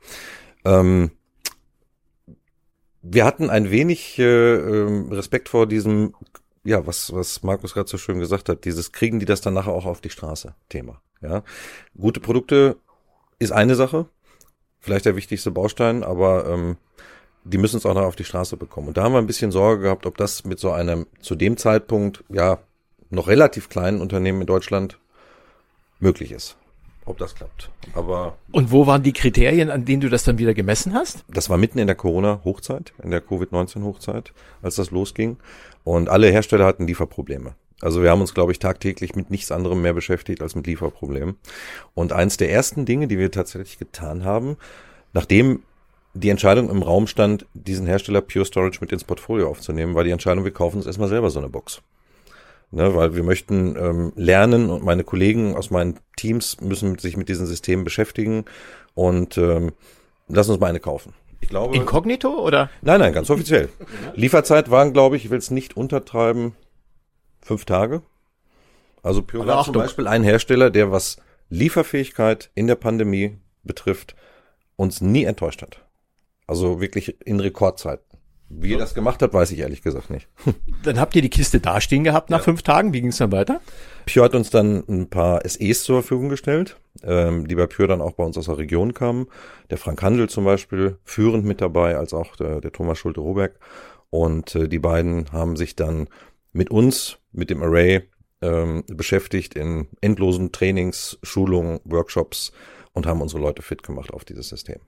Ähm, 0.66 1.12
wir 3.02 3.26
hatten 3.26 3.50
ein 3.50 3.72
wenig 3.72 4.20
äh, 4.20 4.56
ähm, 4.56 5.12
Respekt 5.12 5.50
vor 5.50 5.66
diesem, 5.66 6.14
ja, 6.64 6.86
was, 6.86 7.14
was 7.14 7.44
Markus 7.44 7.74
gerade 7.74 7.90
so 7.90 7.98
schön 7.98 8.20
gesagt 8.20 8.50
hat, 8.50 8.66
dieses 8.66 8.92
kriegen 8.92 9.20
die 9.20 9.26
das 9.26 9.42
dann 9.42 9.54
nachher 9.54 9.74
auch 9.74 9.86
auf 9.86 10.02
die 10.02 10.10
Straße 10.10 10.54
Thema. 10.68 11.02
Ja, 11.22 11.44
gute 11.98 12.20
Produkte 12.20 12.78
ist 13.40 13.52
eine 13.52 13.76
Sache, 13.76 14.08
vielleicht 14.80 15.06
der 15.06 15.16
wichtigste 15.16 15.52
Baustein, 15.52 16.04
aber 16.04 16.48
ähm, 16.48 16.78
die 17.50 17.58
müssen 17.58 17.78
es 17.78 17.86
auch 17.86 17.94
noch 17.94 18.04
auf 18.04 18.16
die 18.16 18.24
Straße 18.24 18.58
bekommen. 18.58 18.90
Und 18.90 18.98
da 18.98 19.04
haben 19.04 19.14
wir 19.14 19.20
ein 19.20 19.28
bisschen 19.28 19.52
Sorge 19.52 19.84
gehabt, 19.84 20.06
ob 20.06 20.18
das 20.18 20.46
mit 20.46 20.60
so 20.60 20.72
einem 20.72 21.08
zu 21.22 21.36
dem 21.36 21.58
Zeitpunkt 21.58 22.24
ja 22.30 22.60
noch 23.10 23.28
relativ 23.28 23.70
kleinen 23.70 24.02
Unternehmen 24.02 24.42
in 24.42 24.48
Deutschland 24.48 25.00
möglich 26.00 26.32
ist. 26.32 26.56
Ob 27.06 27.18
das 27.18 27.34
klappt. 27.34 27.72
Aber 27.94 28.38
und 28.52 28.72
wo 28.72 28.86
waren 28.86 29.02
die 29.02 29.14
Kriterien, 29.14 29.72
an 29.72 29.84
denen 29.84 30.02
du 30.02 30.10
das 30.10 30.24
dann 30.24 30.38
wieder 30.38 30.54
gemessen 30.54 30.94
hast? 30.94 31.24
Das 31.28 31.50
war 31.50 31.58
mitten 31.58 31.80
in 31.80 31.88
der 31.88 31.96
Corona-Hochzeit, 31.96 32.94
in 33.02 33.10
der 33.10 33.22
Covid-19-Hochzeit, 33.22 34.32
als 34.62 34.76
das 34.76 34.92
losging. 34.92 35.38
Und 35.84 36.08
alle 36.08 36.30
Hersteller 36.30 36.66
hatten 36.66 36.86
Lieferprobleme. 36.86 37.56
Also 37.82 38.04
wir 38.04 38.12
haben 38.12 38.22
uns, 38.22 38.34
glaube 38.34 38.52
ich, 38.52 38.60
tagtäglich 38.60 39.16
mit 39.16 39.32
nichts 39.32 39.52
anderem 39.52 39.82
mehr 39.82 39.94
beschäftigt 39.94 40.42
als 40.42 40.54
mit 40.54 40.68
Lieferproblemen. 40.68 41.38
Und 41.96 42.14
eins 42.14 42.38
der 42.38 42.52
ersten 42.52 42.86
Dinge, 42.86 43.08
die 43.08 43.18
wir 43.18 43.32
tatsächlich 43.32 43.80
getan 43.80 44.24
haben, 44.24 44.58
nachdem 45.14 45.64
die 46.20 46.30
Entscheidung 46.30 46.70
im 46.70 46.84
Raum 46.84 47.08
stand, 47.08 47.46
diesen 47.54 47.86
Hersteller 47.88 48.22
Pure 48.22 48.46
Storage 48.46 48.80
mit 48.82 48.92
ins 48.92 49.04
Portfolio 49.04 49.50
aufzunehmen, 49.50 49.96
war 49.96 50.04
die 50.04 50.12
Entscheidung, 50.12 50.44
wir 50.44 50.52
kaufen 50.52 50.78
uns 50.78 50.86
erstmal 50.86 51.10
selber 51.10 51.30
so 51.30 51.40
eine 51.40 51.50
Box. 51.50 51.82
Ne, 52.72 52.96
weil 52.96 53.16
wir 53.16 53.24
möchten 53.24 53.76
ähm, 53.76 54.14
lernen 54.16 54.70
und 54.70 54.84
meine 54.84 55.04
Kollegen 55.04 55.56
aus 55.56 55.72
meinen 55.72 56.00
Teams 56.18 56.62
müssen 56.62 57.00
sich 57.00 57.18
mit 57.18 57.28
diesen 57.28 57.48
Systemen 57.48 57.84
beschäftigen 57.84 58.46
und 58.94 59.40
ähm, 59.40 59.72
lass 60.28 60.50
uns 60.50 60.60
mal 60.60 60.68
eine 60.68 60.80
kaufen. 60.80 61.14
Ich 61.42 61.50
glaube. 61.50 61.76
Inkognito 61.76 62.30
oder? 62.30 62.70
Nein, 62.84 63.00
nein, 63.00 63.14
ganz 63.14 63.32
offiziell. 63.32 63.70
Lieferzeit 64.14 64.70
waren, 64.70 64.94
glaube 64.94 65.16
ich, 65.16 65.26
ich 65.26 65.32
will 65.32 65.40
es 65.40 65.50
nicht 65.50 65.78
untertreiben, 65.78 66.54
fünf 67.42 67.66
Tage. 67.66 68.04
Also 69.02 69.24
Pure 69.24 69.48
war 69.48 69.64
zum 69.64 69.74
Beispiel 69.74 70.08
ein 70.08 70.24
Hersteller, 70.24 70.70
der 70.70 70.92
was 70.92 71.18
Lieferfähigkeit 71.50 72.52
in 72.54 72.68
der 72.68 72.76
Pandemie 72.76 73.38
betrifft, 73.64 74.16
uns 74.76 75.02
nie 75.02 75.24
enttäuscht 75.24 75.64
hat. 75.64 75.89
Also 76.50 76.82
wirklich 76.82 77.16
in 77.28 77.40
Rekordzeiten. 77.40 78.04
Wie 78.50 78.72
ihr 78.72 78.80
das 78.80 78.96
gemacht 78.96 79.22
habt, 79.22 79.36
weiß 79.36 79.52
ich 79.52 79.60
ehrlich 79.60 79.84
gesagt 79.84 80.10
nicht. 80.10 80.28
Dann 80.84 81.00
habt 81.00 81.16
ihr 81.16 81.22
die 81.22 81.30
Kiste 81.30 81.60
dastehen 81.60 82.04
gehabt 82.04 82.32
nach 82.32 82.40
ja. 82.40 82.44
fünf 82.44 82.64
Tagen. 82.64 82.92
Wie 82.92 83.02
ging 83.02 83.12
es 83.12 83.18
dann 83.18 83.32
weiter? 83.32 83.62
Pure 84.12 84.26
hat 84.26 84.34
uns 84.34 84.50
dann 84.50 84.84
ein 84.90 85.12
paar 85.12 85.48
SEs 85.48 85.84
zur 85.84 86.02
Verfügung 86.02 86.30
gestellt, 86.30 86.78
ähm, 87.04 87.48
die 87.48 87.54
bei 87.54 87.68
Pure 87.68 87.90
dann 87.90 88.02
auch 88.02 88.14
bei 88.14 88.24
uns 88.24 88.36
aus 88.36 88.48
der 88.48 88.58
Region 88.58 88.96
kamen. 88.96 89.28
Der 89.70 89.78
Frank 89.78 90.02
Handel 90.02 90.28
zum 90.28 90.46
Beispiel, 90.46 90.98
führend 91.04 91.46
mit 91.46 91.62
dabei, 91.62 91.96
als 91.96 92.16
auch 92.16 92.36
der, 92.36 92.62
der 92.62 92.72
Thomas 92.72 92.98
Schulte-Roberg. 92.98 93.60
Und 94.10 94.56
äh, 94.56 94.68
die 94.68 94.80
beiden 94.80 95.32
haben 95.32 95.56
sich 95.56 95.76
dann 95.76 96.10
mit 96.52 96.72
uns, 96.72 97.20
mit 97.32 97.52
dem 97.52 97.62
Array, 97.62 98.10
ähm, 98.42 98.84
beschäftigt 98.88 99.54
in 99.54 99.88
endlosen 100.02 100.52
Trainings, 100.52 101.20
Schulungen, 101.22 101.80
Workshops 101.84 102.52
und 102.94 103.06
haben 103.06 103.22
unsere 103.22 103.40
Leute 103.40 103.62
fit 103.62 103.84
gemacht 103.84 104.12
auf 104.12 104.26
dieses 104.26 104.50
System. 104.50 104.80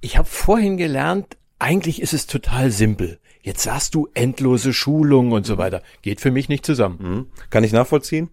Ich 0.00 0.16
habe 0.16 0.28
vorhin 0.28 0.76
gelernt, 0.76 1.36
eigentlich 1.58 2.00
ist 2.00 2.12
es 2.12 2.26
total 2.26 2.70
simpel. 2.70 3.18
Jetzt 3.42 3.62
sagst 3.62 3.94
du 3.94 4.08
endlose 4.14 4.72
Schulungen 4.72 5.32
und 5.32 5.46
so 5.46 5.58
weiter. 5.58 5.82
Geht 6.02 6.20
für 6.20 6.30
mich 6.30 6.48
nicht 6.48 6.64
zusammen. 6.64 6.98
Mhm. 7.00 7.26
Kann 7.50 7.64
ich 7.64 7.72
nachvollziehen. 7.72 8.30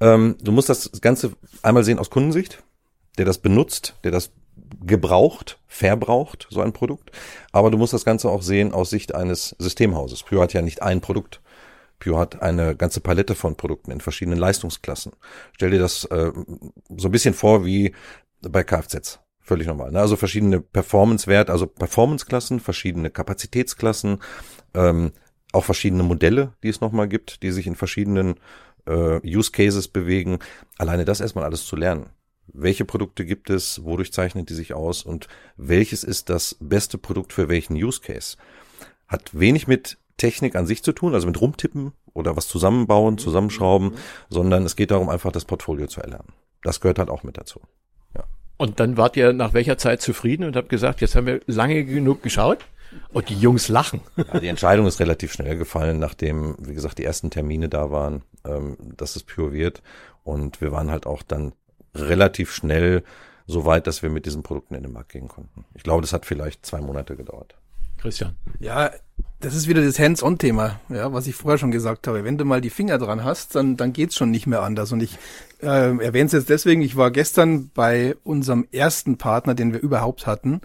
Ähm, 0.00 0.36
du 0.40 0.52
musst 0.52 0.68
das 0.68 0.90
Ganze 1.00 1.32
einmal 1.62 1.84
sehen 1.84 1.98
aus 1.98 2.10
Kundensicht, 2.10 2.62
der 3.18 3.24
das 3.24 3.38
benutzt, 3.38 3.96
der 4.04 4.10
das 4.10 4.32
gebraucht, 4.84 5.58
verbraucht, 5.68 6.46
so 6.50 6.60
ein 6.60 6.72
Produkt. 6.72 7.10
Aber 7.52 7.70
du 7.70 7.78
musst 7.78 7.92
das 7.92 8.04
Ganze 8.04 8.28
auch 8.28 8.42
sehen 8.42 8.72
aus 8.72 8.90
Sicht 8.90 9.14
eines 9.14 9.56
Systemhauses. 9.58 10.22
Pure 10.22 10.42
hat 10.42 10.52
ja 10.52 10.62
nicht 10.62 10.82
ein 10.82 11.00
Produkt. 11.00 11.40
Pure 11.98 12.18
hat 12.18 12.42
eine 12.42 12.74
ganze 12.76 13.00
Palette 13.00 13.34
von 13.34 13.56
Produkten 13.56 13.90
in 13.90 14.00
verschiedenen 14.00 14.38
Leistungsklassen. 14.38 15.12
Stell 15.52 15.70
dir 15.70 15.78
das 15.78 16.04
äh, 16.06 16.32
so 16.96 17.08
ein 17.08 17.12
bisschen 17.12 17.34
vor 17.34 17.64
wie 17.64 17.94
bei 18.40 18.64
Kfz. 18.64 19.20
Völlig 19.42 19.66
normal. 19.66 19.90
Ne? 19.90 20.00
Also 20.00 20.16
verschiedene 20.16 20.60
Performance-Werte, 20.60 21.50
also 21.50 21.66
Performance-Klassen, 21.66 22.60
verschiedene 22.60 23.10
Kapazitätsklassen, 23.10 24.18
ähm, 24.74 25.12
auch 25.52 25.64
verschiedene 25.64 26.04
Modelle, 26.04 26.54
die 26.62 26.68
es 26.68 26.80
nochmal 26.80 27.08
gibt, 27.08 27.42
die 27.42 27.50
sich 27.50 27.66
in 27.66 27.74
verschiedenen 27.74 28.36
äh, 28.86 29.20
Use 29.24 29.50
Cases 29.50 29.88
bewegen. 29.88 30.38
Alleine 30.78 31.04
das 31.04 31.20
erstmal 31.20 31.44
alles 31.44 31.66
zu 31.66 31.76
lernen. 31.76 32.10
Welche 32.46 32.84
Produkte 32.84 33.24
gibt 33.24 33.50
es? 33.50 33.84
Wodurch 33.84 34.12
zeichnet 34.12 34.48
die 34.48 34.54
sich 34.54 34.74
aus? 34.74 35.02
Und 35.02 35.28
welches 35.56 36.04
ist 36.04 36.30
das 36.30 36.56
beste 36.60 36.98
Produkt 36.98 37.32
für 37.32 37.48
welchen 37.48 37.74
Use 37.74 38.00
Case? 38.00 38.36
Hat 39.08 39.38
wenig 39.38 39.66
mit 39.66 39.98
Technik 40.16 40.54
an 40.54 40.66
sich 40.66 40.82
zu 40.82 40.92
tun, 40.92 41.14
also 41.14 41.26
mit 41.26 41.40
rumtippen 41.40 41.92
oder 42.14 42.36
was 42.36 42.46
zusammenbauen, 42.46 43.18
zusammenschrauben, 43.18 43.94
sondern 44.28 44.64
es 44.64 44.76
geht 44.76 44.90
darum, 44.90 45.08
einfach 45.08 45.32
das 45.32 45.44
Portfolio 45.44 45.86
zu 45.86 46.00
erlernen. 46.00 46.32
Das 46.62 46.80
gehört 46.80 46.98
halt 46.98 47.10
auch 47.10 47.22
mit 47.22 47.36
dazu. 47.36 47.60
Und 48.62 48.78
dann 48.78 48.96
wart 48.96 49.16
ihr 49.16 49.32
nach 49.32 49.54
welcher 49.54 49.76
Zeit 49.76 50.00
zufrieden 50.00 50.44
und 50.44 50.54
habt 50.54 50.68
gesagt, 50.68 51.00
jetzt 51.00 51.16
haben 51.16 51.26
wir 51.26 51.40
lange 51.48 51.84
genug 51.84 52.22
geschaut? 52.22 52.64
Und 53.12 53.28
die 53.28 53.34
Jungs 53.34 53.66
lachen. 53.66 54.02
Ja, 54.16 54.38
die 54.38 54.46
Entscheidung 54.46 54.86
ist 54.86 55.00
relativ 55.00 55.32
schnell 55.32 55.56
gefallen, 55.56 55.98
nachdem, 55.98 56.54
wie 56.60 56.72
gesagt, 56.72 56.98
die 56.98 57.04
ersten 57.04 57.28
Termine 57.28 57.68
da 57.68 57.90
waren, 57.90 58.22
ähm, 58.44 58.76
dass 58.96 59.16
es 59.16 59.24
Pure 59.24 59.52
wird. 59.52 59.82
Und 60.22 60.60
wir 60.60 60.70
waren 60.70 60.92
halt 60.92 61.06
auch 61.06 61.24
dann 61.24 61.54
relativ 61.92 62.52
schnell 62.52 63.02
so 63.48 63.64
weit, 63.64 63.88
dass 63.88 64.00
wir 64.04 64.10
mit 64.10 64.26
diesen 64.26 64.44
Produkten 64.44 64.76
in 64.76 64.84
den 64.84 64.92
Markt 64.92 65.10
gehen 65.10 65.26
konnten. 65.26 65.64
Ich 65.74 65.82
glaube, 65.82 66.02
das 66.02 66.12
hat 66.12 66.24
vielleicht 66.24 66.64
zwei 66.64 66.80
Monate 66.80 67.16
gedauert. 67.16 67.56
Christian. 67.98 68.36
Ja, 68.60 68.92
das 69.40 69.56
ist 69.56 69.66
wieder 69.66 69.84
das 69.84 69.98
Hands-on-Thema, 69.98 70.78
ja, 70.88 71.12
was 71.12 71.26
ich 71.26 71.34
vorher 71.34 71.58
schon 71.58 71.72
gesagt 71.72 72.06
habe. 72.06 72.22
Wenn 72.22 72.38
du 72.38 72.44
mal 72.44 72.60
die 72.60 72.70
Finger 72.70 72.98
dran 72.98 73.24
hast, 73.24 73.56
dann, 73.56 73.76
dann 73.76 73.92
geht's 73.92 74.14
schon 74.14 74.30
nicht 74.30 74.46
mehr 74.46 74.62
anders. 74.62 74.92
Und 74.92 75.02
ich 75.02 75.18
äh, 75.62 75.96
erwähne 76.04 76.26
es 76.26 76.32
jetzt 76.32 76.48
deswegen, 76.48 76.82
ich 76.82 76.96
war 76.96 77.10
gestern 77.10 77.70
bei 77.72 78.16
unserem 78.24 78.66
ersten 78.72 79.18
Partner, 79.18 79.54
den 79.54 79.72
wir 79.72 79.80
überhaupt 79.80 80.26
hatten. 80.26 80.60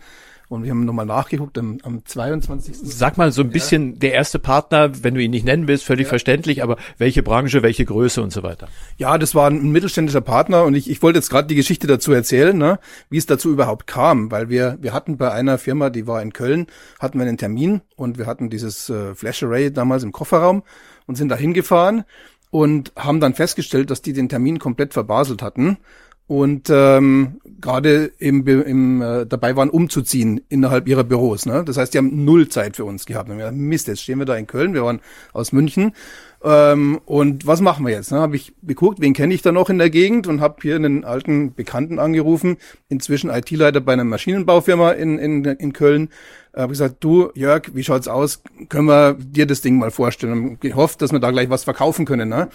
Und 0.50 0.64
wir 0.64 0.72
haben 0.72 0.86
nochmal 0.86 1.06
nachgeguckt 1.06 1.58
am, 1.58 1.78
am 1.84 2.06
22. 2.06 2.78
Sag 2.82 3.18
mal 3.18 3.34
so 3.34 3.42
ein 3.42 3.50
bisschen 3.50 3.94
ja. 3.94 4.00
der 4.00 4.14
erste 4.14 4.40
Partner, 4.40 4.92
wenn 5.04 5.14
du 5.14 5.22
ihn 5.22 5.32
nicht 5.32 5.46
nennen 5.46 5.68
willst, 5.68 5.84
völlig 5.84 6.06
ja. 6.06 6.10
verständlich, 6.10 6.64
aber 6.64 6.78
welche 6.98 7.22
Branche, 7.22 7.64
welche 7.64 7.84
Größe 7.84 8.22
und 8.22 8.32
so 8.32 8.44
weiter. 8.44 8.70
Ja, 8.96 9.18
das 9.18 9.36
war 9.36 9.50
ein 9.50 9.72
mittelständischer 9.72 10.22
Partner 10.22 10.64
und 10.64 10.74
ich, 10.74 10.90
ich 10.90 11.02
wollte 11.04 11.20
jetzt 11.20 11.30
gerade 11.30 11.50
die 11.50 11.56
Geschichte 11.56 11.86
dazu 11.86 12.14
erzählen, 12.14 12.58
ne, 12.58 12.80
wie 13.10 13.18
es 13.18 13.26
dazu 13.26 13.52
überhaupt 13.52 13.88
kam, 13.88 14.32
weil 14.32 14.48
wir 14.48 14.78
wir 14.80 14.94
hatten 14.94 15.18
bei 15.18 15.32
einer 15.34 15.58
Firma, 15.58 15.90
die 15.90 16.08
war 16.08 16.22
in 16.22 16.32
Köln, 16.32 16.68
hatten 16.98 17.20
wir 17.20 17.26
einen 17.26 17.38
Termin 17.38 17.82
und 17.98 18.18
wir 18.18 18.26
hatten 18.26 18.50
dieses 18.50 18.90
äh, 18.90 19.16
Flash 19.16 19.44
Array 19.44 19.70
damals 19.74 20.04
im 20.04 20.14
Kofferraum 20.14 20.64
und 21.08 21.16
sind 21.16 21.28
da 21.28 21.36
hingefahren 21.36 22.06
und 22.50 22.92
haben 22.96 23.20
dann 23.20 23.34
festgestellt, 23.34 23.92
dass 23.92 24.02
die 24.02 24.14
den 24.14 24.30
Termin 24.30 24.60
komplett 24.60 24.94
verbaselt 24.94 25.42
hatten 25.42 25.78
und 26.28 26.70
ähm, 26.70 27.40
gerade 27.62 28.12
im, 28.20 28.46
im, 28.46 29.02
äh, 29.02 29.26
dabei 29.26 29.56
waren, 29.56 29.70
umzuziehen 29.70 30.42
innerhalb 30.50 30.88
ihrer 30.90 31.06
Büros. 31.06 31.46
Ne? 31.46 31.64
Das 31.66 31.78
heißt, 31.78 31.94
die 31.94 32.00
haben 32.00 32.26
null 32.26 32.50
Zeit 32.50 32.76
für 32.76 32.84
uns 32.84 33.06
gehabt. 33.06 33.30
Und 33.30 33.38
wir 33.38 33.46
haben, 33.46 33.58
Mist, 33.58 33.88
jetzt 33.88 34.02
stehen 34.02 34.20
wir 34.20 34.26
da 34.26 34.36
in 34.36 34.46
Köln, 34.46 34.74
wir 34.74 34.84
waren 34.84 35.00
aus 35.32 35.54
München. 35.54 35.94
Ähm, 36.44 37.00
und 37.06 37.48
was 37.48 37.62
machen 37.62 37.86
wir 37.86 37.94
jetzt? 37.94 38.12
Ne? 38.12 38.20
Habe 38.20 38.36
ich 38.36 38.54
geguckt, 38.62 39.00
wen 39.00 39.14
kenne 39.14 39.34
ich 39.34 39.42
da 39.42 39.54
noch 39.54 39.70
in 39.70 39.78
der 39.78 39.90
Gegend 39.90 40.28
und 40.28 40.42
habe 40.42 40.58
hier 40.62 40.76
einen 40.76 41.06
alten 41.06 41.54
Bekannten 41.54 41.98
angerufen, 41.98 42.58
inzwischen 42.90 43.30
IT-Leiter 43.30 43.80
bei 43.80 43.94
einer 43.94 44.04
Maschinenbaufirma 44.04 44.92
in, 44.92 45.18
in, 45.18 45.46
in 45.46 45.72
Köln. 45.72 46.10
Äh, 46.58 46.62
habe 46.62 46.72
gesagt, 46.72 46.98
du 47.02 47.30
Jörg, 47.36 47.70
wie 47.74 47.84
schaut's 47.84 48.08
aus? 48.08 48.42
Können 48.68 48.88
wir 48.88 49.14
dir 49.14 49.46
das 49.46 49.62
Ding 49.62 49.78
mal 49.78 49.92
vorstellen? 49.92 50.34
Und 50.34 50.62
gehofft, 50.62 51.02
dass 51.04 51.12
wir 51.12 51.20
da 51.20 51.30
gleich 51.30 51.52
was 51.52 51.64
verkaufen 51.64 52.06
können. 52.06 52.30
Ne? 52.30 52.50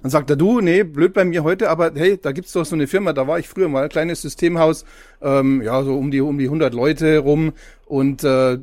Dann 0.00 0.10
sagt 0.10 0.30
er, 0.30 0.36
du, 0.36 0.60
nee, 0.60 0.84
blöd 0.84 1.12
bei 1.12 1.24
mir 1.24 1.42
heute, 1.42 1.68
aber 1.68 1.90
hey, 1.94 2.18
da 2.22 2.30
gibt's 2.30 2.52
doch 2.52 2.64
so 2.64 2.76
eine 2.76 2.86
Firma, 2.86 3.12
da 3.12 3.26
war 3.26 3.40
ich 3.40 3.48
früher 3.48 3.68
mal, 3.68 3.84
ein 3.84 3.88
kleines 3.88 4.22
Systemhaus, 4.22 4.84
ähm, 5.20 5.60
ja, 5.60 5.82
so 5.82 5.98
um 5.98 6.12
die 6.12 6.20
um 6.20 6.38
die 6.38 6.44
100 6.44 6.72
Leute 6.72 7.18
rum 7.18 7.52
und 7.86 8.22
äh, 8.22 8.58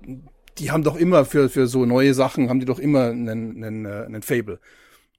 die 0.57 0.71
haben 0.71 0.83
doch 0.83 0.95
immer 0.95 1.25
für, 1.25 1.49
für 1.49 1.67
so 1.67 1.85
neue 1.85 2.13
Sachen, 2.13 2.47
haben 2.47 2.61
die 2.61 2.65
doch 2.65 2.79
immer 2.79 3.07
einen, 3.09 3.61
einen, 3.61 3.85
äh, 3.85 4.05
einen 4.05 4.21
Fable. 4.21 4.59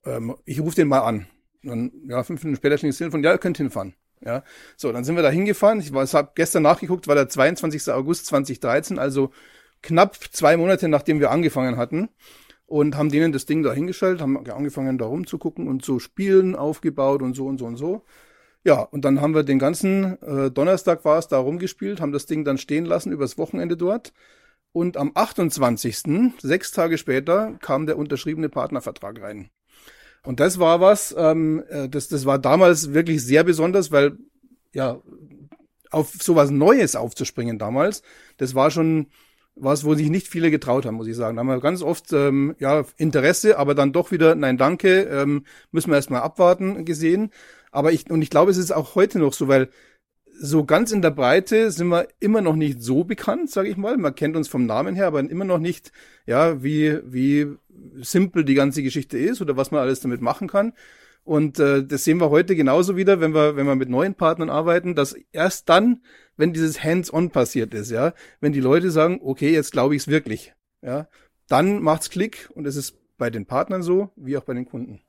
Ähm, 0.06 0.34
ich 0.46 0.58
rufe 0.60 0.76
den 0.76 0.88
mal 0.88 1.00
an. 1.00 1.26
dann, 1.62 1.92
ja, 2.08 2.22
fünf 2.22 2.42
Minuten 2.42 2.56
später 2.56 2.78
klingt 2.78 2.94
das 2.94 2.98
Telefon, 2.98 3.22
ja, 3.22 3.32
ihr 3.32 3.38
könnt 3.38 3.58
hinfahren. 3.58 3.94
Ja, 4.24 4.42
so, 4.78 4.90
dann 4.90 5.04
sind 5.04 5.16
wir 5.16 5.22
da 5.22 5.28
hingefahren. 5.28 5.78
Ich, 5.80 5.92
ich 5.92 6.14
habe 6.14 6.32
gestern 6.34 6.62
nachgeguckt, 6.62 7.06
war 7.06 7.14
der 7.14 7.28
22. 7.28 7.92
August 7.92 8.24
2013, 8.24 8.98
also 8.98 9.30
knapp 9.82 10.16
zwei 10.32 10.56
Monate, 10.56 10.88
nachdem 10.88 11.20
wir 11.20 11.30
angefangen 11.30 11.76
hatten. 11.76 12.08
Und 12.66 12.96
haben 12.96 13.10
denen 13.10 13.32
das 13.32 13.46
Ding 13.46 13.62
da 13.62 13.72
hingestellt, 13.72 14.20
haben 14.20 14.36
angefangen 14.50 14.98
da 14.98 15.06
rumzugucken 15.06 15.68
und 15.68 15.84
so 15.84 16.00
Spielen 16.00 16.56
aufgebaut 16.56 17.22
und 17.22 17.34
so 17.34 17.46
und 17.46 17.58
so 17.58 17.66
und 17.66 17.76
so. 17.76 18.02
Ja, 18.64 18.80
und 18.80 19.04
dann 19.04 19.20
haben 19.20 19.32
wir 19.32 19.44
den 19.44 19.60
ganzen 19.60 20.20
äh, 20.22 20.50
Donnerstag 20.50 21.04
war 21.04 21.18
es 21.18 21.28
da 21.28 21.38
rumgespielt, 21.38 22.00
haben 22.00 22.10
das 22.10 22.26
Ding 22.26 22.44
dann 22.44 22.58
stehen 22.58 22.84
lassen 22.84 23.12
übers 23.12 23.38
Wochenende 23.38 23.76
dort. 23.76 24.12
Und 24.72 24.96
am 24.96 25.12
28., 25.14 26.32
sechs 26.42 26.72
Tage 26.72 26.98
später, 26.98 27.56
kam 27.62 27.86
der 27.86 27.96
unterschriebene 27.96 28.48
Partnervertrag 28.48 29.22
rein. 29.22 29.50
Und 30.24 30.40
das 30.40 30.58
war 30.58 30.80
was, 30.80 31.14
ähm, 31.16 31.62
äh, 31.68 31.88
das, 31.88 32.08
das 32.08 32.26
war 32.26 32.40
damals 32.40 32.92
wirklich 32.92 33.24
sehr 33.24 33.44
besonders, 33.44 33.92
weil 33.92 34.18
ja, 34.74 35.00
auf 35.90 36.12
sowas 36.20 36.50
Neues 36.50 36.96
aufzuspringen 36.96 37.58
damals, 37.58 38.02
das 38.36 38.56
war 38.56 38.72
schon 38.72 39.06
was, 39.56 39.84
wo 39.84 39.94
sich 39.94 40.10
nicht 40.10 40.28
viele 40.28 40.50
getraut 40.50 40.84
haben, 40.86 40.96
muss 40.96 41.08
ich 41.08 41.16
sagen. 41.16 41.36
Da 41.36 41.40
haben 41.40 41.48
wir 41.48 41.60
ganz 41.60 41.82
oft 41.82 42.12
ähm, 42.12 42.54
ja 42.58 42.84
Interesse, 42.98 43.58
aber 43.58 43.74
dann 43.74 43.92
doch 43.92 44.12
wieder, 44.12 44.34
nein, 44.34 44.58
danke, 44.58 45.02
ähm, 45.04 45.44
müssen 45.72 45.90
wir 45.90 45.96
erstmal 45.96 46.20
abwarten 46.20 46.84
gesehen. 46.84 47.30
Aber 47.72 47.92
ich, 47.92 48.10
und 48.10 48.22
ich 48.22 48.30
glaube, 48.30 48.50
es 48.50 48.58
ist 48.58 48.70
auch 48.70 48.94
heute 48.94 49.18
noch 49.18 49.32
so, 49.32 49.48
weil 49.48 49.68
so 50.38 50.64
ganz 50.64 50.92
in 50.92 51.00
der 51.00 51.10
Breite 51.10 51.70
sind 51.70 51.88
wir 51.88 52.08
immer 52.20 52.42
noch 52.42 52.56
nicht 52.56 52.82
so 52.82 53.04
bekannt, 53.04 53.50
sage 53.50 53.70
ich 53.70 53.78
mal. 53.78 53.96
Man 53.96 54.14
kennt 54.14 54.36
uns 54.36 54.48
vom 54.48 54.66
Namen 54.66 54.94
her, 54.94 55.06
aber 55.06 55.20
immer 55.20 55.46
noch 55.46 55.58
nicht, 55.58 55.92
ja, 56.26 56.62
wie 56.62 57.00
wie 57.04 57.56
simpel 58.00 58.44
die 58.44 58.54
ganze 58.54 58.82
Geschichte 58.82 59.18
ist 59.18 59.40
oder 59.40 59.56
was 59.56 59.70
man 59.70 59.80
alles 59.80 60.00
damit 60.00 60.20
machen 60.20 60.48
kann. 60.48 60.74
Und 61.26 61.58
äh, 61.58 61.84
das 61.84 62.04
sehen 62.04 62.20
wir 62.20 62.30
heute 62.30 62.54
genauso 62.54 62.96
wieder, 62.96 63.20
wenn 63.20 63.34
wir 63.34 63.56
wenn 63.56 63.66
wir 63.66 63.74
mit 63.74 63.88
neuen 63.88 64.14
Partnern 64.14 64.48
arbeiten, 64.48 64.94
dass 64.94 65.16
erst 65.32 65.68
dann, 65.68 66.02
wenn 66.36 66.52
dieses 66.52 66.84
Hands-on 66.84 67.30
passiert 67.30 67.74
ist, 67.74 67.90
ja, 67.90 68.14
wenn 68.40 68.52
die 68.52 68.60
Leute 68.60 68.92
sagen, 68.92 69.18
okay, 69.20 69.52
jetzt 69.52 69.72
glaube 69.72 69.96
ich 69.96 70.02
es 70.02 70.08
wirklich, 70.08 70.54
ja, 70.82 71.08
dann 71.48 71.82
macht's 71.82 72.10
Klick 72.10 72.48
und 72.54 72.64
es 72.64 72.76
ist 72.76 72.96
bei 73.18 73.28
den 73.28 73.44
Partnern 73.44 73.82
so 73.82 74.12
wie 74.14 74.38
auch 74.38 74.44
bei 74.44 74.54
den 74.54 74.66
Kunden. 74.66 75.00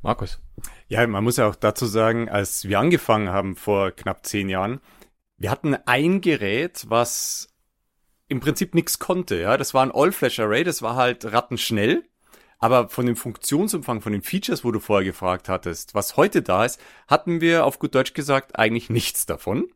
Markus. 0.00 0.40
Ja, 0.88 1.06
man 1.06 1.22
muss 1.22 1.36
ja 1.36 1.46
auch 1.46 1.56
dazu 1.56 1.84
sagen, 1.84 2.30
als 2.30 2.66
wir 2.66 2.78
angefangen 2.78 3.28
haben 3.28 3.54
vor 3.54 3.90
knapp 3.90 4.24
zehn 4.24 4.48
Jahren, 4.48 4.80
wir 5.36 5.50
hatten 5.50 5.74
ein 5.84 6.22
Gerät, 6.22 6.86
was 6.88 7.48
im 8.28 8.40
Prinzip 8.40 8.74
nichts 8.74 8.98
konnte. 8.98 9.36
Ja, 9.36 9.58
das 9.58 9.74
war 9.74 9.82
ein 9.82 9.92
All-Flash-Array, 9.92 10.64
das 10.64 10.80
war 10.80 10.96
halt 10.96 11.30
rattenschnell. 11.30 12.04
Aber 12.60 12.90
von 12.90 13.06
dem 13.06 13.16
Funktionsumfang, 13.16 14.02
von 14.02 14.12
den 14.12 14.22
Features, 14.22 14.64
wo 14.64 14.70
du 14.70 14.80
vorher 14.80 15.04
gefragt 15.04 15.48
hattest, 15.48 15.94
was 15.94 16.16
heute 16.16 16.42
da 16.42 16.66
ist, 16.66 16.78
hatten 17.08 17.40
wir 17.40 17.64
auf 17.64 17.78
gut 17.78 17.94
Deutsch 17.94 18.12
gesagt 18.12 18.58
eigentlich 18.58 18.90
nichts 18.90 19.24
davon. 19.24 19.66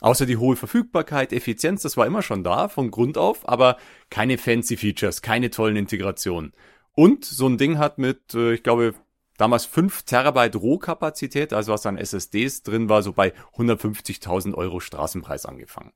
Außer 0.00 0.26
die 0.26 0.36
hohe 0.36 0.54
Verfügbarkeit, 0.54 1.32
Effizienz, 1.32 1.82
das 1.82 1.96
war 1.96 2.06
immer 2.06 2.22
schon 2.22 2.44
da, 2.44 2.68
von 2.68 2.90
Grund 2.90 3.18
auf, 3.18 3.48
aber 3.48 3.76
keine 4.10 4.38
fancy 4.38 4.76
Features, 4.76 5.22
keine 5.22 5.50
tollen 5.50 5.76
Integrationen. 5.76 6.52
Und 6.94 7.24
so 7.24 7.48
ein 7.48 7.58
Ding 7.58 7.78
hat 7.78 7.98
mit, 7.98 8.34
äh, 8.34 8.52
ich 8.52 8.62
glaube, 8.62 8.94
damals 9.36 9.64
5 9.64 10.02
Terabyte 10.02 10.56
Rohkapazität, 10.56 11.52
also 11.52 11.72
was 11.72 11.86
an 11.86 11.96
SSDs 11.96 12.62
drin 12.62 12.88
war, 12.88 13.02
so 13.02 13.12
bei 13.14 13.32
150.000 13.56 14.54
Euro 14.54 14.80
Straßenpreis 14.80 15.46
angefangen. 15.46 15.92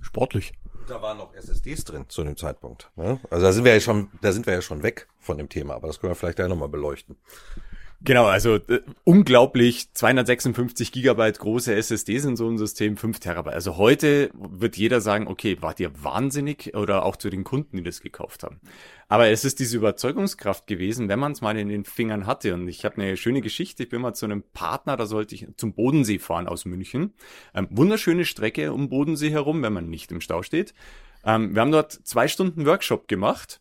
Sportlich. 0.00 0.52
Da 0.88 1.02
waren 1.02 1.18
noch 1.18 1.34
SSDs 1.34 1.84
drin 1.84 2.06
zu 2.08 2.24
dem 2.24 2.36
Zeitpunkt. 2.36 2.90
Ne? 2.96 3.20
Also 3.30 3.44
da 3.44 3.52
sind 3.52 3.64
wir 3.64 3.74
ja 3.74 3.80
schon, 3.80 4.10
da 4.22 4.32
sind 4.32 4.46
wir 4.46 4.54
ja 4.54 4.62
schon 4.62 4.82
weg 4.82 5.06
von 5.18 5.36
dem 5.36 5.48
Thema, 5.48 5.74
aber 5.74 5.88
das 5.88 6.00
können 6.00 6.12
wir 6.12 6.14
vielleicht 6.14 6.36
gleich 6.36 6.48
nochmal 6.48 6.68
beleuchten. 6.68 7.16
Genau, 8.00 8.26
also 8.26 8.54
äh, 8.54 8.80
unglaublich 9.02 9.92
256 9.92 10.92
Gigabyte 10.92 11.40
große 11.40 11.74
SSDs 11.74 12.26
in 12.26 12.36
so 12.36 12.46
einem 12.46 12.56
System, 12.56 12.96
5 12.96 13.18
Terabyte. 13.18 13.54
Also 13.54 13.76
heute 13.76 14.30
wird 14.34 14.76
jeder 14.76 15.00
sagen, 15.00 15.26
okay, 15.26 15.56
wart 15.60 15.80
ihr 15.80 15.90
wahnsinnig 16.04 16.76
oder 16.76 17.04
auch 17.04 17.16
zu 17.16 17.28
den 17.28 17.42
Kunden, 17.42 17.76
die 17.76 17.82
das 17.82 18.00
gekauft 18.00 18.44
haben. 18.44 18.60
Aber 19.08 19.28
es 19.28 19.44
ist 19.44 19.58
diese 19.58 19.76
Überzeugungskraft 19.78 20.68
gewesen, 20.68 21.08
wenn 21.08 21.18
man 21.18 21.32
es 21.32 21.40
mal 21.40 21.58
in 21.58 21.68
den 21.68 21.84
Fingern 21.84 22.26
hatte. 22.26 22.54
Und 22.54 22.68
ich 22.68 22.84
habe 22.84 23.02
eine 23.02 23.16
schöne 23.16 23.40
Geschichte. 23.40 23.82
Ich 23.82 23.88
bin 23.88 24.00
mal 24.00 24.14
zu 24.14 24.26
einem 24.26 24.44
Partner, 24.52 24.96
da 24.96 25.06
sollte 25.06 25.34
ich 25.34 25.48
zum 25.56 25.74
Bodensee 25.74 26.20
fahren 26.20 26.46
aus 26.46 26.66
München. 26.66 27.14
Ähm, 27.52 27.66
wunderschöne 27.70 28.24
Strecke 28.24 28.72
um 28.72 28.90
Bodensee 28.90 29.30
herum, 29.30 29.60
wenn 29.62 29.72
man 29.72 29.90
nicht 29.90 30.12
im 30.12 30.20
Stau 30.20 30.44
steht. 30.44 30.72
Ähm, 31.24 31.52
wir 31.52 31.62
haben 31.62 31.72
dort 31.72 31.92
zwei 31.92 32.28
Stunden 32.28 32.64
Workshop 32.64 33.08
gemacht. 33.08 33.60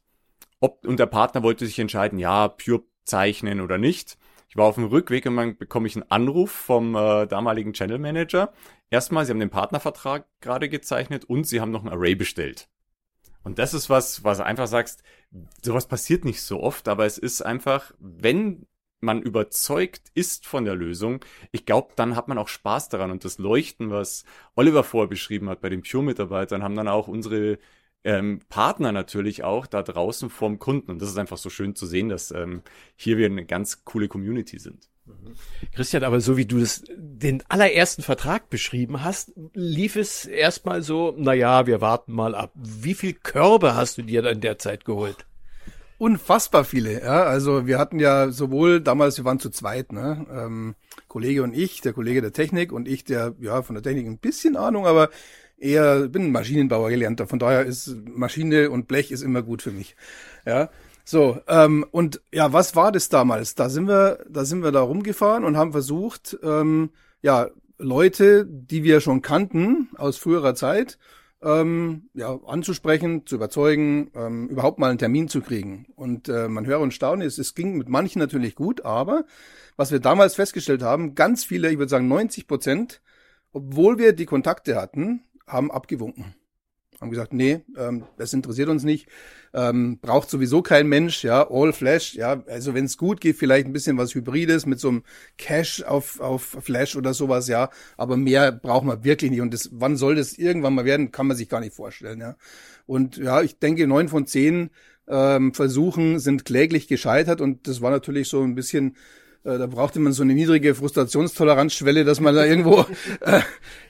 Ob, 0.59 0.85
und 0.85 0.99
der 0.99 1.07
Partner 1.07 1.41
wollte 1.41 1.65
sich 1.65 1.79
entscheiden, 1.79 2.19
ja, 2.19 2.49
Pure 2.49 2.83
zeichnen 3.03 3.61
oder 3.61 3.79
nicht. 3.79 4.17
Ich 4.49 4.55
war 4.55 4.65
auf 4.65 4.75
dem 4.75 4.85
Rückweg 4.85 5.25
und 5.25 5.35
dann 5.35 5.57
bekomme 5.57 5.87
ich 5.87 5.95
einen 5.95 6.09
Anruf 6.09 6.51
vom 6.51 6.95
äh, 6.95 7.27
damaligen 7.27 7.73
Channel 7.73 7.99
Manager. 7.99 8.53
erstmal, 8.89 9.25
sie 9.25 9.31
haben 9.31 9.39
den 9.39 9.49
Partnervertrag 9.49 10.25
gerade 10.41 10.69
gezeichnet 10.69 11.25
und 11.25 11.45
sie 11.45 11.59
haben 11.59 11.71
noch 11.71 11.83
ein 11.83 11.89
Array 11.89 12.15
bestellt. 12.15 12.69
Und 13.43 13.59
das 13.59 13.73
ist 13.73 13.89
was, 13.89 14.23
was 14.23 14.39
du 14.39 14.45
einfach 14.45 14.67
sagst, 14.67 15.03
sowas 15.61 15.87
passiert 15.87 16.25
nicht 16.25 16.41
so 16.41 16.61
oft, 16.61 16.87
aber 16.87 17.05
es 17.05 17.17
ist 17.17 17.41
einfach, 17.41 17.93
wenn 17.99 18.67
man 18.99 19.21
überzeugt 19.21 20.09
ist 20.15 20.45
von 20.47 20.65
der 20.65 20.75
Lösung, 20.75 21.23
ich 21.51 21.65
glaube, 21.65 21.93
dann 21.95 22.15
hat 22.15 22.27
man 22.27 22.37
auch 22.37 22.47
Spaß 22.47 22.89
daran. 22.89 23.11
Und 23.11 23.25
das 23.25 23.37
Leuchten, 23.37 23.91
was 23.91 24.25
Oliver 24.55 24.83
vorher 24.83 25.07
beschrieben 25.07 25.49
hat 25.49 25.61
bei 25.61 25.69
den 25.69 25.83
Pure-Mitarbeitern, 25.83 26.63
haben 26.63 26.75
dann 26.75 26.87
auch 26.87 27.07
unsere 27.07 27.59
ähm, 28.07 28.39
Partner 28.47 28.93
natürlich 28.93 29.43
auch 29.43 29.67
da 29.67 29.83
draußen 29.83 30.29
vorm 30.29 30.59
Kunden. 30.59 30.91
Und 30.91 31.01
das 31.01 31.09
ist 31.09 31.17
einfach 31.17 31.37
so 31.37 31.49
schön 31.49 31.75
zu 31.75 31.85
sehen, 31.85 32.07
dass 32.07 32.31
ähm, 32.31 32.61
hier 32.95 33.17
wir 33.17 33.25
eine 33.25 33.45
ganz 33.45 33.83
coole 33.83 34.07
Community 34.07 34.57
sind. 34.59 34.87
Christian, 35.75 36.03
aber 36.03 36.21
so 36.21 36.37
wie 36.37 36.45
du 36.45 36.59
das, 36.59 36.83
den 36.95 37.43
allerersten 37.49 38.03
Vertrag 38.03 38.49
beschrieben 38.49 39.03
hast, 39.03 39.33
lief 39.53 39.97
es 39.97 40.25
erstmal 40.25 40.83
so, 40.83 41.13
na 41.17 41.33
ja, 41.33 41.67
wir 41.67 41.81
warten 41.81 42.13
mal 42.13 42.33
ab. 42.33 42.51
Wie 42.55 42.93
viel 42.93 43.13
Körbe 43.13 43.75
hast 43.75 43.97
du 43.97 44.03
dir 44.03 44.21
dann 44.21 44.39
derzeit 44.39 44.85
geholt? 44.85 45.25
Unfassbar 45.97 46.63
viele, 46.63 47.01
ja. 47.01 47.23
Also 47.23 47.67
wir 47.67 47.77
hatten 47.77 47.99
ja 47.99 48.31
sowohl 48.31 48.79
damals, 48.79 49.17
wir 49.17 49.25
waren 49.25 49.39
zu 49.39 49.49
zweit, 49.49 49.91
ne? 49.91 50.25
Ähm, 50.31 50.75
Kollege 51.07 51.43
und 51.43 51.53
ich, 51.53 51.81
der 51.81 51.93
Kollege 51.93 52.21
der 52.21 52.33
Technik 52.33 52.71
und 52.71 52.87
ich, 52.87 53.03
der 53.03 53.33
ja 53.39 53.63
von 53.63 53.75
der 53.75 53.83
Technik 53.83 54.05
ein 54.05 54.19
bisschen 54.19 54.55
Ahnung, 54.55 54.85
aber 54.85 55.09
eher 55.57 56.07
bin 56.07 56.31
Maschinenbauer 56.31 56.89
gelernter. 56.89 57.27
Von 57.27 57.39
daher 57.39 57.65
ist 57.65 57.95
Maschine 58.07 58.69
und 58.69 58.87
Blech 58.87 59.11
ist 59.11 59.23
immer 59.23 59.41
gut 59.41 59.61
für 59.61 59.71
mich. 59.71 59.95
Ja. 60.45 60.69
So, 61.03 61.39
ähm, 61.47 61.85
und 61.91 62.21
ja, 62.33 62.51
was 62.51 62.75
war 62.75 62.91
das 62.91 63.09
damals? 63.09 63.55
Da 63.55 63.69
sind 63.69 63.87
wir, 63.87 64.25
da 64.29 64.43
sind 64.43 64.61
wir 64.61 64.71
da 64.71 64.81
rumgefahren 64.81 65.45
und 65.45 65.55
haben 65.55 65.71
versucht, 65.71 66.37
ähm, 66.43 66.89
ja, 67.21 67.49
Leute, 67.77 68.45
die 68.45 68.83
wir 68.83 68.99
schon 69.01 69.21
kannten 69.21 69.89
aus 69.97 70.17
früherer 70.17 70.55
Zeit, 70.55 70.97
ähm, 71.41 72.09
ja, 72.13 72.37
anzusprechen, 72.45 73.25
zu 73.25 73.35
überzeugen, 73.35 74.11
ähm, 74.15 74.49
überhaupt 74.49 74.79
mal 74.79 74.89
einen 74.89 74.97
Termin 74.97 75.27
zu 75.29 75.41
kriegen. 75.41 75.85
Und 75.95 76.29
äh, 76.29 76.47
man 76.49 76.65
höre 76.65 76.79
und 76.79 76.93
staune, 76.93 77.25
es, 77.25 77.37
es 77.37 77.55
ging 77.55 77.77
mit 77.77 77.89
manchen 77.89 78.19
natürlich 78.19 78.55
gut, 78.55 78.83
aber 78.83 79.25
was 79.75 79.91
wir 79.91 79.99
damals 79.99 80.35
festgestellt 80.35 80.81
haben, 80.81 81.15
ganz 81.15 81.43
viele, 81.43 81.69
ich 81.71 81.77
würde 81.77 81.89
sagen 81.89 82.07
90 82.07 82.47
Prozent, 82.47 83.01
obwohl 83.53 83.97
wir 83.97 84.13
die 84.13 84.25
Kontakte 84.25 84.75
hatten, 84.75 85.23
haben 85.47 85.71
abgewunken. 85.71 86.35
Haben 86.99 87.11
gesagt, 87.11 87.31
nee, 87.31 87.61
ähm, 87.77 88.05
das 88.17 88.33
interessiert 88.33 88.69
uns 88.69 88.83
nicht, 88.83 89.07
ähm, 89.53 89.99
braucht 89.99 90.31
sowieso 90.31 90.63
kein 90.63 90.87
Mensch, 90.87 91.23
ja, 91.23 91.47
all 91.47 91.71
Flash, 91.71 92.15
ja, 92.15 92.43
also 92.47 92.73
wenn 92.73 92.85
es 92.85 92.97
gut 92.97 93.21
geht, 93.21 93.35
vielleicht 93.35 93.67
ein 93.67 93.73
bisschen 93.73 93.99
was 93.99 94.15
Hybrides 94.15 94.65
mit 94.65 94.79
so 94.79 94.89
einem 94.89 95.03
Cache 95.37 95.87
auf, 95.87 96.19
auf 96.19 96.57
Flash 96.59 96.95
oder 96.95 97.13
sowas, 97.13 97.47
ja, 97.47 97.69
aber 97.97 98.17
mehr 98.17 98.51
braucht 98.51 98.85
man 98.85 99.03
wirklich 99.03 99.29
nicht. 99.29 99.41
Und 99.41 99.53
das, 99.53 99.69
wann 99.73 99.95
soll 99.95 100.15
das 100.15 100.33
irgendwann 100.33 100.73
mal 100.73 100.85
werden, 100.85 101.11
kann 101.11 101.27
man 101.27 101.37
sich 101.37 101.49
gar 101.49 101.59
nicht 101.59 101.75
vorstellen, 101.75 102.19
ja. 102.19 102.35
Und 102.87 103.17
ja, 103.17 103.43
ich 103.43 103.59
denke, 103.59 103.85
neun 103.85 104.09
von 104.09 104.25
zehn 104.25 104.71
ähm, 105.07 105.53
Versuchen 105.53 106.19
sind 106.19 106.45
kläglich 106.45 106.87
gescheitert. 106.87 107.41
Und 107.41 107.67
das 107.67 107.81
war 107.81 107.91
natürlich 107.91 108.29
so 108.29 108.41
ein 108.41 108.55
bisschen 108.55 108.95
da 109.47 109.67
brauchte 109.67 109.99
man 109.99 110.11
so 110.11 110.23
eine 110.23 110.33
niedrige 110.33 110.75
Frustrationstoleranzschwelle, 110.75 112.03
dass 112.03 112.19
man 112.19 112.35
da 112.35 112.45
irgendwo 112.45 112.81
äh, 113.21 113.41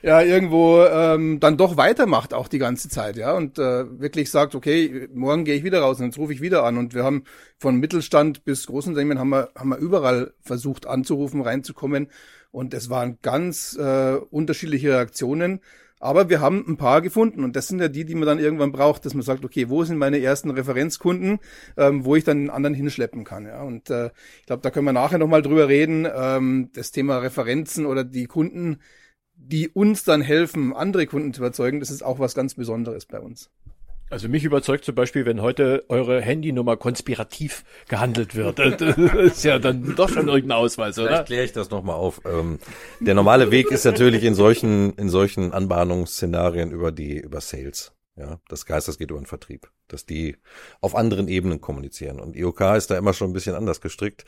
ja 0.02 0.22
irgendwo 0.22 0.84
ähm, 0.84 1.40
dann 1.40 1.56
doch 1.56 1.76
weitermacht 1.76 2.32
auch 2.32 2.48
die 2.48 2.58
ganze 2.58 2.88
Zeit, 2.88 3.16
ja. 3.16 3.32
Und 3.32 3.58
äh, 3.58 4.00
wirklich 4.00 4.30
sagt, 4.30 4.54
okay, 4.54 5.08
morgen 5.12 5.44
gehe 5.44 5.56
ich 5.56 5.64
wieder 5.64 5.80
raus 5.80 5.98
und 5.98 6.06
jetzt 6.06 6.18
rufe 6.18 6.32
ich 6.32 6.40
wieder 6.40 6.64
an. 6.64 6.78
Und 6.78 6.94
wir 6.94 7.02
haben 7.02 7.24
von 7.58 7.76
Mittelstand 7.76 8.44
bis 8.44 8.66
Großunternehmen 8.66 9.18
haben 9.18 9.30
wir 9.30 9.50
haben 9.56 9.70
wir 9.70 9.78
überall 9.78 10.32
versucht 10.40 10.86
anzurufen, 10.86 11.40
reinzukommen. 11.40 12.08
Und 12.50 12.72
es 12.72 12.88
waren 12.88 13.18
ganz 13.22 13.76
äh, 13.76 14.14
unterschiedliche 14.30 14.90
Reaktionen. 14.90 15.60
Aber 16.00 16.28
wir 16.28 16.40
haben 16.40 16.64
ein 16.66 16.76
paar 16.76 17.02
gefunden 17.02 17.44
und 17.44 17.56
das 17.56 17.68
sind 17.68 17.80
ja 17.80 17.88
die, 17.88 18.04
die 18.04 18.14
man 18.14 18.26
dann 18.26 18.38
irgendwann 18.38 18.72
braucht, 18.72 19.04
dass 19.04 19.14
man 19.14 19.22
sagt, 19.22 19.44
okay, 19.44 19.68
wo 19.68 19.84
sind 19.84 19.98
meine 19.98 20.20
ersten 20.20 20.50
Referenzkunden, 20.50 21.40
ähm, 21.76 22.04
wo 22.04 22.14
ich 22.16 22.24
dann 22.24 22.38
den 22.38 22.50
anderen 22.50 22.74
hinschleppen 22.74 23.24
kann. 23.24 23.46
Ja? 23.46 23.62
Und 23.62 23.90
äh, 23.90 24.10
ich 24.40 24.46
glaube, 24.46 24.62
da 24.62 24.70
können 24.70 24.86
wir 24.86 24.92
nachher 24.92 25.18
nochmal 25.18 25.42
drüber 25.42 25.68
reden. 25.68 26.06
Ähm, 26.12 26.70
das 26.74 26.92
Thema 26.92 27.18
Referenzen 27.18 27.86
oder 27.86 28.04
die 28.04 28.26
Kunden, 28.26 28.78
die 29.34 29.68
uns 29.68 30.04
dann 30.04 30.20
helfen, 30.20 30.74
andere 30.74 31.06
Kunden 31.06 31.32
zu 31.32 31.40
überzeugen, 31.40 31.80
das 31.80 31.90
ist 31.90 32.02
auch 32.02 32.18
was 32.18 32.34
ganz 32.34 32.54
Besonderes 32.54 33.06
bei 33.06 33.20
uns. 33.20 33.50
Also 34.10 34.28
mich 34.28 34.44
überzeugt 34.44 34.84
zum 34.84 34.94
Beispiel, 34.94 35.26
wenn 35.26 35.42
heute 35.42 35.84
eure 35.88 36.20
Handynummer 36.20 36.76
konspirativ 36.76 37.64
gehandelt 37.88 38.34
wird. 38.34 38.58
Das 38.58 38.96
ist 38.96 39.44
ja 39.44 39.58
dann 39.58 39.94
doch 39.96 40.08
schon 40.08 40.28
irgendein 40.28 40.58
Ausweis, 40.58 40.98
oder? 40.98 41.08
Vielleicht 41.08 41.26
kläre 41.26 41.44
ich 41.44 41.52
das 41.52 41.70
nochmal 41.70 41.96
auf. 41.96 42.20
Ähm, 42.24 42.58
der 43.00 43.14
normale 43.14 43.50
Weg 43.50 43.70
ist 43.70 43.84
natürlich 43.84 44.24
in 44.24 44.34
solchen, 44.34 44.94
in 44.94 45.08
solchen 45.08 45.52
Anbahnungsszenarien 45.52 46.70
über 46.70 46.90
die, 46.90 47.18
über 47.18 47.40
Sales. 47.40 47.92
Ja, 48.16 48.40
das 48.48 48.64
heißt, 48.68 48.88
das 48.88 48.98
geht 48.98 49.10
über 49.10 49.20
den 49.20 49.26
Vertrieb, 49.26 49.70
dass 49.86 50.04
die 50.04 50.36
auf 50.80 50.96
anderen 50.96 51.28
Ebenen 51.28 51.60
kommunizieren. 51.60 52.18
Und 52.18 52.34
IOK 52.34 52.60
ist 52.76 52.90
da 52.90 52.98
immer 52.98 53.12
schon 53.12 53.30
ein 53.30 53.34
bisschen 53.34 53.54
anders 53.54 53.80
gestrickt. 53.80 54.24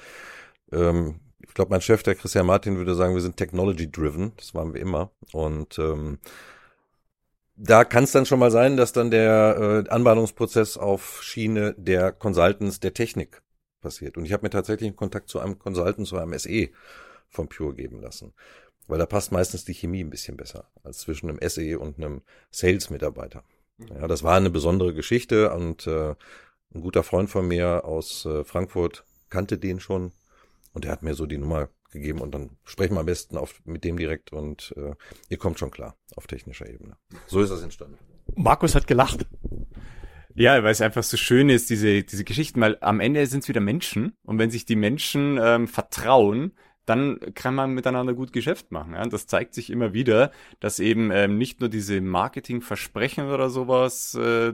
Ähm, 0.72 1.20
ich 1.40 1.54
glaube, 1.54 1.70
mein 1.70 1.80
Chef, 1.80 2.02
der 2.02 2.14
Christian 2.14 2.46
Martin, 2.46 2.76
würde 2.76 2.94
sagen, 2.94 3.14
wir 3.14 3.20
sind 3.20 3.36
technology-driven. 3.36 4.32
Das 4.36 4.54
waren 4.54 4.74
wir 4.74 4.80
immer. 4.80 5.10
Und 5.32 5.78
ähm, 5.78 6.18
da 7.62 7.84
kann 7.84 8.04
es 8.04 8.12
dann 8.12 8.24
schon 8.24 8.38
mal 8.38 8.50
sein, 8.50 8.78
dass 8.78 8.92
dann 8.92 9.10
der 9.10 9.84
äh, 9.86 9.90
Anbahnungsprozess 9.90 10.78
auf 10.78 11.22
Schiene 11.22 11.74
der 11.76 12.10
Consultants 12.10 12.80
der 12.80 12.94
Technik 12.94 13.42
passiert. 13.82 14.16
Und 14.16 14.24
ich 14.24 14.32
habe 14.32 14.44
mir 14.44 14.50
tatsächlich 14.50 14.88
einen 14.88 14.96
Kontakt 14.96 15.28
zu 15.28 15.40
einem 15.40 15.58
Consultant, 15.58 16.08
zu 16.08 16.16
einem 16.16 16.38
SE 16.38 16.70
von 17.28 17.48
Pure 17.48 17.74
geben 17.74 18.00
lassen. 18.00 18.32
Weil 18.86 18.98
da 18.98 19.04
passt 19.04 19.30
meistens 19.30 19.66
die 19.66 19.74
Chemie 19.74 20.02
ein 20.02 20.10
bisschen 20.10 20.38
besser 20.38 20.70
als 20.82 21.00
zwischen 21.00 21.28
einem 21.28 21.38
SE 21.48 21.78
und 21.78 21.98
einem 21.98 22.22
Sales-Mitarbeiter. 22.50 23.44
Ja, 23.78 24.08
das 24.08 24.22
war 24.22 24.36
eine 24.36 24.50
besondere 24.50 24.94
Geschichte 24.94 25.52
und 25.52 25.86
äh, 25.86 26.14
ein 26.74 26.80
guter 26.80 27.02
Freund 27.02 27.28
von 27.28 27.46
mir 27.46 27.84
aus 27.84 28.24
äh, 28.24 28.42
Frankfurt 28.44 29.04
kannte 29.28 29.58
den 29.58 29.80
schon 29.80 30.12
und 30.72 30.86
er 30.86 30.92
hat 30.92 31.02
mir 31.02 31.14
so 31.14 31.26
die 31.26 31.38
Nummer 31.38 31.68
gegeben 31.90 32.20
und 32.20 32.34
dann 32.34 32.50
sprechen 32.64 32.94
wir 32.94 33.00
am 33.00 33.06
besten 33.06 33.36
auf, 33.36 33.60
mit 33.64 33.84
dem 33.84 33.96
direkt 33.96 34.32
und 34.32 34.74
äh, 34.76 34.94
ihr 35.28 35.38
kommt 35.38 35.58
schon 35.58 35.70
klar 35.70 35.96
auf 36.16 36.26
technischer 36.26 36.68
Ebene. 36.68 36.96
So 37.26 37.40
ist 37.40 37.50
das 37.50 37.62
entstanden. 37.62 37.98
Markus 38.36 38.74
hat 38.74 38.86
gelacht. 38.86 39.26
Ja, 40.34 40.62
weil 40.62 40.70
es 40.70 40.80
einfach 40.80 41.02
so 41.02 41.16
schön 41.16 41.48
ist, 41.48 41.70
diese, 41.70 42.02
diese 42.04 42.24
Geschichten, 42.24 42.60
weil 42.60 42.78
am 42.80 43.00
Ende 43.00 43.26
sind 43.26 43.42
es 43.42 43.48
wieder 43.48 43.60
Menschen 43.60 44.16
und 44.22 44.38
wenn 44.38 44.50
sich 44.50 44.64
die 44.64 44.76
Menschen 44.76 45.38
ähm, 45.42 45.66
vertrauen, 45.66 46.52
dann 46.86 47.20
kann 47.34 47.54
man 47.54 47.72
miteinander 47.72 48.14
gut 48.14 48.32
Geschäft 48.32 48.72
machen. 48.72 48.94
Ja? 48.94 49.02
Und 49.02 49.12
das 49.12 49.26
zeigt 49.26 49.54
sich 49.54 49.70
immer 49.70 49.92
wieder, 49.92 50.32
dass 50.58 50.78
eben 50.78 51.10
ähm, 51.10 51.38
nicht 51.38 51.60
nur 51.60 51.68
diese 51.68 52.00
Marketingversprechen 52.00 53.28
oder 53.28 53.50
sowas 53.50 54.14
äh, 54.14 54.52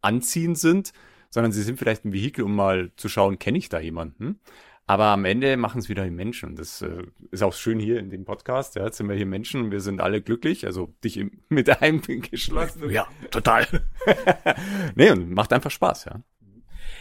anziehend 0.00 0.58
sind, 0.58 0.92
sondern 1.30 1.52
sie 1.52 1.62
sind 1.62 1.78
vielleicht 1.78 2.04
ein 2.04 2.12
Vehikel, 2.12 2.44
um 2.44 2.54
mal 2.54 2.92
zu 2.96 3.08
schauen, 3.08 3.38
kenne 3.38 3.58
ich 3.58 3.68
da 3.68 3.78
jemanden? 3.78 4.40
Aber 4.88 5.06
am 5.06 5.24
Ende 5.24 5.56
machen 5.56 5.80
es 5.80 5.88
wieder 5.88 6.04
die 6.04 6.10
Menschen. 6.10 6.54
Das 6.54 6.80
äh, 6.80 7.02
ist 7.32 7.42
auch 7.42 7.52
schön 7.52 7.80
hier 7.80 7.98
in 7.98 8.10
dem 8.10 8.24
Podcast. 8.24 8.76
Ja, 8.76 8.84
jetzt 8.84 8.98
sind 8.98 9.08
wir 9.08 9.16
hier 9.16 9.26
Menschen 9.26 9.64
und 9.64 9.70
wir 9.72 9.80
sind 9.80 10.00
alle 10.00 10.22
glücklich. 10.22 10.64
Also 10.64 10.94
dich 11.02 11.16
im, 11.16 11.40
mit 11.48 11.82
eingeschlossen. 11.82 12.88
Ja, 12.90 13.08
total. 13.30 13.66
nee, 14.94 15.10
und 15.10 15.32
macht 15.32 15.52
einfach 15.52 15.72
Spaß, 15.72 16.04
ja. 16.06 16.20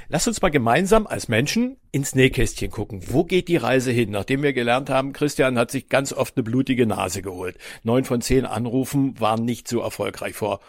Lass 0.08 0.28
uns 0.28 0.41
mal 0.41 0.50
gemeinsam 0.50 1.08
als 1.08 1.28
Menschen 1.28 1.78
ins 1.91 2.13
Nähkästchen 2.13 2.69
gucken. 2.69 3.02
Wo 3.08 3.24
geht 3.24 3.48
die 3.48 3.58
Reise 3.58 3.91
hin? 3.91 4.12
Nachdem 4.12 4.43
wir 4.43 4.54
gelernt 4.54 4.89
haben, 4.89 5.13
Christian 5.13 5.58
hat 5.58 5.71
sich 5.71 5.89
ganz 5.89 6.13
oft 6.13 6.38
eine 6.38 6.43
blutige 6.43 6.86
Nase 6.86 7.24
geholt. 7.24 7.58
Neun 7.84 8.04
von 8.04 8.21
zehn 8.21 8.45
Anrufen 8.45 9.19
waren 9.19 9.45
nicht 9.45 9.67
so 9.67 9.82
erfolgreich 9.82 10.36
vor 10.36 10.60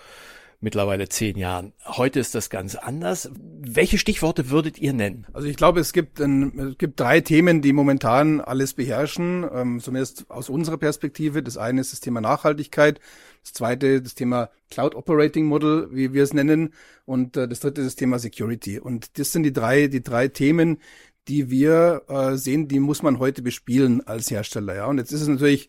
mittlerweile 0.61 1.09
zehn 1.09 1.37
Jahren. 1.37 1.73
Heute 1.85 2.21
ist 2.21 2.35
das 2.35 2.51
ganz 2.51 2.75
anders. 2.75 3.31
Welche 3.61 3.99
Stichworte 3.99 4.51
würdet 4.51 4.79
ihr 4.79 4.92
nennen? 4.92 5.27
Also 5.33 5.49
ich 5.49 5.57
glaube, 5.57 5.81
es 5.81 5.92
gibt, 5.92 6.21
ein, 6.21 6.59
es 6.59 6.79
gibt 6.79 6.99
drei 6.99 7.21
Themen, 7.21 7.62
die 7.62 7.73
momentan 7.73 8.40
alles 8.40 8.75
beherrschen, 8.75 9.47
ähm, 9.53 9.81
zumindest 9.81 10.31
aus 10.31 10.49
unserer 10.49 10.79
Perspektive. 10.79 11.42
Das 11.42 11.57
eine 11.57 11.81
ist 11.81 11.92
das 11.92 12.01
Thema 12.01 12.21
Nachhaltigkeit, 12.21 13.01
das 13.42 13.53
zweite 13.53 14.03
das 14.03 14.14
Thema 14.14 14.51
Cloud 14.71 14.95
Operating 14.95 15.47
Model, 15.47 15.88
wie 15.92 16.12
wir 16.12 16.23
es 16.23 16.33
nennen, 16.33 16.73
und 17.05 17.37
äh, 17.37 17.49
das 17.49 17.61
dritte 17.61 17.85
das 17.85 17.95
Thema 17.95 18.19
Security. 18.19 18.81
Und 18.81 19.19
das 19.19 19.33
sind 19.33 19.42
die 19.42 19.53
drei, 19.53 19.87
die 19.87 20.03
drei 20.03 20.29
Themen, 20.29 20.79
die 21.29 21.51
wir 21.51 22.03
äh, 22.09 22.37
sehen, 22.37 22.69
die 22.69 22.81
muss 22.81 23.03
man 23.03 23.19
heute 23.19 23.42
bespielen 23.42 24.07
als 24.07 24.31
Hersteller. 24.31 24.75
Ja, 24.75 24.87
und 24.87 24.99
jetzt 24.99 25.12
ist 25.12 25.23
es 25.23 25.29
natürlich 25.29 25.69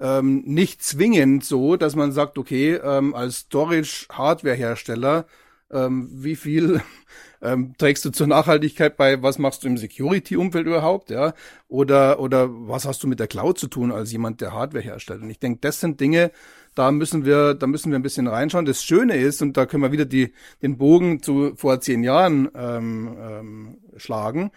ähm, 0.00 0.42
nicht 0.46 0.82
zwingend 0.82 1.44
so, 1.44 1.76
dass 1.76 1.94
man 1.96 2.12
sagt, 2.12 2.38
okay, 2.38 2.74
ähm, 2.74 3.14
als 3.14 3.38
Storage-Hardware-Hersteller, 3.40 5.26
ähm, 5.70 6.08
wie 6.12 6.36
viel 6.36 6.80
ähm, 7.42 7.74
trägst 7.78 8.04
du 8.04 8.10
zur 8.10 8.26
Nachhaltigkeit 8.26 8.96
bei, 8.96 9.22
was 9.22 9.38
machst 9.38 9.64
du 9.64 9.68
im 9.68 9.78
Security-Umfeld 9.78 10.66
überhaupt, 10.66 11.10
ja? 11.10 11.34
Oder, 11.68 12.20
oder 12.20 12.48
was 12.50 12.84
hast 12.84 13.02
du 13.02 13.08
mit 13.08 13.20
der 13.20 13.26
Cloud 13.26 13.58
zu 13.58 13.68
tun 13.68 13.90
als 13.92 14.12
jemand, 14.12 14.40
der 14.40 14.52
Hardware 14.52 14.84
herstellt? 14.84 15.22
Und 15.22 15.30
ich 15.30 15.38
denke, 15.38 15.60
das 15.60 15.80
sind 15.80 16.00
Dinge, 16.00 16.30
da 16.74 16.90
müssen 16.90 17.24
wir, 17.24 17.54
da 17.54 17.66
müssen 17.66 17.90
wir 17.90 17.98
ein 17.98 18.02
bisschen 18.02 18.26
reinschauen. 18.26 18.64
Das 18.64 18.82
Schöne 18.82 19.16
ist, 19.16 19.42
und 19.42 19.56
da 19.56 19.66
können 19.66 19.82
wir 19.82 19.92
wieder 19.92 20.04
die, 20.04 20.32
den 20.62 20.78
Bogen 20.78 21.22
zu 21.22 21.54
vor 21.56 21.80
zehn 21.80 22.02
Jahren 22.02 22.48
ähm, 22.54 23.16
ähm, 23.20 23.78
schlagen, 23.96 24.50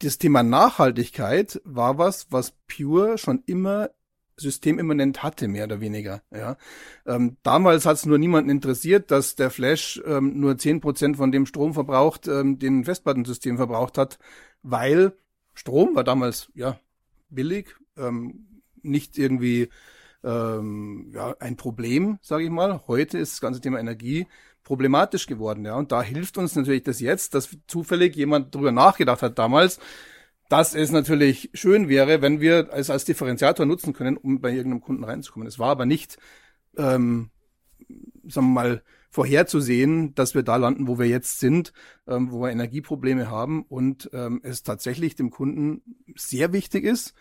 das 0.00 0.18
Thema 0.18 0.42
Nachhaltigkeit 0.42 1.60
war 1.64 1.98
was, 1.98 2.26
was 2.30 2.54
Pure 2.68 3.18
schon 3.18 3.42
immer 3.46 3.90
systemimmanent 4.36 5.22
hatte, 5.22 5.48
mehr 5.48 5.64
oder 5.64 5.80
weniger. 5.80 6.22
Ja. 6.30 6.58
Ähm, 7.06 7.38
damals 7.42 7.86
hat 7.86 7.96
es 7.96 8.06
nur 8.06 8.18
niemanden 8.18 8.50
interessiert, 8.50 9.10
dass 9.10 9.34
der 9.34 9.50
Flash 9.50 10.02
ähm, 10.04 10.38
nur 10.38 10.58
zehn 10.58 10.80
Prozent 10.80 11.16
von 11.16 11.32
dem 11.32 11.46
Strom 11.46 11.72
verbraucht, 11.72 12.28
ähm, 12.28 12.58
den 12.58 12.84
Festplattensystem 12.84 13.56
verbraucht 13.56 13.96
hat, 13.96 14.18
weil 14.62 15.12
Strom 15.54 15.94
war 15.94 16.04
damals 16.04 16.50
ja 16.54 16.78
billig, 17.30 17.74
ähm, 17.96 18.62
nicht 18.82 19.16
irgendwie 19.16 19.70
ähm, 20.22 21.12
ja, 21.14 21.34
ein 21.40 21.56
Problem, 21.56 22.18
sage 22.20 22.44
ich 22.44 22.50
mal. 22.50 22.82
Heute 22.86 23.16
ist 23.16 23.34
das 23.34 23.40
ganze 23.40 23.62
Thema 23.62 23.80
Energie 23.80 24.26
problematisch 24.66 25.28
geworden, 25.28 25.64
ja. 25.64 25.76
Und 25.76 25.92
da 25.92 26.02
hilft 26.02 26.36
uns 26.38 26.56
natürlich 26.56 26.82
das 26.82 26.98
jetzt, 26.98 27.34
dass 27.34 27.56
zufällig 27.68 28.16
jemand 28.16 28.52
drüber 28.52 28.72
nachgedacht 28.72 29.22
hat 29.22 29.38
damals, 29.38 29.78
dass 30.48 30.74
es 30.74 30.90
natürlich 30.90 31.50
schön 31.54 31.88
wäre, 31.88 32.20
wenn 32.20 32.40
wir 32.40 32.70
es 32.72 32.90
als 32.90 33.04
Differenziator 33.04 33.64
nutzen 33.64 33.92
können, 33.92 34.16
um 34.16 34.40
bei 34.40 34.50
irgendeinem 34.50 34.80
Kunden 34.80 35.04
reinzukommen. 35.04 35.46
Es 35.46 35.60
war 35.60 35.68
aber 35.68 35.86
nicht, 35.86 36.18
ähm, 36.76 37.30
sagen 38.24 38.48
wir 38.48 38.54
mal, 38.54 38.82
vorherzusehen, 39.08 40.16
dass 40.16 40.34
wir 40.34 40.42
da 40.42 40.56
landen, 40.56 40.88
wo 40.88 40.98
wir 40.98 41.06
jetzt 41.06 41.38
sind, 41.38 41.72
ähm, 42.08 42.32
wo 42.32 42.40
wir 42.40 42.50
Energieprobleme 42.50 43.30
haben 43.30 43.62
und 43.62 44.10
ähm, 44.12 44.40
es 44.42 44.64
tatsächlich 44.64 45.14
dem 45.14 45.30
Kunden 45.30 45.82
sehr 46.16 46.52
wichtig 46.52 46.82
ist, 46.82 47.14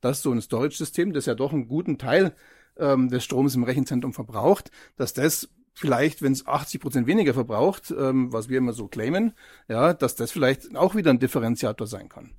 dass 0.00 0.20
so 0.20 0.32
ein 0.32 0.40
Storage-System, 0.42 1.12
das 1.12 1.26
ja 1.26 1.36
doch 1.36 1.52
einen 1.52 1.68
guten 1.68 1.96
Teil 1.96 2.34
ähm, 2.76 3.08
des 3.08 3.22
Stroms 3.22 3.54
im 3.54 3.62
Rechenzentrum 3.62 4.12
verbraucht, 4.12 4.72
dass 4.96 5.12
das 5.12 5.48
vielleicht, 5.78 6.22
wenn 6.22 6.32
es 6.32 6.46
80 6.46 6.80
Prozent 6.80 7.06
weniger 7.06 7.34
verbraucht, 7.34 7.94
ähm, 7.96 8.32
was 8.32 8.48
wir 8.48 8.58
immer 8.58 8.72
so 8.72 8.88
claimen, 8.88 9.32
ja, 9.68 9.94
dass 9.94 10.16
das 10.16 10.32
vielleicht 10.32 10.76
auch 10.76 10.94
wieder 10.94 11.10
ein 11.10 11.18
Differenziator 11.18 11.86
sein 11.86 12.08
kann. 12.08 12.32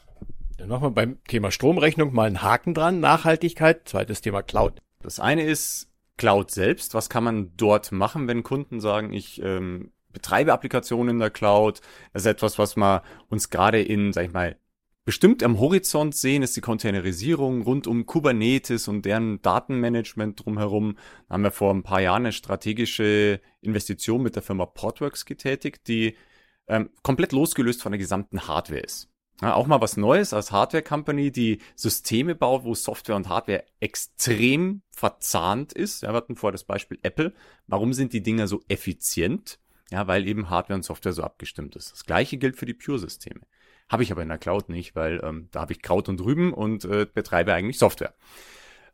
Dann 0.57 0.67
machen 0.67 0.83
wir 0.83 0.91
beim 0.91 1.23
Thema 1.23 1.51
Stromrechnung 1.51 2.13
mal 2.13 2.27
einen 2.27 2.41
Haken 2.41 2.73
dran. 2.73 2.99
Nachhaltigkeit. 2.99 3.87
Zweites 3.87 4.19
Thema 4.19 4.43
Cloud. 4.43 4.81
Das 5.01 5.21
eine 5.21 5.43
ist 5.43 5.87
Cloud 6.17 6.51
selbst. 6.51 6.93
Was 6.93 7.09
kann 7.09 7.23
man 7.23 7.53
dort 7.55 7.93
machen, 7.93 8.27
wenn 8.27 8.43
Kunden 8.43 8.81
sagen, 8.81 9.13
ich 9.13 9.41
ähm, 9.41 9.93
betreibe 10.11 10.51
Applikationen 10.51 11.15
in 11.15 11.19
der 11.19 11.29
Cloud? 11.29 11.79
Das 12.11 12.23
ist 12.23 12.25
etwas, 12.25 12.59
was 12.59 12.75
wir 12.75 13.03
uns 13.29 13.49
gerade 13.49 13.81
in, 13.81 14.11
sag 14.11 14.25
ich 14.25 14.33
mal, 14.33 14.57
bestimmt 15.09 15.41
am 15.41 15.59
Horizont 15.59 16.13
sehen, 16.13 16.43
ist 16.43 16.55
die 16.55 16.61
Containerisierung 16.61 17.63
rund 17.63 17.87
um 17.87 18.05
Kubernetes 18.05 18.87
und 18.87 19.05
deren 19.05 19.41
Datenmanagement 19.41 20.45
drumherum. 20.45 20.97
Da 21.27 21.33
haben 21.33 21.41
wir 21.41 21.49
vor 21.49 21.73
ein 21.73 21.81
paar 21.81 21.99
Jahren 21.99 22.27
eine 22.27 22.31
strategische 22.31 23.41
Investition 23.59 24.21
mit 24.21 24.35
der 24.35 24.43
Firma 24.43 24.67
Portworx 24.67 25.25
getätigt, 25.25 25.87
die 25.87 26.15
ähm, 26.67 26.91
komplett 27.01 27.31
losgelöst 27.31 27.81
von 27.81 27.91
der 27.91 27.97
gesamten 27.97 28.47
Hardware 28.47 28.81
ist. 28.81 29.09
Ja, 29.41 29.55
auch 29.55 29.65
mal 29.65 29.81
was 29.81 29.97
Neues 29.97 30.31
als 30.31 30.51
Hardware-Company, 30.51 31.31
die 31.31 31.57
Systeme 31.75 32.35
baut, 32.35 32.63
wo 32.63 32.75
Software 32.75 33.15
und 33.15 33.29
Hardware 33.29 33.63
extrem 33.79 34.83
verzahnt 34.91 35.73
ist. 35.73 36.03
Ja, 36.03 36.11
wir 36.11 36.17
hatten 36.17 36.35
vorher 36.35 36.51
das 36.51 36.65
Beispiel 36.65 36.99
Apple. 37.01 37.33
Warum 37.65 37.93
sind 37.93 38.13
die 38.13 38.21
Dinger 38.21 38.47
so 38.47 38.61
effizient? 38.67 39.57
Ja, 39.89 40.05
weil 40.05 40.27
eben 40.27 40.51
Hardware 40.51 40.75
und 40.75 40.83
Software 40.83 41.13
so 41.13 41.23
abgestimmt 41.23 41.75
ist. 41.75 41.93
Das 41.93 42.05
gleiche 42.05 42.37
gilt 42.37 42.57
für 42.57 42.67
die 42.67 42.75
Pure-Systeme. 42.75 43.41
Habe 43.89 44.03
ich 44.03 44.11
aber 44.11 44.21
in 44.21 44.29
der 44.29 44.37
Cloud 44.37 44.69
nicht, 44.69 44.95
weil 44.95 45.19
ähm, 45.23 45.49
da 45.51 45.61
habe 45.61 45.73
ich 45.73 45.81
Kraut 45.81 46.07
und 46.09 46.21
Rüben 46.21 46.53
und 46.53 46.85
äh, 46.85 47.07
betreibe 47.11 47.53
eigentlich 47.53 47.79
Software. 47.79 48.13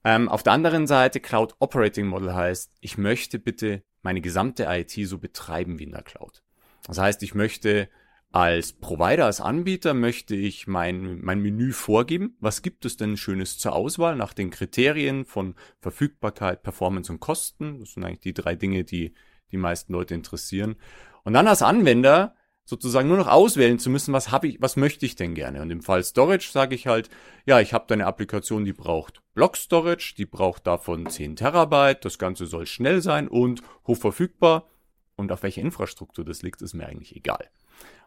Ähm, 0.03 0.29
auf 0.29 0.43
der 0.43 0.53
anderen 0.53 0.87
Seite, 0.87 1.19
Cloud 1.19 1.55
Operating 1.59 2.07
Model 2.07 2.33
heißt, 2.33 2.71
ich 2.79 2.97
möchte 2.97 3.39
bitte 3.39 3.83
meine 4.01 4.21
gesamte 4.21 4.65
IT 4.69 4.91
so 5.07 5.17
betreiben 5.17 5.79
wie 5.79 5.83
in 5.83 5.91
der 5.91 6.03
Cloud. 6.03 6.43
Das 6.87 6.99
heißt, 6.99 7.23
ich 7.23 7.33
möchte 7.33 7.89
als 8.31 8.73
Provider, 8.73 9.25
als 9.25 9.39
Anbieter 9.39 9.93
möchte 9.93 10.35
ich 10.35 10.67
mein, 10.67 11.21
mein 11.21 11.41
Menü 11.41 11.71
vorgeben. 11.71 12.35
Was 12.39 12.61
gibt 12.61 12.85
es 12.85 12.97
denn 12.97 13.17
Schönes 13.17 13.57
zur 13.57 13.73
Auswahl 13.73 14.15
nach 14.15 14.33
den 14.33 14.49
Kriterien 14.49 15.25
von 15.25 15.55
Verfügbarkeit, 15.79 16.61
Performance 16.61 17.11
und 17.11 17.19
Kosten? 17.19 17.79
Das 17.79 17.93
sind 17.93 18.03
eigentlich 18.03 18.19
die 18.19 18.33
drei 18.33 18.55
Dinge, 18.55 18.83
die 18.83 19.13
die 19.51 19.57
meisten 19.57 19.93
Leute 19.93 20.13
interessieren. 20.15 20.75
Und 21.23 21.33
dann 21.33 21.47
als 21.47 21.61
Anwender 21.61 22.35
sozusagen 22.65 23.07
nur 23.07 23.17
noch 23.17 23.27
auswählen 23.27 23.79
zu 23.79 23.89
müssen, 23.89 24.13
was 24.13 24.31
habe 24.31 24.47
ich, 24.47 24.61
was 24.61 24.75
möchte 24.75 25.05
ich 25.05 25.15
denn 25.15 25.35
gerne? 25.35 25.61
Und 25.61 25.69
im 25.69 25.81
Fall 25.81 26.03
Storage 26.03 26.49
sage 26.51 26.75
ich 26.75 26.87
halt, 26.87 27.09
ja, 27.45 27.59
ich 27.59 27.73
habe 27.73 27.85
da 27.87 27.93
eine 27.93 28.07
Applikation, 28.07 28.65
die 28.65 28.73
braucht 28.73 29.21
Block 29.35 29.55
Storage, 29.55 30.15
die 30.17 30.25
braucht 30.25 30.65
davon 30.65 31.07
10 31.07 31.35
Terabyte, 31.35 32.03
das 32.03 32.17
Ganze 32.17 32.47
soll 32.47 32.65
schnell 32.65 33.01
sein 33.01 33.27
und 33.27 33.61
hoch 33.85 33.97
verfügbar. 33.97 34.67
Und 35.15 35.31
auf 35.31 35.43
welcher 35.43 35.61
Infrastruktur 35.61 36.25
das 36.25 36.41
liegt, 36.41 36.61
ist 36.61 36.73
mir 36.73 36.87
eigentlich 36.87 37.15
egal. 37.15 37.49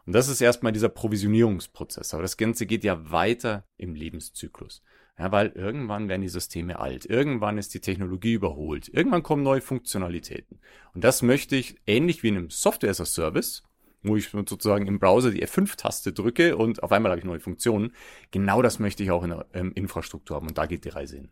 Und 0.05 0.13
das 0.13 0.27
ist 0.27 0.41
erstmal 0.41 0.71
dieser 0.71 0.89
Provisionierungsprozess. 0.89 2.13
Aber 2.13 2.21
das 2.21 2.37
Ganze 2.37 2.65
geht 2.65 2.83
ja 2.83 3.11
weiter 3.11 3.63
im 3.77 3.95
Lebenszyklus. 3.95 4.83
Ja, 5.17 5.31
weil 5.31 5.47
irgendwann 5.49 6.07
werden 6.07 6.21
die 6.21 6.29
Systeme 6.29 6.79
alt. 6.79 7.05
Irgendwann 7.05 7.57
ist 7.57 7.73
die 7.73 7.81
Technologie 7.81 8.33
überholt. 8.33 8.87
Irgendwann 8.87 9.23
kommen 9.23 9.43
neue 9.43 9.61
Funktionalitäten. 9.61 10.59
Und 10.93 11.03
das 11.03 11.21
möchte 11.21 11.55
ich 11.55 11.77
ähnlich 11.85 12.23
wie 12.23 12.29
in 12.29 12.37
einem 12.37 12.49
Software 12.49 12.91
as 12.91 13.01
a 13.01 13.05
Service 13.05 13.63
wo 14.03 14.15
ich 14.15 14.29
sozusagen 14.29 14.87
im 14.87 14.99
Browser 14.99 15.31
die 15.31 15.45
F5-Taste 15.45 16.13
drücke 16.13 16.55
und 16.57 16.83
auf 16.83 16.91
einmal 16.91 17.11
habe 17.11 17.19
ich 17.19 17.25
neue 17.25 17.39
Funktionen. 17.39 17.93
Genau 18.31 18.61
das 18.61 18.79
möchte 18.79 19.03
ich 19.03 19.11
auch 19.11 19.23
in 19.23 19.31
der 19.31 19.45
ähm, 19.53 19.71
Infrastruktur 19.75 20.37
haben 20.37 20.47
und 20.47 20.57
da 20.57 20.65
geht 20.65 20.85
die 20.85 20.89
Reise 20.89 21.17
hin. 21.17 21.29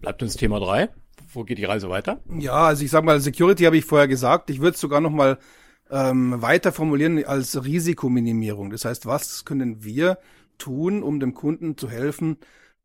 Bleibt 0.00 0.22
uns 0.22 0.36
Thema 0.36 0.60
drei. 0.60 0.90
Wo 1.32 1.44
geht 1.44 1.58
die 1.58 1.64
Reise 1.64 1.88
weiter? 1.88 2.20
Ja, 2.38 2.66
also 2.66 2.84
ich 2.84 2.90
sag 2.90 3.04
mal, 3.04 3.20
Security 3.20 3.64
habe 3.64 3.78
ich 3.78 3.84
vorher 3.84 4.08
gesagt. 4.08 4.50
Ich 4.50 4.60
würde 4.60 4.74
es 4.74 4.80
sogar 4.80 5.00
noch 5.00 5.10
mal 5.10 5.38
ähm, 5.90 6.40
weiter 6.42 6.72
formulieren 6.72 7.24
als 7.24 7.64
Risikominimierung. 7.64 8.70
Das 8.70 8.84
heißt, 8.84 9.06
was 9.06 9.44
können 9.44 9.82
wir 9.84 10.18
tun, 10.58 11.02
um 11.02 11.20
dem 11.20 11.34
Kunden 11.34 11.76
zu 11.76 11.88
helfen, 11.88 12.38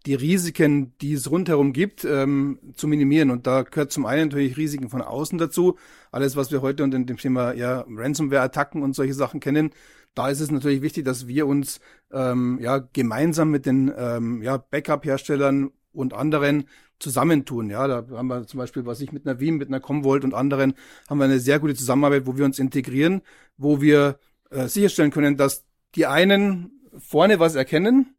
die 0.06 0.16
Risiken, 0.16 0.94
die 1.00 1.14
es 1.14 1.30
rundherum 1.30 1.74
gibt, 1.74 2.06
ähm, 2.06 2.60
zu 2.76 2.88
minimieren. 2.88 3.30
Und 3.30 3.46
da 3.46 3.62
gehört 3.64 3.92
zum 3.92 4.06
einen 4.06 4.30
natürlich 4.30 4.58
Risiken 4.58 4.90
von 4.90 5.02
außen 5.02 5.38
dazu. 5.38 5.78
Alles, 6.12 6.36
was 6.36 6.52
wir 6.52 6.62
heute 6.62 6.84
unter 6.84 7.00
dem 7.00 7.18
Thema 7.18 7.54
ja, 7.54 7.86
Ransomware-Attacken 7.88 8.82
und 8.82 8.96
solche 8.96 9.14
Sachen 9.14 9.40
kennen. 9.40 9.72
Da 10.16 10.30
ist 10.30 10.42
es 10.42 10.52
natürlich 10.52 10.82
wichtig, 10.82 11.06
dass 11.06 11.28
wir 11.28 11.48
uns 11.48 11.80
ähm, 12.12 12.60
ja 12.62 12.80
gemeinsam 12.80 13.52
mit 13.52 13.66
den 13.66 13.92
ähm, 13.96 14.42
ja, 14.42 14.58
Backup-Herstellern 14.58 15.72
und 15.94 16.14
anderen 16.14 16.66
zusammentun. 17.00 17.70
Ja, 17.70 17.88
da 17.88 18.06
haben 18.12 18.28
wir 18.28 18.46
zum 18.48 18.58
Beispiel, 18.58 18.86
was 18.86 19.02
ich 19.02 19.12
mit 19.12 19.26
einer 19.26 19.40
Veeam, 19.40 19.58
mit 19.58 19.70
einer 19.70 19.80
Commvault 19.80 20.24
und 20.24 20.34
anderen 20.34 20.74
haben 21.10 21.20
wir 21.20 21.26
eine 21.26 21.40
sehr 21.40 21.60
gute 21.60 21.76
Zusammenarbeit, 21.76 22.26
wo 22.26 22.38
wir 22.38 22.46
uns 22.46 22.60
integrieren, 22.60 23.22
wo 23.58 23.82
wir 23.82 24.20
äh, 24.50 24.68
sicherstellen 24.68 25.12
können, 25.12 25.38
dass 25.38 25.64
die 25.96 26.06
einen 26.06 26.72
vorne 26.98 27.40
was 27.40 27.56
erkennen 27.56 28.16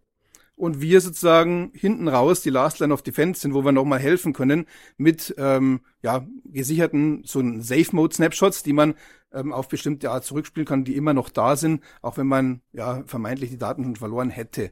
und 0.62 0.81
wir 0.81 1.01
sozusagen 1.01 1.72
hinten 1.75 2.07
raus 2.07 2.40
die 2.40 2.51
Last 2.51 2.79
Line 2.79 2.94
of 2.94 3.03
Defense 3.03 3.40
sind, 3.40 3.53
wo 3.53 3.64
wir 3.64 3.72
nochmal 3.72 3.98
helfen 3.98 4.33
können 4.33 4.66
mit 4.96 5.35
ähm, 5.37 5.81
ja, 6.03 6.25
gesicherten 6.44 7.25
so 7.25 7.42
Safe 7.59 7.88
Mode 7.90 8.14
Snapshots, 8.14 8.62
die 8.62 8.72
man 8.72 8.94
ähm, 9.33 9.53
auf 9.53 9.66
bestimmte 9.66 10.12
Art 10.12 10.25
zurückspielen 10.25 10.64
kann, 10.64 10.85
die 10.85 10.94
immer 10.94 11.14
noch 11.14 11.31
da 11.31 11.57
sind, 11.57 11.83
auch 12.01 12.16
wenn 12.16 12.29
man 12.29 12.61
ja 12.72 13.03
vermeintlich 13.07 13.51
die 13.51 13.59
Daten 13.59 13.83
schon 13.83 13.96
verloren 13.96 14.31
hätte. 14.31 14.70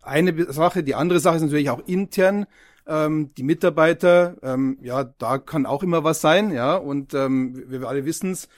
Eine 0.00 0.52
Sache, 0.52 0.84
die 0.84 0.94
andere 0.94 1.18
Sache 1.18 1.34
ist 1.38 1.42
natürlich 1.42 1.70
auch 1.70 1.82
intern. 1.88 2.46
Ähm, 2.86 3.34
die 3.36 3.42
Mitarbeiter, 3.42 4.36
ähm, 4.44 4.78
ja, 4.80 5.02
da 5.02 5.38
kann 5.38 5.66
auch 5.66 5.82
immer 5.82 6.04
was 6.04 6.20
sein, 6.20 6.52
ja, 6.52 6.76
und 6.76 7.14
ähm, 7.14 7.64
wir 7.66 7.88
alle 7.88 8.04
wissen 8.04 8.30
es, 8.30 8.48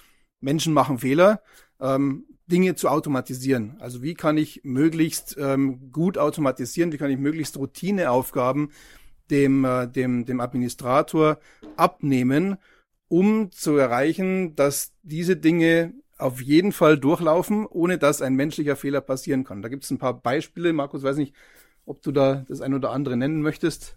Menschen 0.42 0.74
machen 0.74 0.98
Fehler. 0.98 1.40
Ähm, 1.80 2.26
Dinge 2.46 2.74
zu 2.74 2.88
automatisieren. 2.88 3.76
Also 3.78 4.02
wie 4.02 4.14
kann 4.14 4.36
ich 4.36 4.62
möglichst 4.64 5.36
ähm, 5.38 5.90
gut 5.92 6.18
automatisieren, 6.18 6.92
wie 6.92 6.98
kann 6.98 7.10
ich 7.10 7.18
möglichst 7.18 7.56
Routineaufgaben 7.56 8.70
dem, 9.30 9.64
äh, 9.64 9.88
dem, 9.88 10.24
dem 10.26 10.40
Administrator 10.40 11.38
abnehmen, 11.76 12.56
um 13.08 13.50
zu 13.50 13.76
erreichen, 13.76 14.54
dass 14.56 14.92
diese 15.02 15.36
Dinge 15.36 15.94
auf 16.18 16.40
jeden 16.40 16.72
Fall 16.72 16.98
durchlaufen, 16.98 17.66
ohne 17.66 17.98
dass 17.98 18.22
ein 18.22 18.34
menschlicher 18.34 18.76
Fehler 18.76 19.00
passieren 19.00 19.44
kann. 19.44 19.62
Da 19.62 19.68
gibt 19.68 19.84
es 19.84 19.90
ein 19.90 19.98
paar 19.98 20.20
Beispiele. 20.20 20.72
Markus, 20.72 21.02
weiß 21.02 21.16
nicht, 21.16 21.34
ob 21.86 22.02
du 22.02 22.12
da 22.12 22.44
das 22.48 22.60
ein 22.60 22.74
oder 22.74 22.90
andere 22.90 23.16
nennen 23.16 23.42
möchtest. 23.42 23.96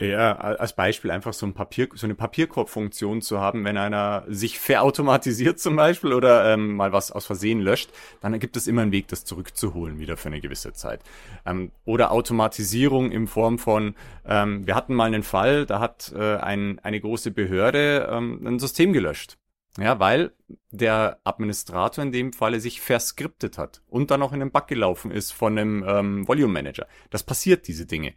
Ja, 0.00 0.36
als 0.36 0.74
Beispiel 0.74 1.10
einfach 1.10 1.32
so 1.32 1.44
ein 1.44 1.54
Papier, 1.54 1.88
so 1.94 2.06
eine 2.06 2.14
Papierkorbfunktion 2.14 3.20
zu 3.20 3.40
haben, 3.40 3.64
wenn 3.64 3.76
einer 3.76 4.22
sich 4.28 4.60
verautomatisiert 4.60 5.58
zum 5.58 5.74
Beispiel 5.74 6.12
oder 6.12 6.52
ähm, 6.52 6.76
mal 6.76 6.92
was 6.92 7.10
aus 7.10 7.26
Versehen 7.26 7.58
löscht, 7.60 7.90
dann 8.20 8.38
gibt 8.38 8.56
es 8.56 8.68
immer 8.68 8.82
einen 8.82 8.92
Weg, 8.92 9.08
das 9.08 9.24
zurückzuholen 9.24 9.98
wieder 9.98 10.16
für 10.16 10.28
eine 10.28 10.40
gewisse 10.40 10.72
Zeit. 10.72 11.00
Ähm, 11.44 11.72
oder 11.84 12.12
Automatisierung 12.12 13.10
in 13.10 13.26
Form 13.26 13.58
von, 13.58 13.96
ähm, 14.24 14.64
wir 14.68 14.76
hatten 14.76 14.94
mal 14.94 15.06
einen 15.06 15.24
Fall, 15.24 15.66
da 15.66 15.80
hat 15.80 16.12
äh, 16.16 16.36
ein, 16.36 16.78
eine 16.78 17.00
große 17.00 17.32
Behörde 17.32 18.08
ähm, 18.08 18.46
ein 18.46 18.60
System 18.60 18.92
gelöscht. 18.92 19.36
Ja, 19.78 19.98
weil 19.98 20.32
der 20.70 21.18
Administrator 21.24 22.04
in 22.04 22.12
dem 22.12 22.32
Falle 22.32 22.60
sich 22.60 22.80
verskriptet 22.80 23.58
hat 23.58 23.82
und 23.88 24.12
dann 24.12 24.22
auch 24.22 24.32
in 24.32 24.40
den 24.40 24.52
Bug 24.52 24.68
gelaufen 24.68 25.10
ist 25.10 25.32
von 25.32 25.58
einem 25.58 25.84
ähm, 25.86 26.28
Volume 26.28 26.52
Manager. 26.52 26.86
Das 27.10 27.24
passiert, 27.24 27.66
diese 27.66 27.86
Dinge. 27.86 28.14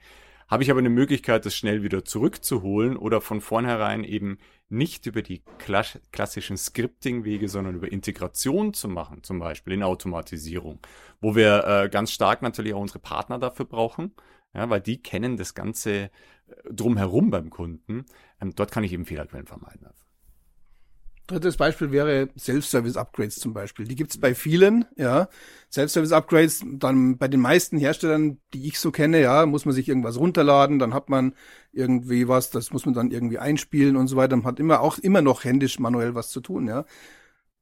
Habe 0.51 0.63
ich 0.63 0.69
aber 0.69 0.79
eine 0.79 0.89
Möglichkeit, 0.89 1.45
das 1.45 1.55
schnell 1.55 1.81
wieder 1.81 2.03
zurückzuholen 2.03 2.97
oder 2.97 3.21
von 3.21 3.39
vornherein 3.39 4.03
eben 4.03 4.37
nicht 4.67 5.05
über 5.05 5.21
die 5.21 5.43
klassischen 5.57 6.57
Scripting-Wege, 6.57 7.47
sondern 7.47 7.75
über 7.75 7.89
Integration 7.89 8.73
zu 8.73 8.89
machen, 8.89 9.23
zum 9.23 9.39
Beispiel 9.39 9.71
in 9.71 9.81
Automatisierung, 9.81 10.79
wo 11.21 11.37
wir 11.37 11.63
äh, 11.65 11.89
ganz 11.89 12.11
stark 12.11 12.41
natürlich 12.41 12.73
auch 12.73 12.81
unsere 12.81 12.99
Partner 12.99 13.39
dafür 13.39 13.65
brauchen, 13.65 14.13
Ja, 14.53 14.69
weil 14.69 14.81
die 14.81 15.01
kennen 15.01 15.37
das 15.37 15.53
Ganze 15.55 15.91
äh, 15.93 16.09
drumherum 16.69 17.29
beim 17.29 17.49
Kunden. 17.49 18.03
Ähm, 18.41 18.53
dort 18.53 18.71
kann 18.71 18.83
ich 18.83 18.91
eben 18.91 19.05
Fehlerquellen 19.05 19.47
vermeiden. 19.47 19.87
Drittes 21.27 21.55
Beispiel 21.57 21.91
wäre 21.91 22.29
Self-Service-Upgrades 22.37 23.35
zum 23.35 23.53
Beispiel. 23.53 23.87
Die 23.87 23.95
gibt's 23.95 24.17
bei 24.17 24.35
vielen, 24.35 24.85
ja. 24.97 25.29
Self-Service-Upgrades, 25.71 26.65
dann 26.73 27.17
bei 27.17 27.27
den 27.27 27.39
meisten 27.39 27.77
Herstellern, 27.77 28.39
die 28.53 28.67
ich 28.67 28.79
so 28.79 28.91
kenne, 28.91 29.21
ja, 29.21 29.45
muss 29.45 29.65
man 29.65 29.73
sich 29.73 29.87
irgendwas 29.87 30.17
runterladen, 30.17 30.79
dann 30.79 30.93
hat 30.93 31.09
man 31.09 31.33
irgendwie 31.71 32.27
was, 32.27 32.49
das 32.49 32.71
muss 32.71 32.85
man 32.85 32.93
dann 32.93 33.11
irgendwie 33.11 33.37
einspielen 33.37 33.95
und 33.95 34.07
so 34.07 34.17
weiter. 34.17 34.35
Man 34.35 34.45
hat 34.45 34.59
immer 34.59 34.81
auch 34.81 34.97
immer 34.97 35.21
noch 35.21 35.43
händisch 35.43 35.79
manuell 35.79 36.15
was 36.15 36.29
zu 36.29 36.41
tun, 36.41 36.67
ja. 36.67 36.85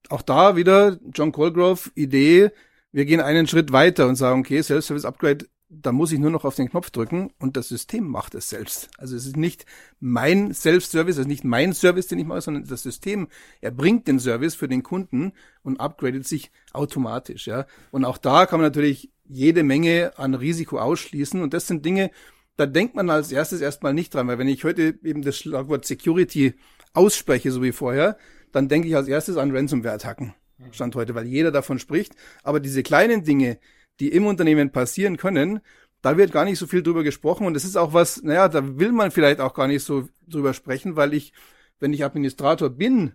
Auch 0.10 0.24
da 0.24 0.55
wieder 0.55 0.97
John 1.14 1.32
Colgrove 1.32 1.91
Idee, 1.93 2.51
wir 2.91 3.05
gehen 3.05 3.22
einen 3.22 3.47
Schritt 3.47 3.72
weiter 3.72 4.07
und 4.07 4.16
sagen, 4.16 4.39
okay, 4.39 4.64
Self-Service-Upgrade 4.64 5.45
da 5.70 5.91
muss 5.91 6.11
ich 6.11 6.20
nur 6.20 6.32
noch 6.32 6.45
auf 6.45 6.55
den 6.55 6.70
Knopf 6.70 6.89
drücken 6.89 7.32
und 7.38 7.55
das 7.55 7.67
System 7.67 8.07
macht 8.07 8.34
es 8.34 8.49
selbst. 8.49 8.89
Also 8.97 9.15
es 9.15 9.28
ist 9.28 9.38
nicht 9.38 9.65
mein 9.99 10.51
Self-Service, 10.53 11.15
es 11.15 11.22
ist 11.22 11.28
nicht 11.28 11.43
mein 11.43 11.74
Service, 11.74 12.07
den 12.07 12.17
ich 12.17 12.26
mache, 12.26 12.41
sondern 12.41 12.65
das 12.65 12.82
System 12.82 13.28
erbringt 13.61 14.07
den 14.07 14.20
Service 14.20 14.55
für 14.55 14.67
den 14.67 14.82
Kunden 14.82 15.34
und 15.61 15.80
upgradet 15.80 16.28
sich 16.28 16.51
automatisch, 16.74 17.45
ja. 17.45 17.67
Und 17.91 18.03
auch 18.03 18.17
da 18.17 18.47
kann 18.47 18.59
man 18.59 18.67
natürlich 18.67 19.11
jede 19.28 19.61
Menge 19.63 20.13
an 20.17 20.34
Risiko 20.34 20.80
ausschließen 20.80 21.39
und 21.41 21.53
das 21.53 21.67
sind 21.67 21.86
Dinge, 21.86 22.09
da 22.57 22.65
denkt 22.65 22.95
man 22.95 23.09
als 23.11 23.32
erstes 23.32 23.61
erstmal 23.61 23.93
nicht 23.93 24.13
dran, 24.13 24.28
weil 24.28 24.39
wenn 24.39 24.47
ich 24.47 24.63
heute 24.63 24.97
eben 25.03 25.22
das 25.22 25.38
Schlagwort 25.38 25.86
Security 25.86 26.55
ausspreche, 26.93 27.51
so 27.51 27.61
wie 27.61 27.72
vorher, 27.72 28.17
dann 28.51 28.67
denke 28.67 28.88
ich 28.88 28.95
als 28.95 29.07
erstes 29.07 29.38
an 29.38 29.55
Ransomware-Attacken. 29.55 30.34
Stand 30.72 30.95
heute, 30.95 31.15
weil 31.15 31.26
jeder 31.26 31.51
davon 31.51 31.80
spricht. 31.80 32.15
Aber 32.43 32.59
diese 32.59 32.84
kleinen 32.84 33.24
Dinge, 33.24 33.59
die 33.99 34.09
im 34.09 34.25
Unternehmen 34.25 34.71
passieren 34.71 35.17
können, 35.17 35.59
da 36.01 36.17
wird 36.17 36.31
gar 36.31 36.45
nicht 36.45 36.59
so 36.59 36.67
viel 36.67 36.81
drüber 36.81 37.03
gesprochen 37.03 37.45
und 37.45 37.55
es 37.55 37.65
ist 37.65 37.75
auch 37.75 37.93
was, 37.93 38.23
naja, 38.23 38.47
da 38.47 38.79
will 38.79 38.91
man 38.91 39.11
vielleicht 39.11 39.41
auch 39.41 39.53
gar 39.53 39.67
nicht 39.67 39.83
so 39.83 40.07
drüber 40.27 40.53
sprechen, 40.53 40.95
weil 40.95 41.13
ich, 41.13 41.33
wenn 41.79 41.93
ich 41.93 42.05
Administrator 42.05 42.69
bin, 42.69 43.13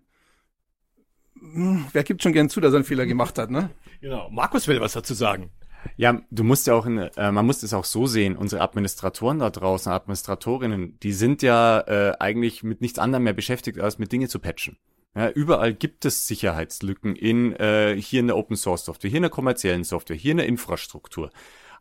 hm, 1.39 1.87
wer 1.93 2.05
gibt 2.05 2.23
schon 2.23 2.33
gern 2.33 2.49
zu, 2.49 2.61
dass 2.61 2.73
er 2.73 2.77
einen 2.77 2.85
Fehler 2.85 3.07
gemacht 3.07 3.39
hat, 3.39 3.51
ne? 3.51 3.71
Genau. 4.01 4.29
Markus 4.31 4.69
will 4.69 4.81
was 4.81 4.93
dazu 4.93 5.15
sagen. 5.15 5.51
Ja, 5.97 6.23
du 6.31 6.45
musst 6.45 6.67
ja 6.67 6.75
auch, 6.75 6.87
in, 6.87 6.99
äh, 6.99 7.33
man 7.33 7.47
muss 7.47 7.63
es 7.63 7.75
auch 7.75 7.85
so 7.85 8.07
sehen, 8.07 8.37
unsere 8.37 8.63
Administratoren 8.63 9.39
da 9.39 9.51
draußen, 9.51 9.93
Administratorinnen, 9.93 10.99
die 11.01 11.13
sind 11.13 11.43
ja 11.43 11.81
äh, 11.81 12.17
eigentlich 12.19 12.63
mit 12.63 12.81
nichts 12.81 12.99
anderem 12.99 13.25
mehr 13.25 13.33
beschäftigt, 13.33 13.79
als 13.81 13.99
mit 13.99 14.11
Dinge 14.11 14.29
zu 14.29 14.39
patchen. 14.39 14.79
Ja, 15.15 15.31
überall 15.31 15.75
gibt 15.75 16.05
es 16.05 16.27
Sicherheitslücken 16.27 17.15
in 17.15 17.53
äh, 17.55 17.97
hier 18.01 18.21
in 18.21 18.27
der 18.27 18.37
Open 18.37 18.57
Source 18.57 18.85
Software, 18.85 19.11
hier 19.11 19.19
in 19.19 19.23
der 19.23 19.31
kommerziellen 19.31 19.85
Software, 19.85 20.17
hier 20.17 20.33
in 20.33 20.39
der 20.39 20.47
Infrastruktur. 20.47 21.31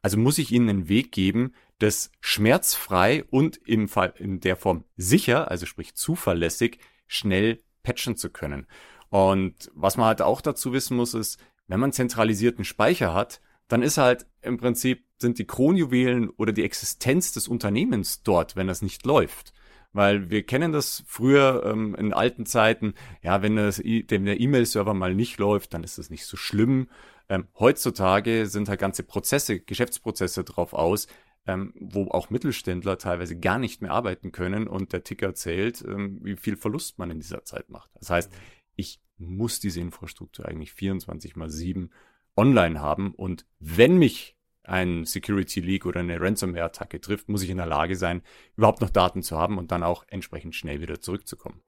Also 0.04 0.18
muss 0.18 0.38
ich 0.38 0.52
ihnen 0.52 0.70
einen 0.70 0.90
Weg 0.90 1.12
geben, 1.12 1.54
das 1.80 2.12
schmerzfrei 2.20 3.24
und 3.32 3.58
im 3.66 3.88
Fall 3.88 4.14
in 4.18 4.40
der 4.40 4.56
Form 4.56 4.84
sicher, 4.98 5.50
also 5.50 5.66
sprich 5.66 5.96
zuverlässig, 5.96 6.78
schnell 7.08 7.60
patchen 7.82 8.18
zu 8.18 8.30
können. 8.30 8.68
Und 9.10 9.72
was 9.74 9.98
man 9.98 10.08
halt 10.08 10.22
auch 10.22 10.42
dazu 10.42 10.74
wissen 10.74 10.98
muss, 10.98 11.14
ist, 11.14 11.40
wenn 11.68 11.80
man 11.80 11.92
zentralisierten 11.92 12.66
Speicher 12.66 13.14
hat, 13.14 13.42
dann 13.68 13.82
ist 13.82 13.98
halt 13.98 14.28
im 14.42 14.58
Prinzip 14.58 15.06
sind 15.18 15.40
die 15.40 15.48
Kronjuwelen 15.48 16.30
oder 16.30 16.52
die 16.52 16.64
Existenz 16.64 17.32
des 17.32 17.48
Unternehmens 17.48 18.24
dort, 18.24 18.56
wenn 18.56 18.68
das 18.68 18.82
nicht 18.82 19.06
läuft. 19.06 19.54
Weil 19.94 20.30
wir 20.30 20.44
kennen 20.44 20.72
das 20.72 21.04
früher 21.08 21.64
ähm, 21.66 21.96
in 21.96 22.14
alten 22.14 22.46
Zeiten, 22.46 22.96
ja, 23.22 23.42
wenn, 23.42 23.56
das, 23.56 23.80
wenn 23.80 24.26
der 24.26 24.40
E-Mail-Server 24.40 24.94
mal 24.94 25.14
nicht 25.14 25.38
läuft, 25.38 25.74
dann 25.74 25.84
ist 25.84 26.00
das 26.00 26.10
nicht 26.10 26.26
so 26.26 26.36
schlimm. 26.36 26.90
Ähm, 27.30 27.48
heutzutage 27.58 28.48
sind 28.48 28.70
halt 28.70 28.80
ganze 28.80 29.04
Prozesse, 29.04 29.60
Geschäftsprozesse 29.60 30.44
drauf 30.44 30.74
aus, 30.74 31.08
ähm, 31.46 31.74
wo 31.80 32.08
auch 32.10 32.30
Mittelständler 32.30 32.98
teilweise 32.98 33.40
gar 33.40 33.60
nicht 33.60 33.82
mehr 33.82 33.92
arbeiten 33.92 34.32
können 34.32 34.68
und 34.68 34.94
der 34.94 35.04
Ticker 35.04 35.36
zählt, 35.36 35.84
ähm, 35.88 36.20
wie 36.24 36.38
viel 36.38 36.58
Verlust 36.58 37.00
man 37.00 37.12
in 37.12 37.20
dieser 37.20 37.44
Zeit 37.44 37.70
macht. 37.70 37.92
Das 37.96 38.10
heißt, 38.10 38.34
ich 38.76 39.00
muss 39.18 39.60
diese 39.60 39.80
Infrastruktur 39.80 40.48
eigentlich 40.48 40.74
24 40.74 41.36
mal 41.36 41.50
7 41.50 41.92
online 42.36 42.82
haben 42.82 43.14
und 43.14 43.46
wenn 43.60 43.98
mich 43.98 44.36
ein 44.64 45.06
Security 45.06 45.60
Leak 45.60 45.86
oder 45.86 46.00
eine 46.00 46.20
Ransomware-Attacke 46.20 47.02
trifft, 47.02 47.30
muss 47.30 47.44
ich 47.44 47.50
in 47.50 47.58
der 47.58 47.66
Lage 47.66 47.96
sein, 47.96 48.22
überhaupt 48.58 48.82
noch 48.82 48.90
Daten 48.90 49.22
zu 49.22 49.38
haben 49.38 49.58
und 49.58 49.72
dann 49.72 49.84
auch 49.84 50.06
entsprechend 50.08 50.56
schnell 50.56 50.82
wieder 50.82 51.02
zurückzukommen. 51.02 51.62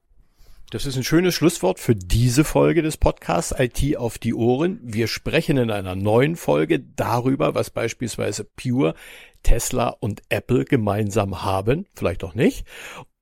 Das 0.71 0.85
ist 0.85 0.97
ein 0.97 1.03
schönes 1.03 1.35
Schlusswort 1.35 1.79
für 1.79 1.95
diese 1.95 2.43
Folge 2.43 2.81
des 2.81 2.97
Podcasts 2.97 3.53
IT 3.57 3.97
auf 3.97 4.17
die 4.17 4.33
Ohren. 4.33 4.79
Wir 4.81 5.07
sprechen 5.07 5.57
in 5.57 5.69
einer 5.69 5.95
neuen 5.95 6.35
Folge 6.35 6.79
darüber, 6.79 7.53
was 7.53 7.69
beispielsweise 7.69 8.45
Pure, 8.45 8.95
Tesla 9.43 9.89
und 9.89 10.23
Apple 10.29 10.65
gemeinsam 10.65 11.43
haben, 11.43 11.85
vielleicht 11.95 12.23
auch 12.23 12.33
nicht. 12.33 12.65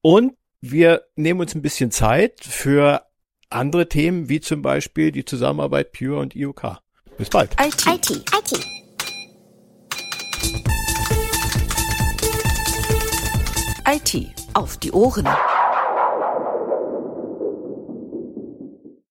Und 0.01 0.33
wir 0.61 1.03
nehmen 1.17 1.41
uns 1.41 1.53
ein 1.53 1.61
bisschen 1.61 1.91
Zeit 1.91 2.39
für 2.41 3.05
andere 3.49 3.89
Themen, 3.89 4.29
wie 4.29 4.39
zum 4.39 4.61
Beispiel 4.61 5.11
die 5.11 5.25
Zusammenarbeit 5.25 5.91
Pure 5.91 6.19
und 6.19 6.35
IOK. 6.35 6.77
Bis 7.17 7.29
bald. 7.29 7.51
IT. 7.59 7.85
IT. 7.85 8.09
IT. 8.09 8.82
IT 13.85 14.33
auf 14.53 14.77
die 14.77 14.91
Ohren. 14.91 15.27